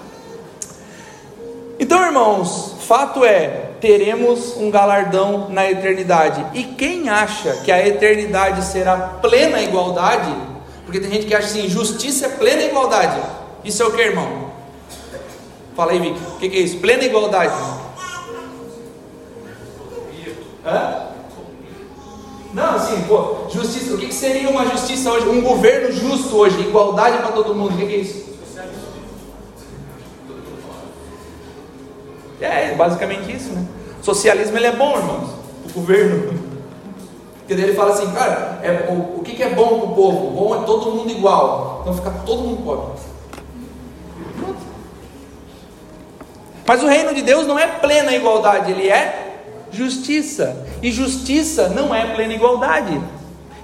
Então, 1.79 2.03
irmãos, 2.05 2.75
fato 2.87 3.25
é, 3.25 3.71
teremos 3.81 4.55
um 4.57 4.71
galardão 4.71 5.49
na 5.49 5.69
eternidade. 5.69 6.45
E 6.53 6.63
quem 6.63 7.09
acha 7.09 7.57
que 7.57 7.71
a 7.71 7.85
eternidade 7.85 8.63
será 8.65 8.95
plena 9.21 9.61
igualdade? 9.61 10.33
Porque 10.85 10.99
tem 10.99 11.11
gente 11.11 11.25
que 11.25 11.35
acha 11.35 11.47
assim, 11.47 11.67
justiça 11.67 12.27
é 12.27 12.29
plena 12.29 12.63
igualdade. 12.63 13.21
Isso 13.63 13.81
é 13.81 13.85
o 13.85 13.91
que, 13.91 14.01
irmão? 14.01 14.51
Fala 15.75 15.91
aí, 15.91 15.99
Vicky. 15.99 16.19
O 16.19 16.37
que, 16.37 16.49
que 16.49 16.57
é 16.57 16.59
isso? 16.61 16.77
Plena 16.77 17.03
igualdade. 17.03 17.53
Hã? 20.65 21.12
Não, 22.53 22.75
assim, 22.75 23.01
pô, 23.07 23.49
justiça. 23.49 23.95
O 23.95 23.97
que, 23.97 24.13
seria 24.13 24.47
uma 24.49 24.65
justiça 24.67 25.11
hoje? 25.11 25.27
Um 25.27 25.41
governo 25.41 25.91
justo 25.91 26.37
hoje, 26.37 26.59
igualdade 26.61 27.17
para 27.17 27.31
todo 27.31 27.55
mundo. 27.55 27.73
O 27.73 27.77
que, 27.77 27.83
é 27.83 27.97
isso? 27.97 28.23
É, 32.39 32.75
basicamente 32.75 33.35
isso, 33.35 33.53
né? 33.53 33.65
Socialismo 34.01 34.57
ele 34.57 34.67
é 34.67 34.71
bom, 34.71 34.97
irmãos. 34.97 35.29
O 35.65 35.73
governo. 35.73 36.39
Porque 37.39 37.53
ele 37.53 37.73
fala 37.73 37.93
assim, 37.93 38.11
cara, 38.11 38.59
é, 38.61 38.87
o, 38.89 39.19
o 39.19 39.23
que 39.23 39.41
é 39.41 39.49
bom 39.49 39.79
para 39.79 39.89
o 39.89 39.95
povo? 39.95 40.29
Bom 40.31 40.61
é 40.61 40.65
todo 40.65 40.91
mundo 40.91 41.09
igual. 41.09 41.79
Então 41.81 41.93
fica 41.95 42.11
todo 42.25 42.41
mundo 42.41 42.63
pobre. 42.63 43.01
Mas 46.67 46.83
o 46.83 46.87
reino 46.87 47.13
de 47.13 47.21
Deus 47.21 47.47
não 47.47 47.57
é 47.57 47.67
plena 47.67 48.13
igualdade, 48.13 48.71
ele 48.71 48.89
é 48.89 49.32
justiça. 49.73 50.65
E 50.81 50.91
justiça 50.91 51.69
não 51.69 51.93
é 51.93 52.13
plena 52.13 52.33
igualdade. 52.33 53.01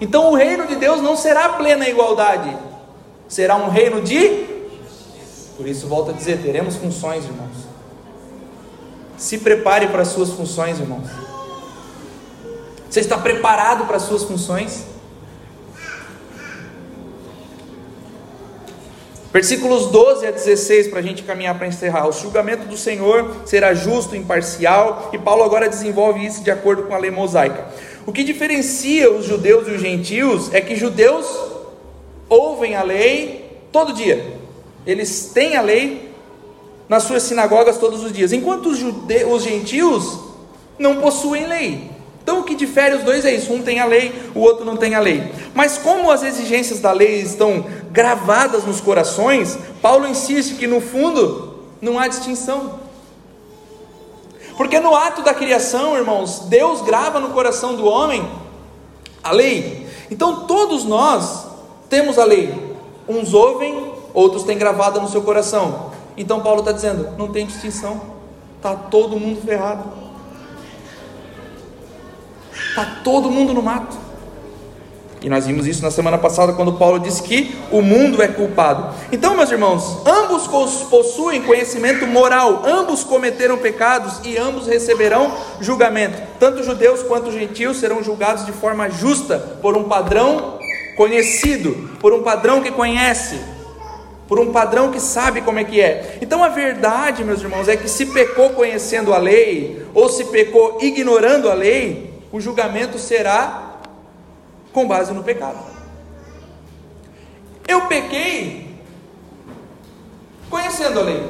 Então 0.01 0.32
o 0.32 0.36
reino 0.36 0.68
de 0.68 0.76
Deus 0.76 1.01
não 1.01 1.16
será 1.16 1.49
plena 1.49 1.88
igualdade. 1.88 2.55
Será 3.28 3.55
um 3.55 3.70
reino 3.70 4.01
de. 4.01 4.47
Por 5.55 5.68
isso, 5.68 5.88
volto 5.88 6.12
a 6.12 6.14
dizer: 6.14 6.41
teremos 6.41 6.76
funções, 6.76 7.26
irmãos. 7.26 7.70
Se 9.18 9.38
prepare 9.38 9.88
para 9.88 10.01
as 10.01 10.07
suas 10.10 10.32
funções, 10.32 10.80
irmãos. 10.80 11.07
Você 12.89 13.01
está 13.01 13.18
preparado 13.18 13.86
para 13.86 13.97
as 13.97 14.03
suas 14.03 14.24
funções? 14.24 14.86
Versículos 19.32 19.88
12 19.88 20.25
a 20.25 20.32
16, 20.32 20.88
para 20.88 20.99
a 20.99 21.03
gente 21.03 21.21
caminhar 21.21 21.55
para 21.55 21.67
encerrar. 21.67 22.07
O 22.07 22.11
julgamento 22.11 22.65
do 22.67 22.75
Senhor 22.75 23.36
será 23.45 23.75
justo, 23.75 24.15
imparcial, 24.15 25.11
e 25.13 25.19
Paulo 25.19 25.43
agora 25.43 25.69
desenvolve 25.69 26.25
isso 26.25 26.43
de 26.43 26.49
acordo 26.49 26.84
com 26.84 26.95
a 26.95 26.97
lei 26.97 27.11
mosaica. 27.11 27.67
O 28.07 28.11
que 28.11 28.23
diferencia 28.23 29.11
os 29.11 29.25
judeus 29.25 29.67
e 29.67 29.71
os 29.71 29.82
gentios 29.82 30.51
é 30.51 30.59
que 30.59 30.75
judeus 30.75 31.27
ouvem 32.27 32.75
a 32.75 32.82
lei 32.82 33.59
todo 33.71 33.93
dia, 33.93 34.34
eles 34.86 35.32
têm 35.32 35.55
a 35.55 35.61
lei 35.61 36.09
nas 36.88 37.03
suas 37.03 37.21
sinagogas 37.21 37.77
todos 37.77 38.03
os 38.03 38.11
dias, 38.11 38.34
enquanto 38.34 38.69
os, 38.69 38.80
jude... 38.80 39.25
os 39.25 39.43
gentios 39.43 40.19
não 40.80 40.95
possuem 41.01 41.45
lei. 41.45 41.99
Então 42.30 42.41
o 42.41 42.43
que 42.43 42.53
difere 42.53 42.93
os 42.93 43.01
dois 43.01 43.25
é 43.25 43.34
isso: 43.34 43.51
um 43.51 43.63
tem 43.63 43.80
a 43.80 43.86
lei, 43.86 44.13
o 44.36 44.39
outro 44.41 44.63
não 44.63 44.77
tem 44.77 44.93
a 44.93 44.99
lei. 44.99 45.34
Mas 45.55 45.80
como 45.80 46.11
as 46.11 46.21
exigências 46.21 46.80
da 46.80 46.91
lei 46.91 47.21
estão 47.21 47.65
gravadas 47.89 48.65
nos 48.65 48.80
corações, 48.80 49.57
Paulo 49.82 50.07
insiste 50.07 50.53
que 50.53 50.67
no 50.67 50.80
fundo 50.80 51.55
não 51.82 51.97
há 51.97 52.07
distinção. 52.07 52.82
Porque 54.55 54.80
no 54.80 54.93
ato 54.93 55.23
da 55.23 55.34
criação, 55.34 55.97
irmãos, 55.97 56.41
Deus 56.41 56.84
grava 56.84 57.19
no 57.19 57.30
coração 57.30 57.75
do 57.75 57.88
homem 57.88 58.23
a 59.23 59.32
lei. 59.32 59.88
Então 60.11 60.45
todos 60.45 60.86
nós 60.86 61.47
temos 61.89 62.19
a 62.19 62.25
lei. 62.25 62.53
Uns 63.07 63.34
ouvem, 63.34 63.91
outros 64.13 64.43
têm 64.43 64.55
gravada 64.55 64.99
no 64.99 65.09
seu 65.09 65.23
coração. 65.23 65.89
Então 66.15 66.41
Paulo 66.41 66.59
está 66.59 66.71
dizendo: 66.71 67.17
não 67.17 67.30
tem 67.30 67.47
distinção. 67.47 67.99
Está 68.57 68.75
todo 68.75 69.19
mundo 69.19 69.41
ferrado. 69.41 70.09
Está 72.68 72.86
todo 73.03 73.32
mundo 73.32 73.53
no 73.53 73.62
mato. 73.62 74.10
E 75.22 75.30
nós 75.30 75.45
vimos 75.45 75.68
isso 75.68 75.82
na 75.82 75.91
semana 75.91 76.18
passada 76.18 76.53
quando 76.53 76.74
Paulo 76.74 76.97
disse 76.99 77.22
que 77.22 77.53
o 77.72 77.82
mundo 77.82 78.22
é 78.22 78.28
culpado. 78.28 78.95
Então, 79.12 79.36
meus 79.36 79.51
irmãos, 79.51 79.97
ambos 80.05 80.47
possuem 80.89 81.41
conhecimento 81.41 82.07
moral, 82.07 82.64
ambos 82.66 83.03
cometeram 83.03 83.57
pecados 83.57 84.22
e 84.24 84.38
ambos 84.38 84.66
receberão 84.66 85.34
julgamento. 85.60 86.18
Tanto 86.39 86.64
judeus 86.64 87.03
quanto 87.03 87.34
gentios 87.34 87.78
serão 87.78 88.01
julgados 88.01 88.45
de 88.45 88.53
forma 88.53 88.89
justa 88.89 89.38
por 89.62 89.76
um 89.76 89.84
padrão 89.84 90.57
conhecido, 90.95 91.89
por 91.99 92.14
um 92.14 92.24
padrão 92.24 92.62
que 92.62 92.72
conhece, 92.72 93.38
por 94.26 94.39
um 94.39 94.53
padrão 94.53 94.89
que 94.89 95.01
sabe 95.01 95.41
como 95.41 95.60
é 95.60 95.66
que 95.66 95.82
é. 95.82 96.18
Então 96.22 96.41
a 96.41 96.49
verdade, 96.49 97.26
meus 97.26 97.41
irmãos, 97.41 97.68
é 97.68 97.76
que 97.76 97.89
se 97.89 98.05
pecou 98.05 98.51
conhecendo 98.51 99.14
a 99.14 99.18
lei 99.18 99.86
ou 99.93 100.07
se 100.07 100.24
pecou 100.26 100.78
ignorando 100.82 101.49
a 101.49 101.53
lei, 101.53 102.09
o 102.32 102.39
julgamento 102.39 102.97
será 102.97 103.77
com 104.71 104.88
base 104.88 105.13
no 105.13 105.23
pecado. 105.23 105.57
Eu 107.67 107.82
pequei 107.88 108.75
conhecendo 110.49 110.99
a 110.99 111.03
lei. 111.03 111.23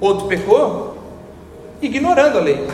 Outro 0.00 0.26
pecou 0.26 0.96
ignorando 1.80 2.38
a 2.38 2.40
lei. 2.40 2.66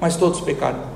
Mas 0.00 0.16
todos 0.16 0.40
pecaram. 0.40 0.94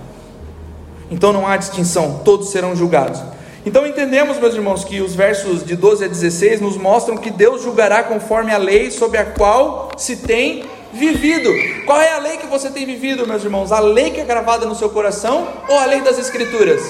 Então 1.10 1.32
não 1.32 1.46
há 1.46 1.56
distinção, 1.56 2.20
todos 2.24 2.50
serão 2.50 2.76
julgados. 2.76 3.22
Então 3.64 3.86
entendemos, 3.86 4.38
meus 4.38 4.54
irmãos, 4.54 4.84
que 4.84 5.00
os 5.00 5.14
versos 5.14 5.64
de 5.64 5.74
12 5.74 6.04
a 6.04 6.08
16 6.08 6.60
nos 6.60 6.76
mostram 6.76 7.16
que 7.16 7.30
Deus 7.30 7.62
julgará 7.62 8.02
conforme 8.02 8.52
a 8.52 8.58
lei 8.58 8.90
sobre 8.90 9.18
a 9.18 9.24
qual 9.24 9.90
se 9.96 10.16
tem 10.16 10.64
vivido. 10.93 11.51
Qual 11.84 12.01
é 12.01 12.12
a 12.12 12.18
lei 12.18 12.39
que 12.39 12.47
você 12.47 12.70
tem 12.70 12.86
vivido, 12.86 13.26
meus 13.26 13.45
irmãos? 13.45 13.72
A 13.72 13.80
lei 13.80 14.11
que 14.11 14.20
é 14.20 14.24
gravada 14.24 14.66
no 14.66 14.74
seu 14.74 14.91
coração 14.91 15.49
ou 15.68 15.78
a 15.78 15.84
lei 15.84 16.01
das 16.01 16.18
Escrituras? 16.18 16.82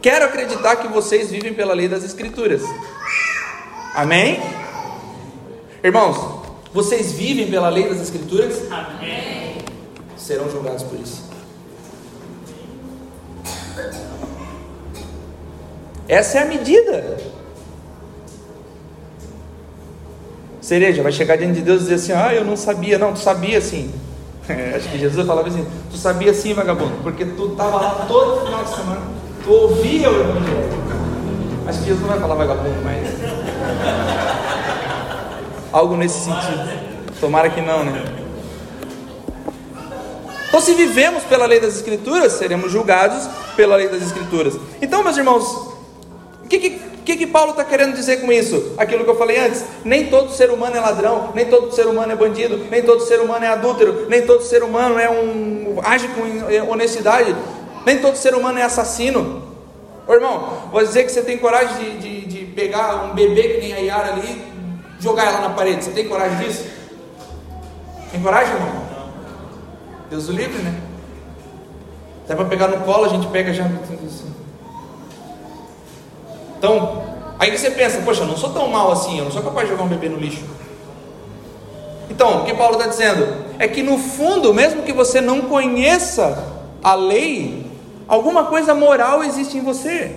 Quero 0.00 0.24
acreditar 0.24 0.76
que 0.76 0.88
vocês 0.88 1.30
vivem 1.30 1.54
pela 1.54 1.74
lei 1.74 1.88
das 1.88 2.02
Escrituras. 2.02 2.62
Amém? 3.94 4.42
Irmãos, 5.82 6.42
vocês 6.72 7.12
vivem 7.12 7.50
pela 7.50 7.68
lei 7.68 7.88
das 7.88 8.00
Escrituras? 8.00 8.70
Amém. 8.70 9.58
Serão 10.16 10.50
julgados 10.50 10.82
por 10.82 10.98
isso. 10.98 11.30
Essa 16.08 16.38
é 16.38 16.42
a 16.42 16.46
medida. 16.46 17.18
Cereja 20.62 21.02
vai 21.02 21.10
chegar 21.10 21.36
diante 21.36 21.54
de 21.54 21.62
Deus 21.62 21.80
e 21.80 21.84
dizer 21.84 21.94
assim: 21.96 22.12
Ah, 22.12 22.32
eu 22.32 22.44
não 22.44 22.56
sabia, 22.56 22.96
não, 22.96 23.12
tu 23.12 23.18
sabia 23.18 23.60
sim. 23.60 23.92
É, 24.48 24.74
acho 24.76 24.88
que 24.88 24.98
Jesus 24.98 25.24
falava 25.24 25.46
assim: 25.46 25.64
Tu 25.90 25.96
sabia 25.96 26.34
sim, 26.34 26.52
vagabundo, 26.52 26.94
porque 27.02 27.24
tu 27.24 27.52
estava 27.52 27.76
lá 27.76 28.04
todo 28.08 28.44
final 28.44 28.64
de 28.64 28.70
semana, 28.70 29.00
tu 29.44 29.52
ouvia 29.52 30.10
o 30.10 30.20
Evangelho. 30.20 30.82
Acho 31.66 31.78
que 31.78 31.84
Jesus 31.84 32.00
não 32.00 32.08
vai 32.08 32.18
falar 32.18 32.34
vagabundo, 32.34 32.76
mas. 32.82 33.06
Algo 35.72 35.96
nesse 35.96 36.24
sentido. 36.24 36.68
Tomara 37.20 37.50
que 37.50 37.60
não, 37.60 37.84
né? 37.84 38.04
Então, 40.48 40.60
se 40.60 40.74
vivemos 40.74 41.22
pela 41.22 41.46
lei 41.46 41.60
das 41.60 41.76
Escrituras, 41.76 42.32
seremos 42.32 42.70
julgados 42.70 43.28
pela 43.54 43.76
lei 43.76 43.88
das 43.88 44.02
Escrituras. 44.02 44.58
Então, 44.82 45.04
meus 45.04 45.16
irmãos, 45.16 45.44
o 46.44 46.48
que, 46.48 46.58
que 46.58 46.91
o 47.02 47.04
que, 47.04 47.16
que 47.16 47.26
Paulo 47.26 47.50
está 47.50 47.64
querendo 47.64 47.96
dizer 47.96 48.20
com 48.20 48.30
isso? 48.30 48.74
Aquilo 48.78 49.02
que 49.02 49.10
eu 49.10 49.18
falei 49.18 49.36
antes: 49.36 49.64
nem 49.84 50.06
todo 50.06 50.30
ser 50.30 50.50
humano 50.50 50.76
é 50.76 50.80
ladrão, 50.80 51.32
nem 51.34 51.44
todo 51.46 51.74
ser 51.74 51.88
humano 51.88 52.12
é 52.12 52.14
bandido, 52.14 52.58
nem 52.70 52.80
todo 52.80 53.00
ser 53.00 53.20
humano 53.20 53.44
é 53.44 53.48
adúltero, 53.48 54.06
nem 54.08 54.22
todo 54.22 54.40
ser 54.44 54.62
humano 54.62 54.96
é 55.00 55.10
um 55.10 55.80
age 55.82 56.06
com 56.08 56.70
honestidade, 56.70 57.34
nem 57.84 57.98
todo 57.98 58.14
ser 58.14 58.36
humano 58.36 58.60
é 58.60 58.62
assassino. 58.62 59.42
Ô 60.06 60.14
irmão, 60.14 60.68
vou 60.70 60.80
dizer 60.80 61.02
que 61.02 61.10
você 61.10 61.22
tem 61.22 61.38
coragem 61.38 61.98
de, 61.98 62.20
de, 62.20 62.26
de 62.26 62.44
pegar 62.52 63.06
um 63.06 63.14
bebê 63.14 63.48
que 63.48 63.58
nem 63.62 63.72
a 63.72 63.78
Yara 63.78 64.12
ali, 64.12 64.40
jogar 65.00 65.26
ela 65.26 65.40
na 65.40 65.50
parede. 65.50 65.82
Você 65.82 65.90
tem 65.90 66.06
coragem 66.06 66.38
disso? 66.38 66.66
Tem 68.12 68.22
coragem, 68.22 68.54
irmão? 68.54 68.86
Deus 70.08 70.28
o 70.28 70.32
livre, 70.32 70.62
né? 70.62 70.80
Até 72.24 72.36
para 72.36 72.44
pegar 72.44 72.68
no 72.68 72.84
colo 72.84 73.06
a 73.06 73.08
gente 73.08 73.26
pega 73.26 73.52
já. 73.52 73.68
Então, 76.62 77.02
aí 77.40 77.50
você 77.50 77.72
pensa, 77.72 78.00
poxa, 78.04 78.22
eu 78.22 78.28
não 78.28 78.36
sou 78.36 78.50
tão 78.50 78.68
mal 78.68 78.92
assim, 78.92 79.18
eu 79.18 79.24
não 79.24 79.32
sou 79.32 79.42
capaz 79.42 79.66
de 79.66 79.72
jogar 79.72 79.82
um 79.82 79.88
bebê 79.88 80.08
no 80.08 80.16
lixo. 80.16 80.44
Então, 82.08 82.42
o 82.42 82.44
que 82.44 82.54
Paulo 82.54 82.76
está 82.76 82.86
dizendo? 82.86 83.26
É 83.58 83.66
que 83.66 83.82
no 83.82 83.98
fundo, 83.98 84.54
mesmo 84.54 84.84
que 84.84 84.92
você 84.92 85.20
não 85.20 85.40
conheça 85.42 86.40
a 86.80 86.94
lei, 86.94 87.66
alguma 88.06 88.44
coisa 88.44 88.74
moral 88.74 89.24
existe 89.24 89.58
em 89.58 89.60
você. 89.60 90.14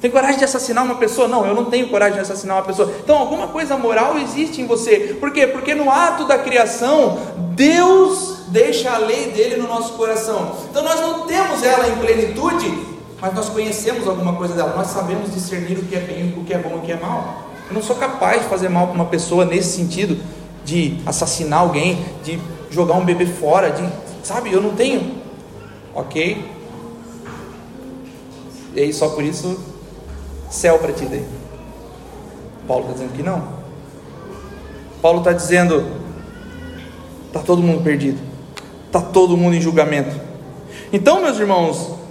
Tem 0.00 0.10
coragem 0.10 0.38
de 0.38 0.44
assassinar 0.44 0.84
uma 0.84 0.96
pessoa? 0.96 1.28
Não, 1.28 1.46
eu 1.46 1.54
não 1.54 1.66
tenho 1.66 1.88
coragem 1.88 2.14
de 2.14 2.22
assassinar 2.22 2.56
uma 2.56 2.64
pessoa. 2.64 2.92
Então, 3.04 3.16
alguma 3.16 3.46
coisa 3.46 3.76
moral 3.76 4.18
existe 4.18 4.60
em 4.60 4.66
você. 4.66 5.16
Por 5.20 5.30
quê? 5.30 5.46
Porque 5.46 5.72
no 5.72 5.88
ato 5.88 6.24
da 6.24 6.36
criação, 6.36 7.16
Deus 7.54 8.46
deixa 8.48 8.90
a 8.90 8.98
lei 8.98 9.30
dele 9.30 9.56
no 9.58 9.68
nosso 9.68 9.92
coração. 9.92 10.56
Então, 10.68 10.82
nós 10.82 11.00
não 11.00 11.28
temos 11.28 11.62
ela 11.62 11.86
em 11.86 11.96
plenitude 11.98 12.95
mas 13.26 13.34
nós 13.34 13.48
conhecemos 13.48 14.06
alguma 14.06 14.34
coisa 14.34 14.54
dela, 14.54 14.76
nós 14.76 14.86
sabemos 14.86 15.34
discernir 15.34 15.76
o 15.76 15.82
que 15.82 15.96
é 15.96 16.00
bem, 16.00 16.32
o 16.38 16.44
que 16.44 16.54
é 16.54 16.58
bom 16.58 16.76
e 16.76 16.78
o 16.78 16.80
que 16.82 16.92
é 16.92 16.96
mal. 16.96 17.50
Eu 17.68 17.74
não 17.74 17.82
sou 17.82 17.96
capaz 17.96 18.42
de 18.42 18.48
fazer 18.48 18.68
mal 18.68 18.86
para 18.86 18.94
uma 18.94 19.06
pessoa 19.06 19.44
nesse 19.44 19.76
sentido, 19.76 20.16
de 20.64 21.00
assassinar 21.04 21.58
alguém, 21.58 22.04
de 22.22 22.38
jogar 22.70 22.94
um 22.94 23.04
bebê 23.04 23.26
fora, 23.26 23.70
de, 23.70 23.84
sabe, 24.22 24.52
eu 24.52 24.62
não 24.62 24.76
tenho. 24.76 25.16
Ok? 25.92 26.48
E 28.76 28.80
aí 28.80 28.92
só 28.92 29.08
por 29.08 29.24
isso, 29.24 29.58
céu 30.48 30.78
para 30.78 30.92
ti 30.92 31.04
daí. 31.06 31.26
Paulo 32.68 32.84
está 32.84 32.92
dizendo 32.94 33.16
que 33.16 33.24
não. 33.24 33.42
Paulo 35.02 35.18
está 35.18 35.32
dizendo, 35.32 35.84
está 37.26 37.40
todo 37.40 37.60
mundo 37.60 37.82
perdido, 37.82 38.20
está 38.86 39.00
todo 39.00 39.36
mundo 39.36 39.56
em 39.56 39.60
julgamento. 39.60 40.14
Então, 40.92 41.20
meus 41.20 41.40
irmãos, 41.40 42.05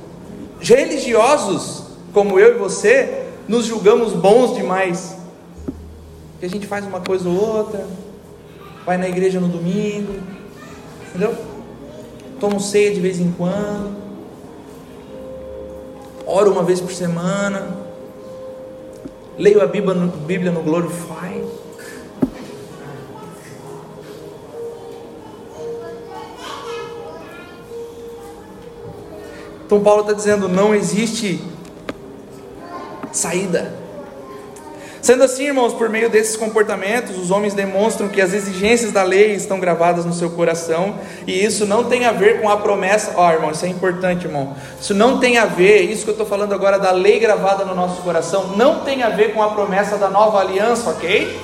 religiosos 0.74 1.84
como 2.14 2.40
eu 2.40 2.56
e 2.56 2.58
você 2.58 3.26
nos 3.48 3.66
julgamos 3.66 4.14
bons 4.14 4.56
demais. 4.56 5.16
Que 6.40 6.46
a 6.46 6.50
gente 6.50 6.66
faz 6.66 6.86
uma 6.86 7.00
coisa 7.00 7.28
ou 7.30 7.36
outra, 7.36 7.86
vai 8.86 8.98
na 8.98 9.08
igreja 9.08 9.40
no 9.40 9.48
domingo, 9.48 10.16
entendeu? 11.10 11.36
Toma 12.40 12.60
ceia 12.60 12.94
de 12.94 13.00
vez 13.00 13.20
em 13.20 13.32
quando, 13.32 13.96
oro 16.26 16.52
uma 16.52 16.64
vez 16.64 16.82
por 16.82 16.92
semana, 16.92 17.78
leio 19.38 19.62
a 19.62 19.66
Bíblia 19.66 19.94
no, 19.94 20.08
Bíblia 20.08 20.52
no 20.52 20.62
Glorify. 20.62 21.44
Então 29.66 29.82
Paulo 29.82 30.02
está 30.02 30.14
dizendo: 30.14 30.48
não 30.48 30.74
existe 30.74 31.42
saída. 33.12 33.86
Sendo 35.02 35.24
assim, 35.24 35.46
irmãos, 35.46 35.72
por 35.72 35.88
meio 35.88 36.10
desses 36.10 36.36
comportamentos, 36.36 37.16
os 37.16 37.30
homens 37.30 37.54
demonstram 37.54 38.10
que 38.10 38.20
as 38.20 38.34
exigências 38.34 38.92
da 38.92 39.04
lei 39.04 39.34
estão 39.34 39.60
gravadas 39.60 40.04
no 40.04 40.12
seu 40.12 40.32
coração, 40.32 40.96
e 41.28 41.46
isso 41.46 41.64
não 41.68 41.84
tem 41.84 42.08
a 42.08 42.12
ver 42.12 42.42
com 42.42 42.50
a 42.50 42.58
promessa. 42.58 43.14
Ó, 43.16 43.28
oh, 43.28 43.32
irmão, 43.32 43.52
isso 43.52 43.64
é 43.66 43.70
importante, 43.70 44.26
irmão. 44.26 44.56
Isso 44.82 44.96
não 44.96 45.20
tem 45.20 45.38
a 45.38 45.46
ver, 45.46 45.82
isso 45.82 46.04
que 46.04 46.10
eu 46.10 46.14
estou 46.14 46.26
falando 46.26 46.54
agora 46.54 46.80
da 46.80 46.90
lei 46.90 47.20
gravada 47.20 47.64
no 47.64 47.76
nosso 47.76 48.02
coração, 48.02 48.58
não 48.58 48.80
tem 48.80 49.04
a 49.04 49.10
ver 49.10 49.32
com 49.32 49.44
a 49.44 49.52
promessa 49.52 49.96
da 49.96 50.10
nova 50.10 50.40
aliança, 50.40 50.90
ok? 50.90 51.40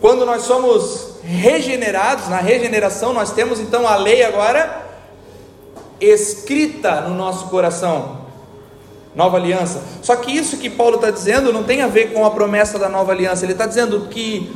Quando 0.00 0.26
nós 0.26 0.42
somos 0.42 1.20
regenerados, 1.22 2.28
na 2.28 2.38
regeneração, 2.38 3.12
nós 3.12 3.30
temos 3.30 3.60
então 3.60 3.86
a 3.86 3.94
lei 3.94 4.24
agora 4.24 4.85
escrita 6.00 7.00
no 7.02 7.14
nosso 7.14 7.46
coração. 7.48 8.26
Nova 9.14 9.38
aliança. 9.38 9.82
Só 10.02 10.14
que 10.16 10.30
isso 10.30 10.58
que 10.58 10.68
Paulo 10.68 10.96
está 10.96 11.10
dizendo 11.10 11.52
não 11.52 11.64
tem 11.64 11.80
a 11.80 11.86
ver 11.86 12.12
com 12.12 12.24
a 12.26 12.30
promessa 12.30 12.78
da 12.78 12.88
nova 12.88 13.12
aliança. 13.12 13.44
Ele 13.44 13.52
está 13.52 13.66
dizendo 13.66 14.08
que, 14.10 14.54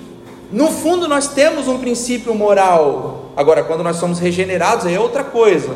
no 0.53 0.71
fundo, 0.71 1.09
nós 1.09 1.29
temos 1.29 1.67
um 1.67 1.79
princípio 1.79 2.35
moral. 2.35 3.33
Agora, 3.37 3.65
quando 3.65 3.83
nós 3.83 3.97
somos 3.97 4.19
regenerados, 4.19 4.85
é 4.85 5.01
outra 5.01 5.25
coisa. 5.25 5.75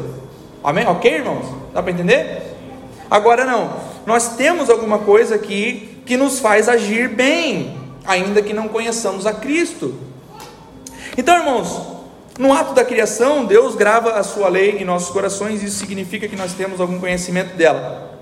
Amém? 0.62 0.87
Ok, 0.87 1.11
irmãos? 1.11 1.47
Dá 1.73 1.83
para 1.83 1.93
entender? 1.93 2.43
Agora 3.11 3.45
não. 3.45 3.71
nós 4.07 4.37
temos 4.37 4.69
alguma 4.69 4.99
coisa 4.99 5.35
aqui 5.35 6.01
que 6.05 6.17
nos 6.17 6.39
faz 6.39 6.69
agir 6.69 7.09
bem, 7.09 7.75
ainda 8.05 8.43
que 8.43 8.53
não 8.53 8.69
conheçamos 8.69 9.27
a 9.27 9.33
Cristo. 9.33 9.95
Então, 11.17 11.37
irmãos, 11.37 11.94
no 12.39 12.53
ato 12.53 12.74
da 12.74 12.85
criação, 12.85 13.45
Deus 13.45 13.76
grava 13.76 14.12
a 14.14 14.22
sua 14.22 14.49
lei 14.49 14.78
em 14.78 14.85
nossos 14.85 15.11
corações, 15.11 15.62
isso 15.62 15.78
significa 15.78 16.26
que 16.26 16.35
nós 16.35 16.53
temos 16.53 16.80
algum 16.80 16.99
conhecimento 16.99 17.55
dela. 17.57 18.18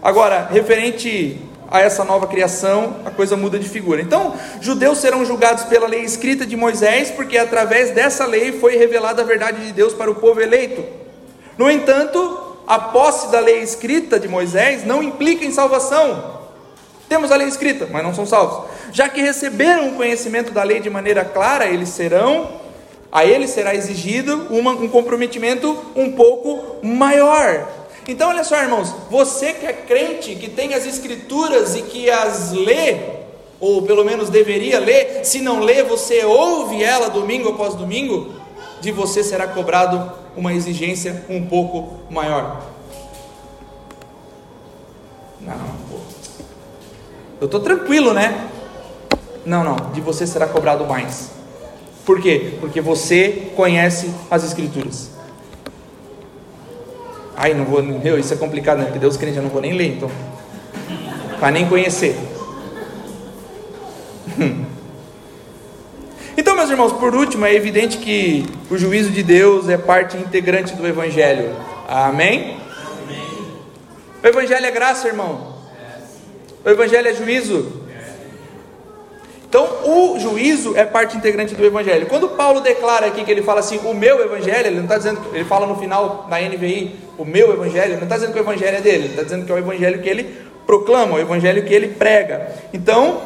Agora, 0.00 0.48
referente 0.50 1.40
a 1.70 1.80
essa 1.80 2.04
nova 2.04 2.26
criação, 2.26 2.96
a 3.04 3.10
coisa 3.10 3.36
muda 3.36 3.58
de 3.58 3.68
figura. 3.68 4.00
Então, 4.00 4.34
judeus 4.60 4.98
serão 4.98 5.24
julgados 5.24 5.64
pela 5.64 5.86
lei 5.86 6.02
escrita 6.02 6.46
de 6.46 6.56
Moisés, 6.56 7.10
porque 7.10 7.36
através 7.36 7.90
dessa 7.90 8.24
lei 8.24 8.52
foi 8.52 8.76
revelada 8.76 9.22
a 9.22 9.24
verdade 9.24 9.66
de 9.66 9.72
Deus 9.72 9.92
para 9.92 10.10
o 10.10 10.14
povo 10.14 10.40
eleito. 10.40 10.84
No 11.58 11.70
entanto, 11.70 12.56
a 12.66 12.78
posse 12.78 13.30
da 13.30 13.40
lei 13.40 13.60
escrita 13.60 14.20
de 14.20 14.28
Moisés 14.28 14.84
não 14.86 15.02
implica 15.02 15.44
em 15.44 15.50
salvação. 15.50 16.38
Temos 17.08 17.32
a 17.32 17.36
lei 17.36 17.48
escrita, 17.48 17.88
mas 17.90 18.02
não 18.02 18.14
são 18.14 18.24
salvos. 18.24 18.70
Já 18.92 19.08
que 19.08 19.20
receberam 19.20 19.88
o 19.88 19.94
conhecimento 19.94 20.52
da 20.52 20.62
lei 20.62 20.78
de 20.78 20.88
maneira 20.88 21.24
clara, 21.24 21.66
eles 21.66 21.88
serão, 21.88 22.48
a 23.10 23.24
eles 23.24 23.50
será 23.50 23.74
exigido 23.74 24.46
uma, 24.50 24.72
um 24.72 24.88
comprometimento 24.88 25.76
um 25.96 26.12
pouco 26.12 26.84
maior. 26.86 27.66
Então, 28.06 28.30
olha 28.30 28.44
só, 28.44 28.56
irmãos, 28.62 28.94
você 29.10 29.52
que 29.52 29.66
é 29.66 29.72
crente, 29.72 30.34
que 30.34 30.48
tem 30.48 30.74
as 30.74 30.86
escrituras 30.86 31.76
e 31.76 31.82
que 31.82 32.10
as 32.10 32.52
lê, 32.52 32.96
ou 33.60 33.82
pelo 33.82 34.04
menos 34.04 34.30
deveria 34.30 34.78
ler, 34.78 35.24
se 35.24 35.40
não 35.40 35.60
lê, 35.60 35.82
você 35.82 36.24
ouve 36.24 36.82
ela 36.82 37.08
domingo 37.08 37.50
após 37.50 37.74
domingo, 37.74 38.34
de 38.80 38.92
você 38.92 39.22
será 39.22 39.46
cobrado 39.46 40.12
uma 40.36 40.54
exigência 40.54 41.24
um 41.28 41.46
pouco 41.46 41.98
maior. 42.10 42.62
Não, 45.40 45.58
pô. 45.90 45.96
Eu 47.40 47.44
estou 47.46 47.60
tranquilo, 47.60 48.14
né? 48.14 48.48
Não, 49.44 49.64
não, 49.64 49.76
de 49.92 50.00
você 50.00 50.26
será 50.26 50.46
cobrado 50.46 50.86
mais. 50.86 51.37
Por 52.08 52.22
quê? 52.22 52.54
Porque 52.58 52.80
você 52.80 53.50
conhece 53.54 54.10
as 54.30 54.42
Escrituras. 54.42 55.10
Ai, 57.36 57.52
não 57.52 57.66
vou. 57.66 57.82
Meu, 57.82 58.18
isso 58.18 58.32
é 58.32 58.36
complicado, 58.38 58.78
né? 58.78 58.84
Porque 58.84 58.98
Deus 58.98 59.18
crente, 59.18 59.36
eu 59.36 59.42
não 59.42 59.50
vou 59.50 59.60
nem 59.60 59.74
ler, 59.74 59.96
então. 59.96 60.10
Para 61.38 61.50
nem 61.50 61.68
conhecer. 61.68 62.16
Então, 66.40 66.54
meus 66.54 66.70
irmãos, 66.70 66.92
por 66.92 67.16
último, 67.16 67.44
é 67.44 67.52
evidente 67.52 67.98
que 67.98 68.46
o 68.70 68.78
juízo 68.78 69.10
de 69.10 69.24
Deus 69.24 69.68
é 69.68 69.76
parte 69.76 70.16
integrante 70.16 70.72
do 70.76 70.86
Evangelho. 70.86 71.50
Amém? 71.88 72.56
Amém. 73.02 73.26
O 74.22 74.26
Evangelho 74.26 74.64
é 74.64 74.70
graça, 74.70 75.08
irmão. 75.08 75.56
O 76.64 76.70
Evangelho 76.70 77.08
é 77.08 77.12
juízo. 77.12 77.77
Então, 79.48 79.66
o 79.84 80.18
juízo 80.20 80.76
é 80.76 80.84
parte 80.84 81.16
integrante 81.16 81.54
do 81.54 81.64
Evangelho. 81.64 82.06
Quando 82.06 82.28
Paulo 82.28 82.60
declara 82.60 83.06
aqui 83.06 83.24
que 83.24 83.30
ele 83.30 83.42
fala 83.42 83.60
assim, 83.60 83.80
o 83.82 83.94
meu 83.94 84.22
Evangelho, 84.22 84.66
ele 84.66 84.76
não 84.76 84.82
está 84.82 84.98
dizendo, 84.98 85.20
ele 85.32 85.44
fala 85.44 85.66
no 85.66 85.76
final 85.76 86.26
da 86.28 86.38
NVI, 86.38 86.94
o 87.16 87.24
meu 87.24 87.54
Evangelho, 87.54 87.92
ele 87.92 87.96
não 87.96 88.02
está 88.02 88.16
dizendo 88.16 88.34
que 88.34 88.38
o 88.38 88.42
Evangelho 88.42 88.76
é 88.76 88.80
dele, 88.82 89.04
ele 89.04 89.08
está 89.08 89.22
dizendo 89.22 89.46
que 89.46 89.50
é 89.50 89.54
o 89.54 89.58
Evangelho 89.58 90.02
que 90.02 90.08
ele 90.08 90.36
proclama, 90.66 91.14
o 91.14 91.18
Evangelho 91.18 91.64
que 91.64 91.72
ele 91.72 91.88
prega. 91.88 92.54
Então, 92.74 93.22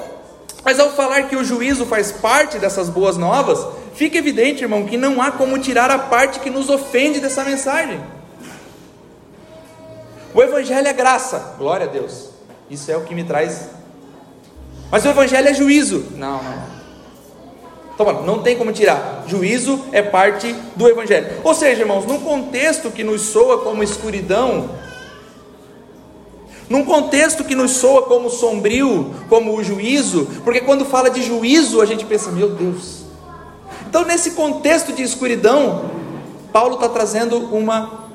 mas 0.65 0.79
ao 0.79 0.91
falar 0.91 1.25
que 1.25 1.35
o 1.35 1.43
juízo 1.43 1.85
faz 1.87 2.13
parte 2.13 2.57
dessas 2.57 2.89
boas 2.89 3.17
novas, 3.17 3.67
fica 3.95 4.17
evidente, 4.17 4.63
irmão, 4.63 4.87
que 4.87 4.97
não 4.97 5.21
há 5.21 5.33
como 5.33 5.59
tirar 5.59 5.91
a 5.91 5.99
parte 5.99 6.39
que 6.39 6.51
nos 6.51 6.71
ofende 6.71 7.19
dessa 7.19 7.43
mensagem. 7.43 8.01
O 10.33 10.41
Evangelho 10.41 10.87
é 10.87 10.93
graça, 10.93 11.57
glória 11.59 11.87
a 11.87 11.89
Deus. 11.89 12.31
Isso 12.71 12.93
é 12.93 12.97
o 12.97 13.03
que 13.03 13.13
me 13.13 13.25
traz 13.25 13.82
mas 14.93 15.07
o 15.07 15.09
evangelho 15.09 15.49
é 15.49 15.55
juízo. 15.55 16.05
Não, 16.17 16.43
não. 16.43 16.63
Então, 17.95 18.23
não 18.25 18.43
tem 18.43 18.59
como 18.59 18.71
tirar. 18.73 19.25
Juízo 19.27 19.87
é 19.91 20.03
parte 20.03 20.55
do 20.77 20.87
evangelho. 20.87 21.41
Ou 21.43 21.55
seja, 21.55 21.81
irmãos, 21.81 22.05
num 22.05 22.21
contexto 22.21 22.91
que 22.91 23.03
nos 23.03 23.23
soa 23.23 23.63
como 23.63 23.83
escuridão, 23.83 24.69
num 26.69 26.85
contexto 26.85 27.43
que 27.43 27.55
nos 27.55 27.71
soa 27.71 28.03
como 28.03 28.29
sombrio, 28.29 29.15
como 29.31 29.57
o 29.57 29.65
juízo, 29.65 30.29
porque 30.45 30.61
quando 30.61 30.85
fala 30.85 31.09
de 31.09 31.23
juízo, 31.23 31.81
a 31.81 31.87
gente 31.87 32.05
pensa, 32.05 32.31
meu 32.31 32.51
Deus. 32.51 33.05
Então, 33.89 34.05
nesse 34.05 34.33
contexto 34.33 34.93
de 34.93 35.03
escuridão, 35.03 35.91
Paulo 36.53 36.75
está 36.75 36.91
trazendo 36.91 37.39
uma, 37.55 38.11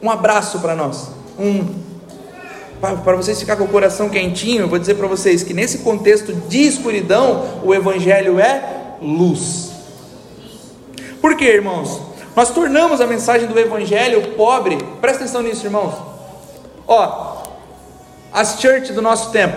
um 0.00 0.08
abraço 0.08 0.60
para 0.60 0.76
nós, 0.76 1.10
um 1.36 1.87
para 2.80 3.16
vocês 3.16 3.38
ficar 3.40 3.56
com 3.56 3.64
o 3.64 3.68
coração 3.68 4.08
quentinho, 4.08 4.62
eu 4.62 4.68
vou 4.68 4.78
dizer 4.78 4.94
para 4.94 5.06
vocês 5.06 5.42
que 5.42 5.52
nesse 5.52 5.78
contexto 5.78 6.32
de 6.32 6.62
escuridão, 6.62 7.60
o 7.64 7.74
Evangelho 7.74 8.38
é 8.38 8.96
luz. 9.02 9.70
Por 11.20 11.36
quê, 11.36 11.46
irmãos? 11.46 12.00
Nós 12.36 12.50
tornamos 12.50 13.00
a 13.00 13.06
mensagem 13.06 13.48
do 13.48 13.58
Evangelho 13.58 14.34
pobre, 14.36 14.78
presta 15.00 15.24
atenção 15.24 15.42
nisso, 15.42 15.66
irmãos. 15.66 15.94
Ó, 16.86 17.42
as 18.32 18.60
church 18.60 18.92
do 18.92 19.02
nosso 19.02 19.32
tempo, 19.32 19.56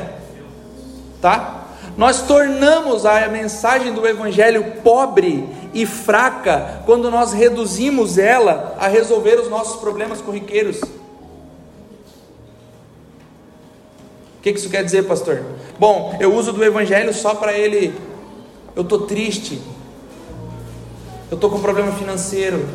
tá? 1.21 1.65
Nós 1.95 2.23
tornamos 2.23 3.05
a 3.05 3.27
mensagem 3.27 3.93
do 3.93 4.07
Evangelho 4.07 4.77
pobre 4.83 5.47
e 5.73 5.85
fraca 5.85 6.81
quando 6.85 7.11
nós 7.11 7.33
reduzimos 7.33 8.17
ela 8.17 8.75
a 8.79 8.87
resolver 8.87 9.35
os 9.35 9.49
nossos 9.49 9.79
problemas 9.79 10.19
corriqueiros. 10.21 10.81
O 14.41 14.43
que 14.43 14.49
isso 14.49 14.71
quer 14.71 14.83
dizer, 14.83 15.03
pastor? 15.03 15.39
Bom, 15.77 16.17
eu 16.19 16.33
uso 16.33 16.51
do 16.51 16.63
evangelho 16.63 17.13
só 17.13 17.35
para 17.35 17.53
ele. 17.53 17.93
Eu 18.75 18.81
estou 18.81 19.01
triste. 19.01 19.61
Eu 21.29 21.35
estou 21.35 21.47
com 21.47 21.59
problema 21.59 21.91
financeiro. 21.91 22.67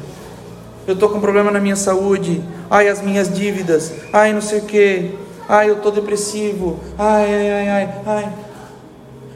Eu 0.86 0.94
estou 0.94 1.08
com 1.08 1.20
problema 1.20 1.50
na 1.50 1.58
minha 1.58 1.74
saúde. 1.74 2.40
Ai, 2.70 2.88
as 2.88 3.02
minhas 3.02 3.34
dívidas. 3.34 3.92
Ai, 4.12 4.32
não 4.32 4.40
sei 4.40 4.60
o 4.60 4.62
que. 4.62 5.18
Ai, 5.48 5.68
eu 5.68 5.78
estou 5.78 5.90
depressivo. 5.90 6.78
Ai, 6.96 7.34
ai, 7.34 7.50
ai, 7.50 7.68
ai, 7.68 7.94
ai. 8.06 8.32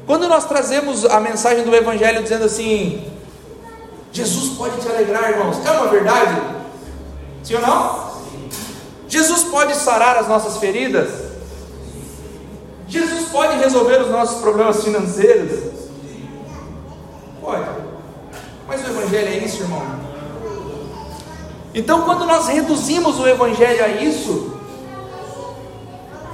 Quando 0.06 0.28
nós 0.28 0.44
trazemos 0.44 1.04
a 1.04 1.18
mensagem 1.18 1.64
do 1.64 1.74
Evangelho 1.74 2.22
dizendo 2.22 2.44
assim: 2.44 3.10
Jesus 4.12 4.56
pode 4.56 4.80
te 4.80 4.86
alegrar, 4.86 5.30
irmãos, 5.30 5.56
é 5.66 5.70
uma 5.72 5.88
verdade? 5.88 6.40
Sim 7.42 7.56
ou 7.56 7.60
não? 7.60 8.10
Jesus 9.08 9.42
pode 9.42 9.74
sarar 9.74 10.16
as 10.16 10.28
nossas 10.28 10.58
feridas? 10.58 11.29
Jesus 12.91 13.28
pode 13.28 13.57
resolver 13.59 14.03
os 14.03 14.11
nossos 14.11 14.41
problemas 14.41 14.82
financeiros? 14.82 15.70
Pode. 17.41 17.64
Mas 18.66 18.84
o 18.84 18.91
Evangelho 18.91 19.28
é 19.28 19.38
isso, 19.38 19.62
irmão. 19.62 19.82
Então, 21.72 22.03
quando 22.03 22.26
nós 22.26 22.49
reduzimos 22.49 23.20
o 23.20 23.28
Evangelho 23.28 23.84
a 23.84 23.88
isso, 23.88 24.59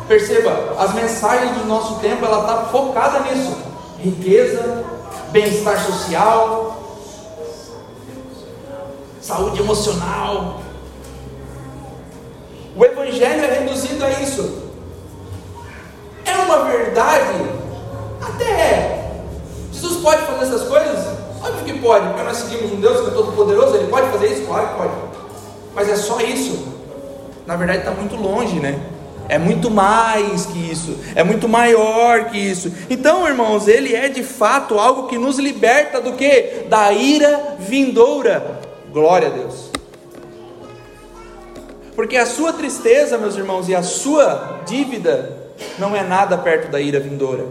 perceba, 0.08 0.76
as 0.78 0.94
mensagens 0.94 1.58
do 1.58 1.66
nosso 1.66 1.96
tempo 1.96 2.24
ela 2.24 2.40
está 2.40 2.64
focada 2.70 3.20
nisso: 3.20 3.54
riqueza, 3.98 4.82
bem-estar 5.32 5.78
social, 5.84 6.82
saúde 9.20 9.60
emocional. 9.60 10.62
O 12.74 12.82
Evangelho 12.82 13.44
é 13.44 13.58
reduzido 13.58 14.02
a 14.02 14.10
isso. 14.22 14.65
Uma 16.46 16.64
verdade? 16.64 17.44
Até 18.22 18.44
é. 18.44 19.12
Jesus 19.72 20.00
pode 20.00 20.22
fazer 20.22 20.54
essas 20.54 20.68
coisas? 20.68 21.06
Óbvio 21.42 21.64
que 21.64 21.80
pode, 21.80 22.06
porque 22.06 22.22
nós 22.22 22.36
seguimos 22.36 22.72
um 22.72 22.80
Deus 22.80 23.00
que 23.00 23.08
é 23.08 23.10
todo 23.10 23.32
poderoso, 23.32 23.76
ele 23.76 23.88
pode 23.88 24.08
fazer 24.10 24.28
isso? 24.28 24.46
Claro 24.46 24.68
que 24.68 24.74
pode. 24.74 24.92
Mas 25.74 25.88
é 25.88 25.96
só 25.96 26.20
isso. 26.20 26.68
Na 27.46 27.56
verdade 27.56 27.80
está 27.80 27.90
muito 27.90 28.14
longe, 28.14 28.60
né? 28.60 28.80
É 29.28 29.38
muito 29.38 29.72
mais 29.72 30.46
que 30.46 30.70
isso, 30.70 30.96
é 31.16 31.24
muito 31.24 31.48
maior 31.48 32.26
que 32.26 32.38
isso. 32.38 32.72
Então, 32.88 33.26
irmãos, 33.26 33.66
ele 33.66 33.92
é 33.92 34.08
de 34.08 34.22
fato 34.22 34.78
algo 34.78 35.08
que 35.08 35.18
nos 35.18 35.40
liberta 35.40 36.00
do 36.00 36.12
que? 36.12 36.64
Da 36.68 36.92
ira 36.92 37.56
vindoura. 37.58 38.60
Glória 38.92 39.26
a 39.26 39.30
Deus. 39.32 39.70
Porque 41.96 42.16
a 42.16 42.24
sua 42.24 42.52
tristeza, 42.52 43.18
meus 43.18 43.36
irmãos, 43.36 43.68
e 43.68 43.74
a 43.74 43.82
sua 43.82 44.60
dívida 44.64 45.45
não 45.78 45.94
é 45.94 46.02
nada 46.02 46.36
perto 46.38 46.70
da 46.70 46.80
ira 46.80 47.00
vindoura. 47.00 47.46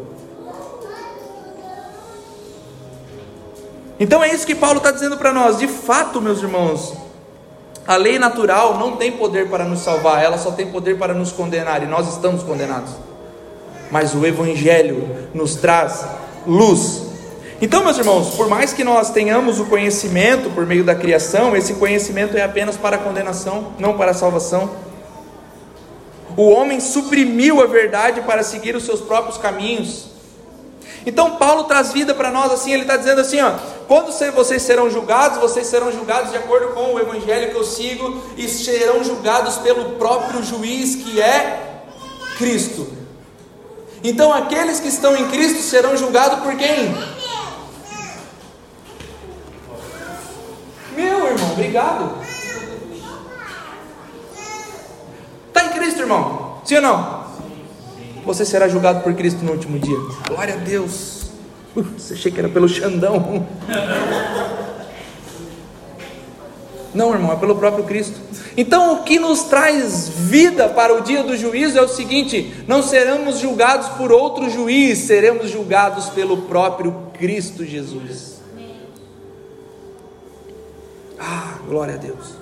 Então 4.00 4.24
é 4.24 4.34
isso 4.34 4.46
que 4.46 4.56
Paulo 4.56 4.78
está 4.78 4.92
dizendo 4.92 5.18
para 5.18 5.32
nós. 5.32 5.58
De 5.58 5.68
fato, 5.68 6.22
meus 6.22 6.42
irmãos, 6.42 6.94
a 7.88 7.96
lei 7.96 8.20
natural 8.20 8.78
não 8.78 8.98
tem 8.98 9.12
poder 9.12 9.50
para 9.50 9.64
nos 9.64 9.80
salvar, 9.80 10.24
ela 10.24 10.38
só 10.38 10.52
tem 10.52 10.68
poder 10.68 10.98
para 10.98 11.14
nos 11.14 11.32
condenar, 11.32 11.84
e 11.84 11.86
nós 11.86 12.08
estamos 12.10 12.44
condenados. 12.44 12.92
Mas 13.92 14.14
o 14.14 14.26
Evangelho 14.26 15.08
nos 15.34 15.56
traz 15.56 16.06
luz. 16.46 17.04
Então, 17.62 17.84
meus 17.84 17.98
irmãos, 17.98 18.36
por 18.36 18.50
mais 18.50 18.74
que 18.74 18.84
nós 18.84 19.12
tenhamos 19.12 19.60
o 19.60 19.66
conhecimento 19.66 20.50
por 20.50 20.66
meio 20.66 20.84
da 20.84 20.94
criação, 20.94 21.56
esse 21.56 21.76
conhecimento 21.76 22.36
é 22.36 22.44
apenas 22.44 22.76
para 22.76 22.98
condenação, 22.98 23.74
não 23.80 23.96
para 23.96 24.14
salvação. 24.14 24.70
O 26.38 26.50
homem 26.50 26.80
suprimiu 26.80 27.62
a 27.62 27.66
verdade 27.66 28.22
para 28.22 28.44
seguir 28.44 28.76
os 28.76 28.84
seus 28.84 29.00
próprios 29.00 29.38
caminhos. 29.38 30.08
Então 31.06 31.36
Paulo 31.38 31.66
traz 31.66 31.94
vida 31.94 32.14
para 32.14 32.32
nós 32.32 32.52
assim, 32.52 32.74
ele 32.74 32.82
está 32.82 32.98
dizendo 32.98 33.22
assim, 33.22 33.40
ó, 33.40 33.54
quando 33.88 34.12
vocês 34.34 34.62
serão 34.64 34.90
julgados, 34.90 35.38
vocês 35.38 35.68
serão 35.68 35.92
julgados 35.92 36.32
de 36.32 36.38
acordo 36.38 36.70
com 36.74 36.96
o 36.96 37.00
evangelho 37.00 37.52
que 37.52 37.56
eu 37.56 37.64
sigo 37.64 38.24
e 38.36 38.48
serão 38.48 39.04
julgados 39.04 39.58
pelo 39.58 39.92
próprio 39.92 40.44
juiz 40.44 40.96
que 40.96 41.22
é 41.22 41.84
Cristo. 42.38 42.88
Então 44.04 44.34
aqueles 44.34 44.80
que 44.80 44.88
estão 44.88 45.16
em 45.16 45.30
Cristo 45.30 45.62
serão 45.62 45.96
julgados 45.96 46.40
por 46.40 46.56
quem? 46.56 46.94
Meu 50.96 51.28
irmão, 51.28 51.52
obrigado. 51.52 52.25
Está 55.56 55.68
em 55.68 55.70
Cristo, 55.70 56.02
irmão? 56.02 56.58
Sim 56.66 56.76
ou 56.76 56.82
não? 56.82 57.24
Você 58.26 58.44
será 58.44 58.68
julgado 58.68 59.00
por 59.00 59.14
Cristo 59.14 59.46
no 59.46 59.54
último 59.54 59.80
dia. 59.80 59.96
Glória 60.28 60.56
a 60.56 60.58
Deus. 60.58 61.28
Uh, 61.74 61.82
você 61.98 62.14
achei 62.14 62.30
que 62.30 62.38
era 62.38 62.50
pelo 62.50 62.68
Xandão. 62.68 63.48
Não, 66.94 67.14
irmão, 67.14 67.32
é 67.32 67.38
pelo 67.38 67.56
próprio 67.56 67.86
Cristo. 67.86 68.20
Então, 68.58 68.96
o 68.96 69.04
que 69.04 69.18
nos 69.18 69.44
traz 69.44 70.10
vida 70.10 70.68
para 70.68 70.94
o 70.94 71.00
dia 71.00 71.24
do 71.24 71.38
juízo 71.38 71.78
é 71.78 71.82
o 71.82 71.88
seguinte: 71.88 72.54
não 72.68 72.84
seremos 72.84 73.40
julgados 73.40 73.88
por 73.90 74.12
outro 74.12 74.50
juiz, 74.50 75.00
seremos 75.00 75.50
julgados 75.50 76.10
pelo 76.10 76.42
próprio 76.44 76.94
Cristo 77.14 77.64
Jesus. 77.64 78.42
Ah, 81.18 81.60
glória 81.66 81.94
a 81.94 81.98
Deus. 81.98 82.34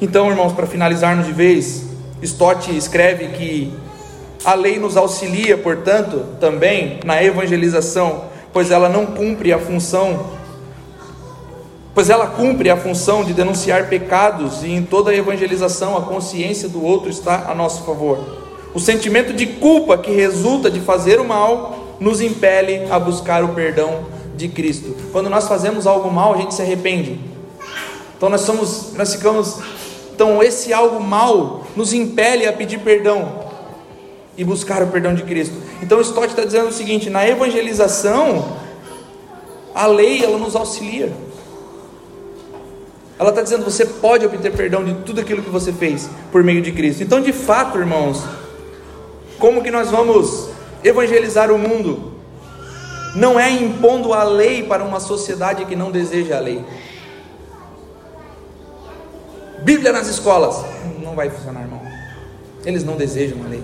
Então, 0.00 0.28
irmãos, 0.28 0.52
para 0.52 0.66
finalizarmos 0.66 1.24
de 1.24 1.32
vez, 1.32 1.87
Stott 2.22 2.76
escreve 2.76 3.28
que 3.28 3.72
a 4.44 4.54
lei 4.54 4.78
nos 4.78 4.96
auxilia, 4.96 5.56
portanto, 5.56 6.24
também 6.40 7.00
na 7.04 7.22
evangelização, 7.22 8.24
pois 8.52 8.70
ela 8.70 8.88
não 8.88 9.06
cumpre 9.06 9.52
a 9.52 9.58
função 9.58 10.38
pois 11.98 12.08
ela 12.08 12.28
cumpre 12.28 12.70
a 12.70 12.76
função 12.76 13.24
de 13.24 13.32
denunciar 13.32 13.88
pecados 13.88 14.62
e 14.62 14.70
em 14.70 14.84
toda 14.84 15.10
a 15.10 15.16
evangelização 15.16 15.96
a 15.96 16.02
consciência 16.02 16.68
do 16.68 16.80
outro 16.80 17.10
está 17.10 17.50
a 17.50 17.54
nosso 17.56 17.82
favor. 17.82 18.20
O 18.72 18.78
sentimento 18.78 19.32
de 19.32 19.46
culpa 19.46 19.98
que 19.98 20.12
resulta 20.12 20.70
de 20.70 20.78
fazer 20.78 21.18
o 21.18 21.24
mal 21.24 21.96
nos 21.98 22.20
impele 22.20 22.86
a 22.88 23.00
buscar 23.00 23.42
o 23.42 23.48
perdão 23.48 24.06
de 24.36 24.46
Cristo. 24.46 24.94
Quando 25.10 25.28
nós 25.28 25.48
fazemos 25.48 25.88
algo 25.88 26.08
mal, 26.08 26.34
a 26.34 26.36
gente 26.36 26.54
se 26.54 26.62
arrepende. 26.62 27.18
Então 28.16 28.28
nós 28.28 28.42
somos, 28.42 28.92
nós 28.96 29.12
ficamos, 29.14 29.58
então 30.18 30.42
esse 30.42 30.72
algo 30.72 31.00
mal 31.00 31.62
nos 31.76 31.92
impele 31.92 32.44
a 32.44 32.52
pedir 32.52 32.80
perdão 32.80 33.38
e 34.36 34.42
buscar 34.42 34.82
o 34.82 34.88
perdão 34.88 35.14
de 35.14 35.22
Cristo. 35.22 35.54
Então 35.80 36.00
Stott 36.00 36.30
está 36.30 36.44
dizendo 36.44 36.70
o 36.70 36.72
seguinte: 36.72 37.08
na 37.08 37.24
evangelização, 37.24 38.56
a 39.72 39.86
lei 39.86 40.24
ela 40.24 40.36
nos 40.36 40.56
auxilia. 40.56 41.12
Ela 43.16 43.28
está 43.28 43.42
dizendo: 43.42 43.62
você 43.62 43.86
pode 43.86 44.26
obter 44.26 44.50
perdão 44.50 44.84
de 44.84 44.92
tudo 45.04 45.20
aquilo 45.20 45.40
que 45.40 45.50
você 45.50 45.72
fez 45.72 46.10
por 46.32 46.42
meio 46.42 46.62
de 46.62 46.72
Cristo. 46.72 47.04
Então, 47.04 47.20
de 47.20 47.32
fato, 47.32 47.78
irmãos, 47.78 48.24
como 49.38 49.62
que 49.62 49.70
nós 49.70 49.88
vamos 49.88 50.48
evangelizar 50.82 51.52
o 51.52 51.58
mundo? 51.58 52.12
Não 53.14 53.38
é 53.38 53.52
impondo 53.52 54.12
a 54.12 54.24
lei 54.24 54.64
para 54.64 54.82
uma 54.82 54.98
sociedade 54.98 55.64
que 55.64 55.76
não 55.76 55.92
deseja 55.92 56.38
a 56.38 56.40
lei. 56.40 56.64
Bíblia 59.62 59.92
nas 59.92 60.08
escolas. 60.08 60.64
Não 61.02 61.14
vai 61.14 61.30
funcionar, 61.30 61.62
irmão. 61.62 61.80
Eles 62.64 62.84
não 62.84 62.96
desejam 62.96 63.38
a 63.44 63.48
lei. 63.48 63.62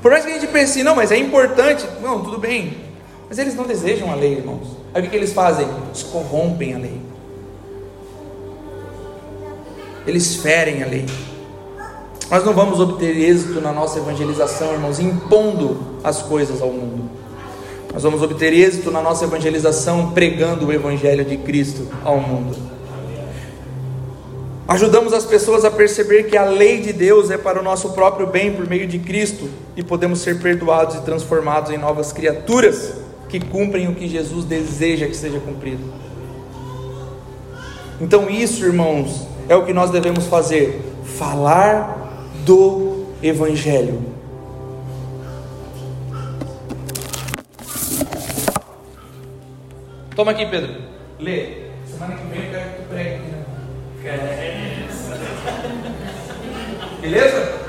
Por 0.00 0.10
mais 0.10 0.24
que 0.24 0.30
a 0.30 0.34
gente 0.34 0.46
pense, 0.46 0.82
não, 0.82 0.94
mas 0.94 1.10
é 1.10 1.16
importante. 1.16 1.86
Não, 2.00 2.22
tudo 2.22 2.38
bem. 2.38 2.76
Mas 3.28 3.38
eles 3.38 3.54
não 3.54 3.64
desejam 3.64 4.10
a 4.10 4.14
lei, 4.14 4.34
irmãos. 4.34 4.76
Aí 4.94 5.04
o 5.04 5.10
que, 5.10 5.16
eles 5.16 5.32
fazem? 5.32 5.66
Eles 5.88 6.02
corrompem 6.04 6.74
a 6.74 6.78
lei. 6.78 7.00
Eles 10.06 10.36
ferem 10.36 10.82
a 10.82 10.86
lei. 10.86 11.06
Nós 12.30 12.44
não 12.44 12.52
vamos 12.52 12.80
obter 12.80 13.16
êxito 13.16 13.60
na 13.60 13.72
nossa 13.72 13.98
evangelização, 13.98 14.72
irmãos, 14.72 15.00
impondo 15.00 15.98
as 16.02 16.22
coisas 16.22 16.62
ao 16.62 16.70
mundo. 16.70 17.10
Nós 17.92 18.02
vamos 18.02 18.22
obter 18.22 18.52
êxito 18.52 18.90
na 18.90 19.00
nossa 19.00 19.24
evangelização 19.24 20.12
pregando 20.12 20.66
o 20.66 20.72
Evangelho 20.72 21.24
de 21.24 21.36
Cristo 21.36 21.88
ao 22.04 22.20
mundo. 22.20 22.56
Ajudamos 24.68 25.12
as 25.12 25.24
pessoas 25.24 25.64
a 25.64 25.70
perceber 25.70 26.24
que 26.24 26.36
a 26.36 26.44
lei 26.44 26.80
de 26.80 26.92
Deus 26.92 27.30
é 27.30 27.38
para 27.38 27.60
o 27.60 27.62
nosso 27.62 27.90
próprio 27.90 28.26
bem 28.26 28.52
por 28.52 28.68
meio 28.68 28.86
de 28.86 28.98
Cristo 28.98 29.48
e 29.76 29.82
podemos 29.82 30.18
ser 30.20 30.40
perdoados 30.40 30.96
e 30.96 31.02
transformados 31.02 31.70
em 31.70 31.78
novas 31.78 32.12
criaturas 32.12 32.94
que 33.28 33.38
cumprem 33.38 33.88
o 33.88 33.94
que 33.94 34.08
Jesus 34.08 34.44
deseja 34.44 35.06
que 35.06 35.16
seja 35.16 35.38
cumprido. 35.38 35.84
Então, 38.00 38.28
isso, 38.28 38.64
irmãos, 38.64 39.26
é 39.48 39.54
o 39.54 39.64
que 39.64 39.72
nós 39.72 39.90
devemos 39.90 40.26
fazer: 40.26 40.82
falar 41.04 42.28
do 42.44 43.06
Evangelho. 43.22 44.02
Toma 50.16 50.32
aqui, 50.32 50.46
Pedro. 50.46 50.74
Lê. 51.20 51.66
Semana 51.86 52.16
que 52.16 52.26
vem 52.26 52.46
eu 52.46 52.50
quero 52.50 52.70
que 52.70 52.76
tu 52.76 52.88
pregue 52.88 53.14
aqui, 53.14 53.28
né? 53.30 53.44
Beleza? 57.00 57.66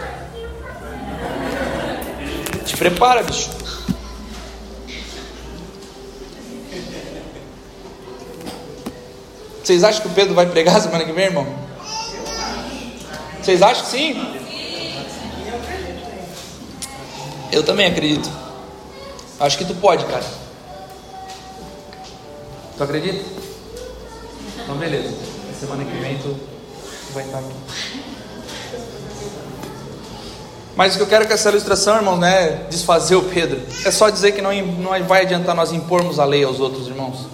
Te 2.63 2.77
prepara, 2.77 3.23
bicho. 3.23 3.49
Vocês 9.63 9.83
acham 9.83 10.01
que 10.01 10.07
o 10.07 10.11
Pedro 10.11 10.35
vai 10.35 10.45
pregar 10.45 10.79
semana 10.79 11.03
que 11.03 11.11
vem, 11.11 11.25
irmão? 11.25 11.47
Vocês 13.41 13.61
acham 13.63 13.83
que 13.85 13.89
sim? 13.89 14.37
Eu 17.51 17.63
também 17.63 17.87
acredito. 17.87 18.29
Acho 19.39 19.57
que 19.57 19.65
tu 19.65 19.73
pode, 19.75 20.05
cara. 20.05 20.25
Tu 22.77 22.83
acredita? 22.83 23.25
Então, 24.63 24.77
beleza. 24.77 25.26
Semana 25.59 25.83
que 25.83 25.97
vem 25.97 26.17
tu 26.19 26.37
vai 27.13 27.23
estar 27.23 27.39
aqui. 27.39 27.53
Mas 30.75 30.93
o 30.93 30.97
que 30.97 31.03
eu 31.03 31.07
quero 31.07 31.27
com 31.27 31.33
essa 31.33 31.49
ilustração, 31.49 31.95
irmão, 31.95 32.15
não 32.15 32.27
é 32.27 32.67
desfazer 32.69 33.15
o 33.15 33.23
Pedro. 33.23 33.59
É 33.83 33.89
só 33.89 34.11
dizer 34.11 34.33
que 34.33 34.41
não, 34.41 34.53
não 34.53 35.03
vai 35.05 35.23
adiantar 35.23 35.55
nós 35.55 35.71
impormos 35.71 36.19
a 36.19 36.25
lei 36.25 36.43
aos 36.43 36.59
outros 36.59 36.87
irmãos. 36.87 37.25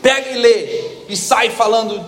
Pega 0.00 0.30
e 0.30 0.38
lê 0.38 1.04
e 1.10 1.16
sai 1.16 1.50
falando. 1.50 2.02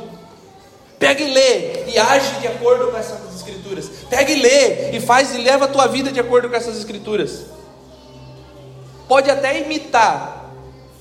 Pega 0.98 1.22
e 1.22 1.34
lê 1.34 1.90
e 1.90 1.98
age 1.98 2.40
de 2.40 2.46
acordo 2.46 2.90
com 2.90 2.96
essas 2.96 3.18
escrituras. 3.36 3.90
Pega 4.08 4.32
e 4.32 4.40
lê 4.40 4.96
e 4.96 5.00
faz 5.00 5.34
e 5.34 5.38
leva 5.38 5.66
a 5.66 5.68
tua 5.68 5.86
vida 5.86 6.10
de 6.10 6.18
acordo 6.18 6.48
com 6.48 6.56
essas 6.56 6.78
escrituras. 6.78 7.42
Pode 9.06 9.30
até 9.30 9.60
imitar 9.60 10.41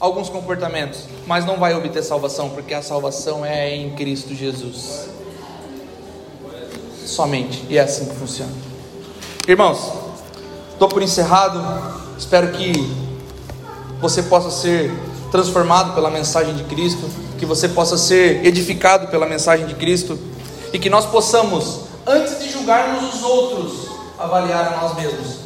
alguns 0.02 0.30
comportamentos, 0.30 1.02
mas 1.28 1.46
não 1.46 1.58
vai 1.58 1.76
obter 1.76 2.04
salvação, 2.04 2.50
porque 2.50 2.74
a 2.74 2.82
salvação 2.82 3.46
é 3.46 3.76
em 3.76 3.92
Cristo 3.92 4.34
Jesus. 4.34 5.08
Somente, 7.06 7.64
e 7.70 7.78
é 7.78 7.82
assim 7.82 8.06
que 8.06 8.16
funciona. 8.16 8.52
Irmãos, 9.48 9.94
estou 10.74 10.88
por 10.88 11.04
encerrado. 11.04 11.62
Espero 12.18 12.52
que 12.52 12.74
você 14.02 14.24
possa 14.24 14.50
ser 14.50 14.92
transformado 15.32 15.94
pela 15.94 16.10
mensagem 16.10 16.56
de 16.56 16.64
Cristo, 16.64 17.08
que 17.38 17.46
você 17.46 17.70
possa 17.70 17.96
ser 17.96 18.44
edificado 18.44 19.08
pela 19.08 19.28
mensagem 19.28 19.68
de 19.68 19.76
Cristo 19.76 20.18
e 20.74 20.80
que 20.80 20.90
nós 20.90 21.06
possamos, 21.06 21.82
antes 22.08 22.40
de 22.40 22.50
julgarmos 22.50 23.14
os 23.14 23.24
outros, 23.24 23.88
avaliar 24.18 24.74
a 24.74 24.82
nós 24.82 24.96
mesmos. 24.96 25.42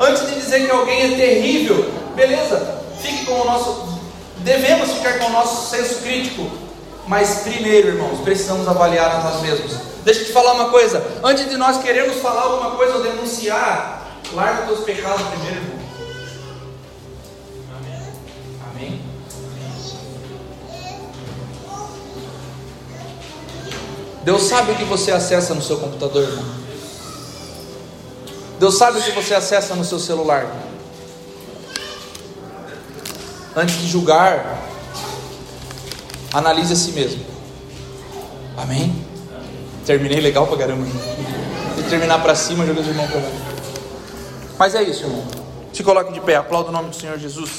Antes 0.00 0.26
de 0.26 0.34
dizer 0.34 0.66
que 0.66 0.70
alguém 0.70 1.12
é 1.12 1.16
terrível, 1.16 1.92
beleza, 2.16 2.81
fique 3.02 3.26
com 3.26 3.40
o 3.40 3.44
nosso. 3.44 4.00
Devemos 4.38 4.92
ficar 4.92 5.18
com 5.18 5.26
o 5.26 5.30
nosso 5.30 5.70
senso 5.70 5.96
crítico, 5.96 6.50
mas 7.06 7.40
primeiro, 7.40 7.88
irmãos, 7.88 8.20
precisamos 8.20 8.66
avaliar 8.66 9.16
a 9.16 9.18
nós 9.20 9.42
mesmos. 9.42 9.72
Deixa 10.04 10.20
eu 10.20 10.26
te 10.26 10.32
falar 10.32 10.52
uma 10.52 10.70
coisa: 10.70 11.04
antes 11.22 11.48
de 11.50 11.56
nós 11.56 11.82
queremos 11.82 12.16
falar 12.16 12.42
alguma 12.42 12.72
coisa 12.72 12.96
ou 12.96 13.02
denunciar, 13.02 14.06
larga 14.32 14.62
os 14.62 14.68
teus 14.68 14.80
pecados 14.84 15.22
primeiro, 15.28 15.56
irmão. 15.56 15.82
Deus 24.24 24.44
sabe 24.44 24.70
o 24.70 24.74
que 24.76 24.84
você 24.84 25.10
acessa 25.10 25.52
no 25.52 25.60
seu 25.60 25.78
computador, 25.78 26.22
irmão. 26.22 26.44
Deus 28.60 28.76
sabe 28.76 29.00
o 29.00 29.02
que 29.02 29.10
você 29.10 29.34
acessa 29.34 29.74
no 29.74 29.84
seu 29.84 29.98
celular. 29.98 30.46
Antes 33.54 33.76
de 33.76 33.88
julgar, 33.88 34.62
analise 36.32 36.72
a 36.72 36.76
si 36.76 36.92
mesmo. 36.92 37.24
Amém? 38.56 39.04
Terminei 39.84 40.20
legal 40.20 40.46
pra 40.46 40.56
caramba. 40.56 40.86
E 41.78 41.82
terminar 41.82 42.22
pra 42.22 42.34
cima, 42.34 42.64
jogando 42.64 42.84
de 42.84 42.94
mão 42.94 43.06
pra 43.06 43.20
baixo. 43.20 43.36
Mas 44.58 44.74
é 44.74 44.82
isso, 44.82 45.04
irmão. 45.04 45.24
Se 45.72 45.82
coloque 45.82 46.12
de 46.12 46.20
pé, 46.20 46.36
aplauda 46.36 46.70
o 46.70 46.72
nome 46.72 46.90
do 46.90 46.96
Senhor 46.96 47.18
Jesus. 47.18 47.50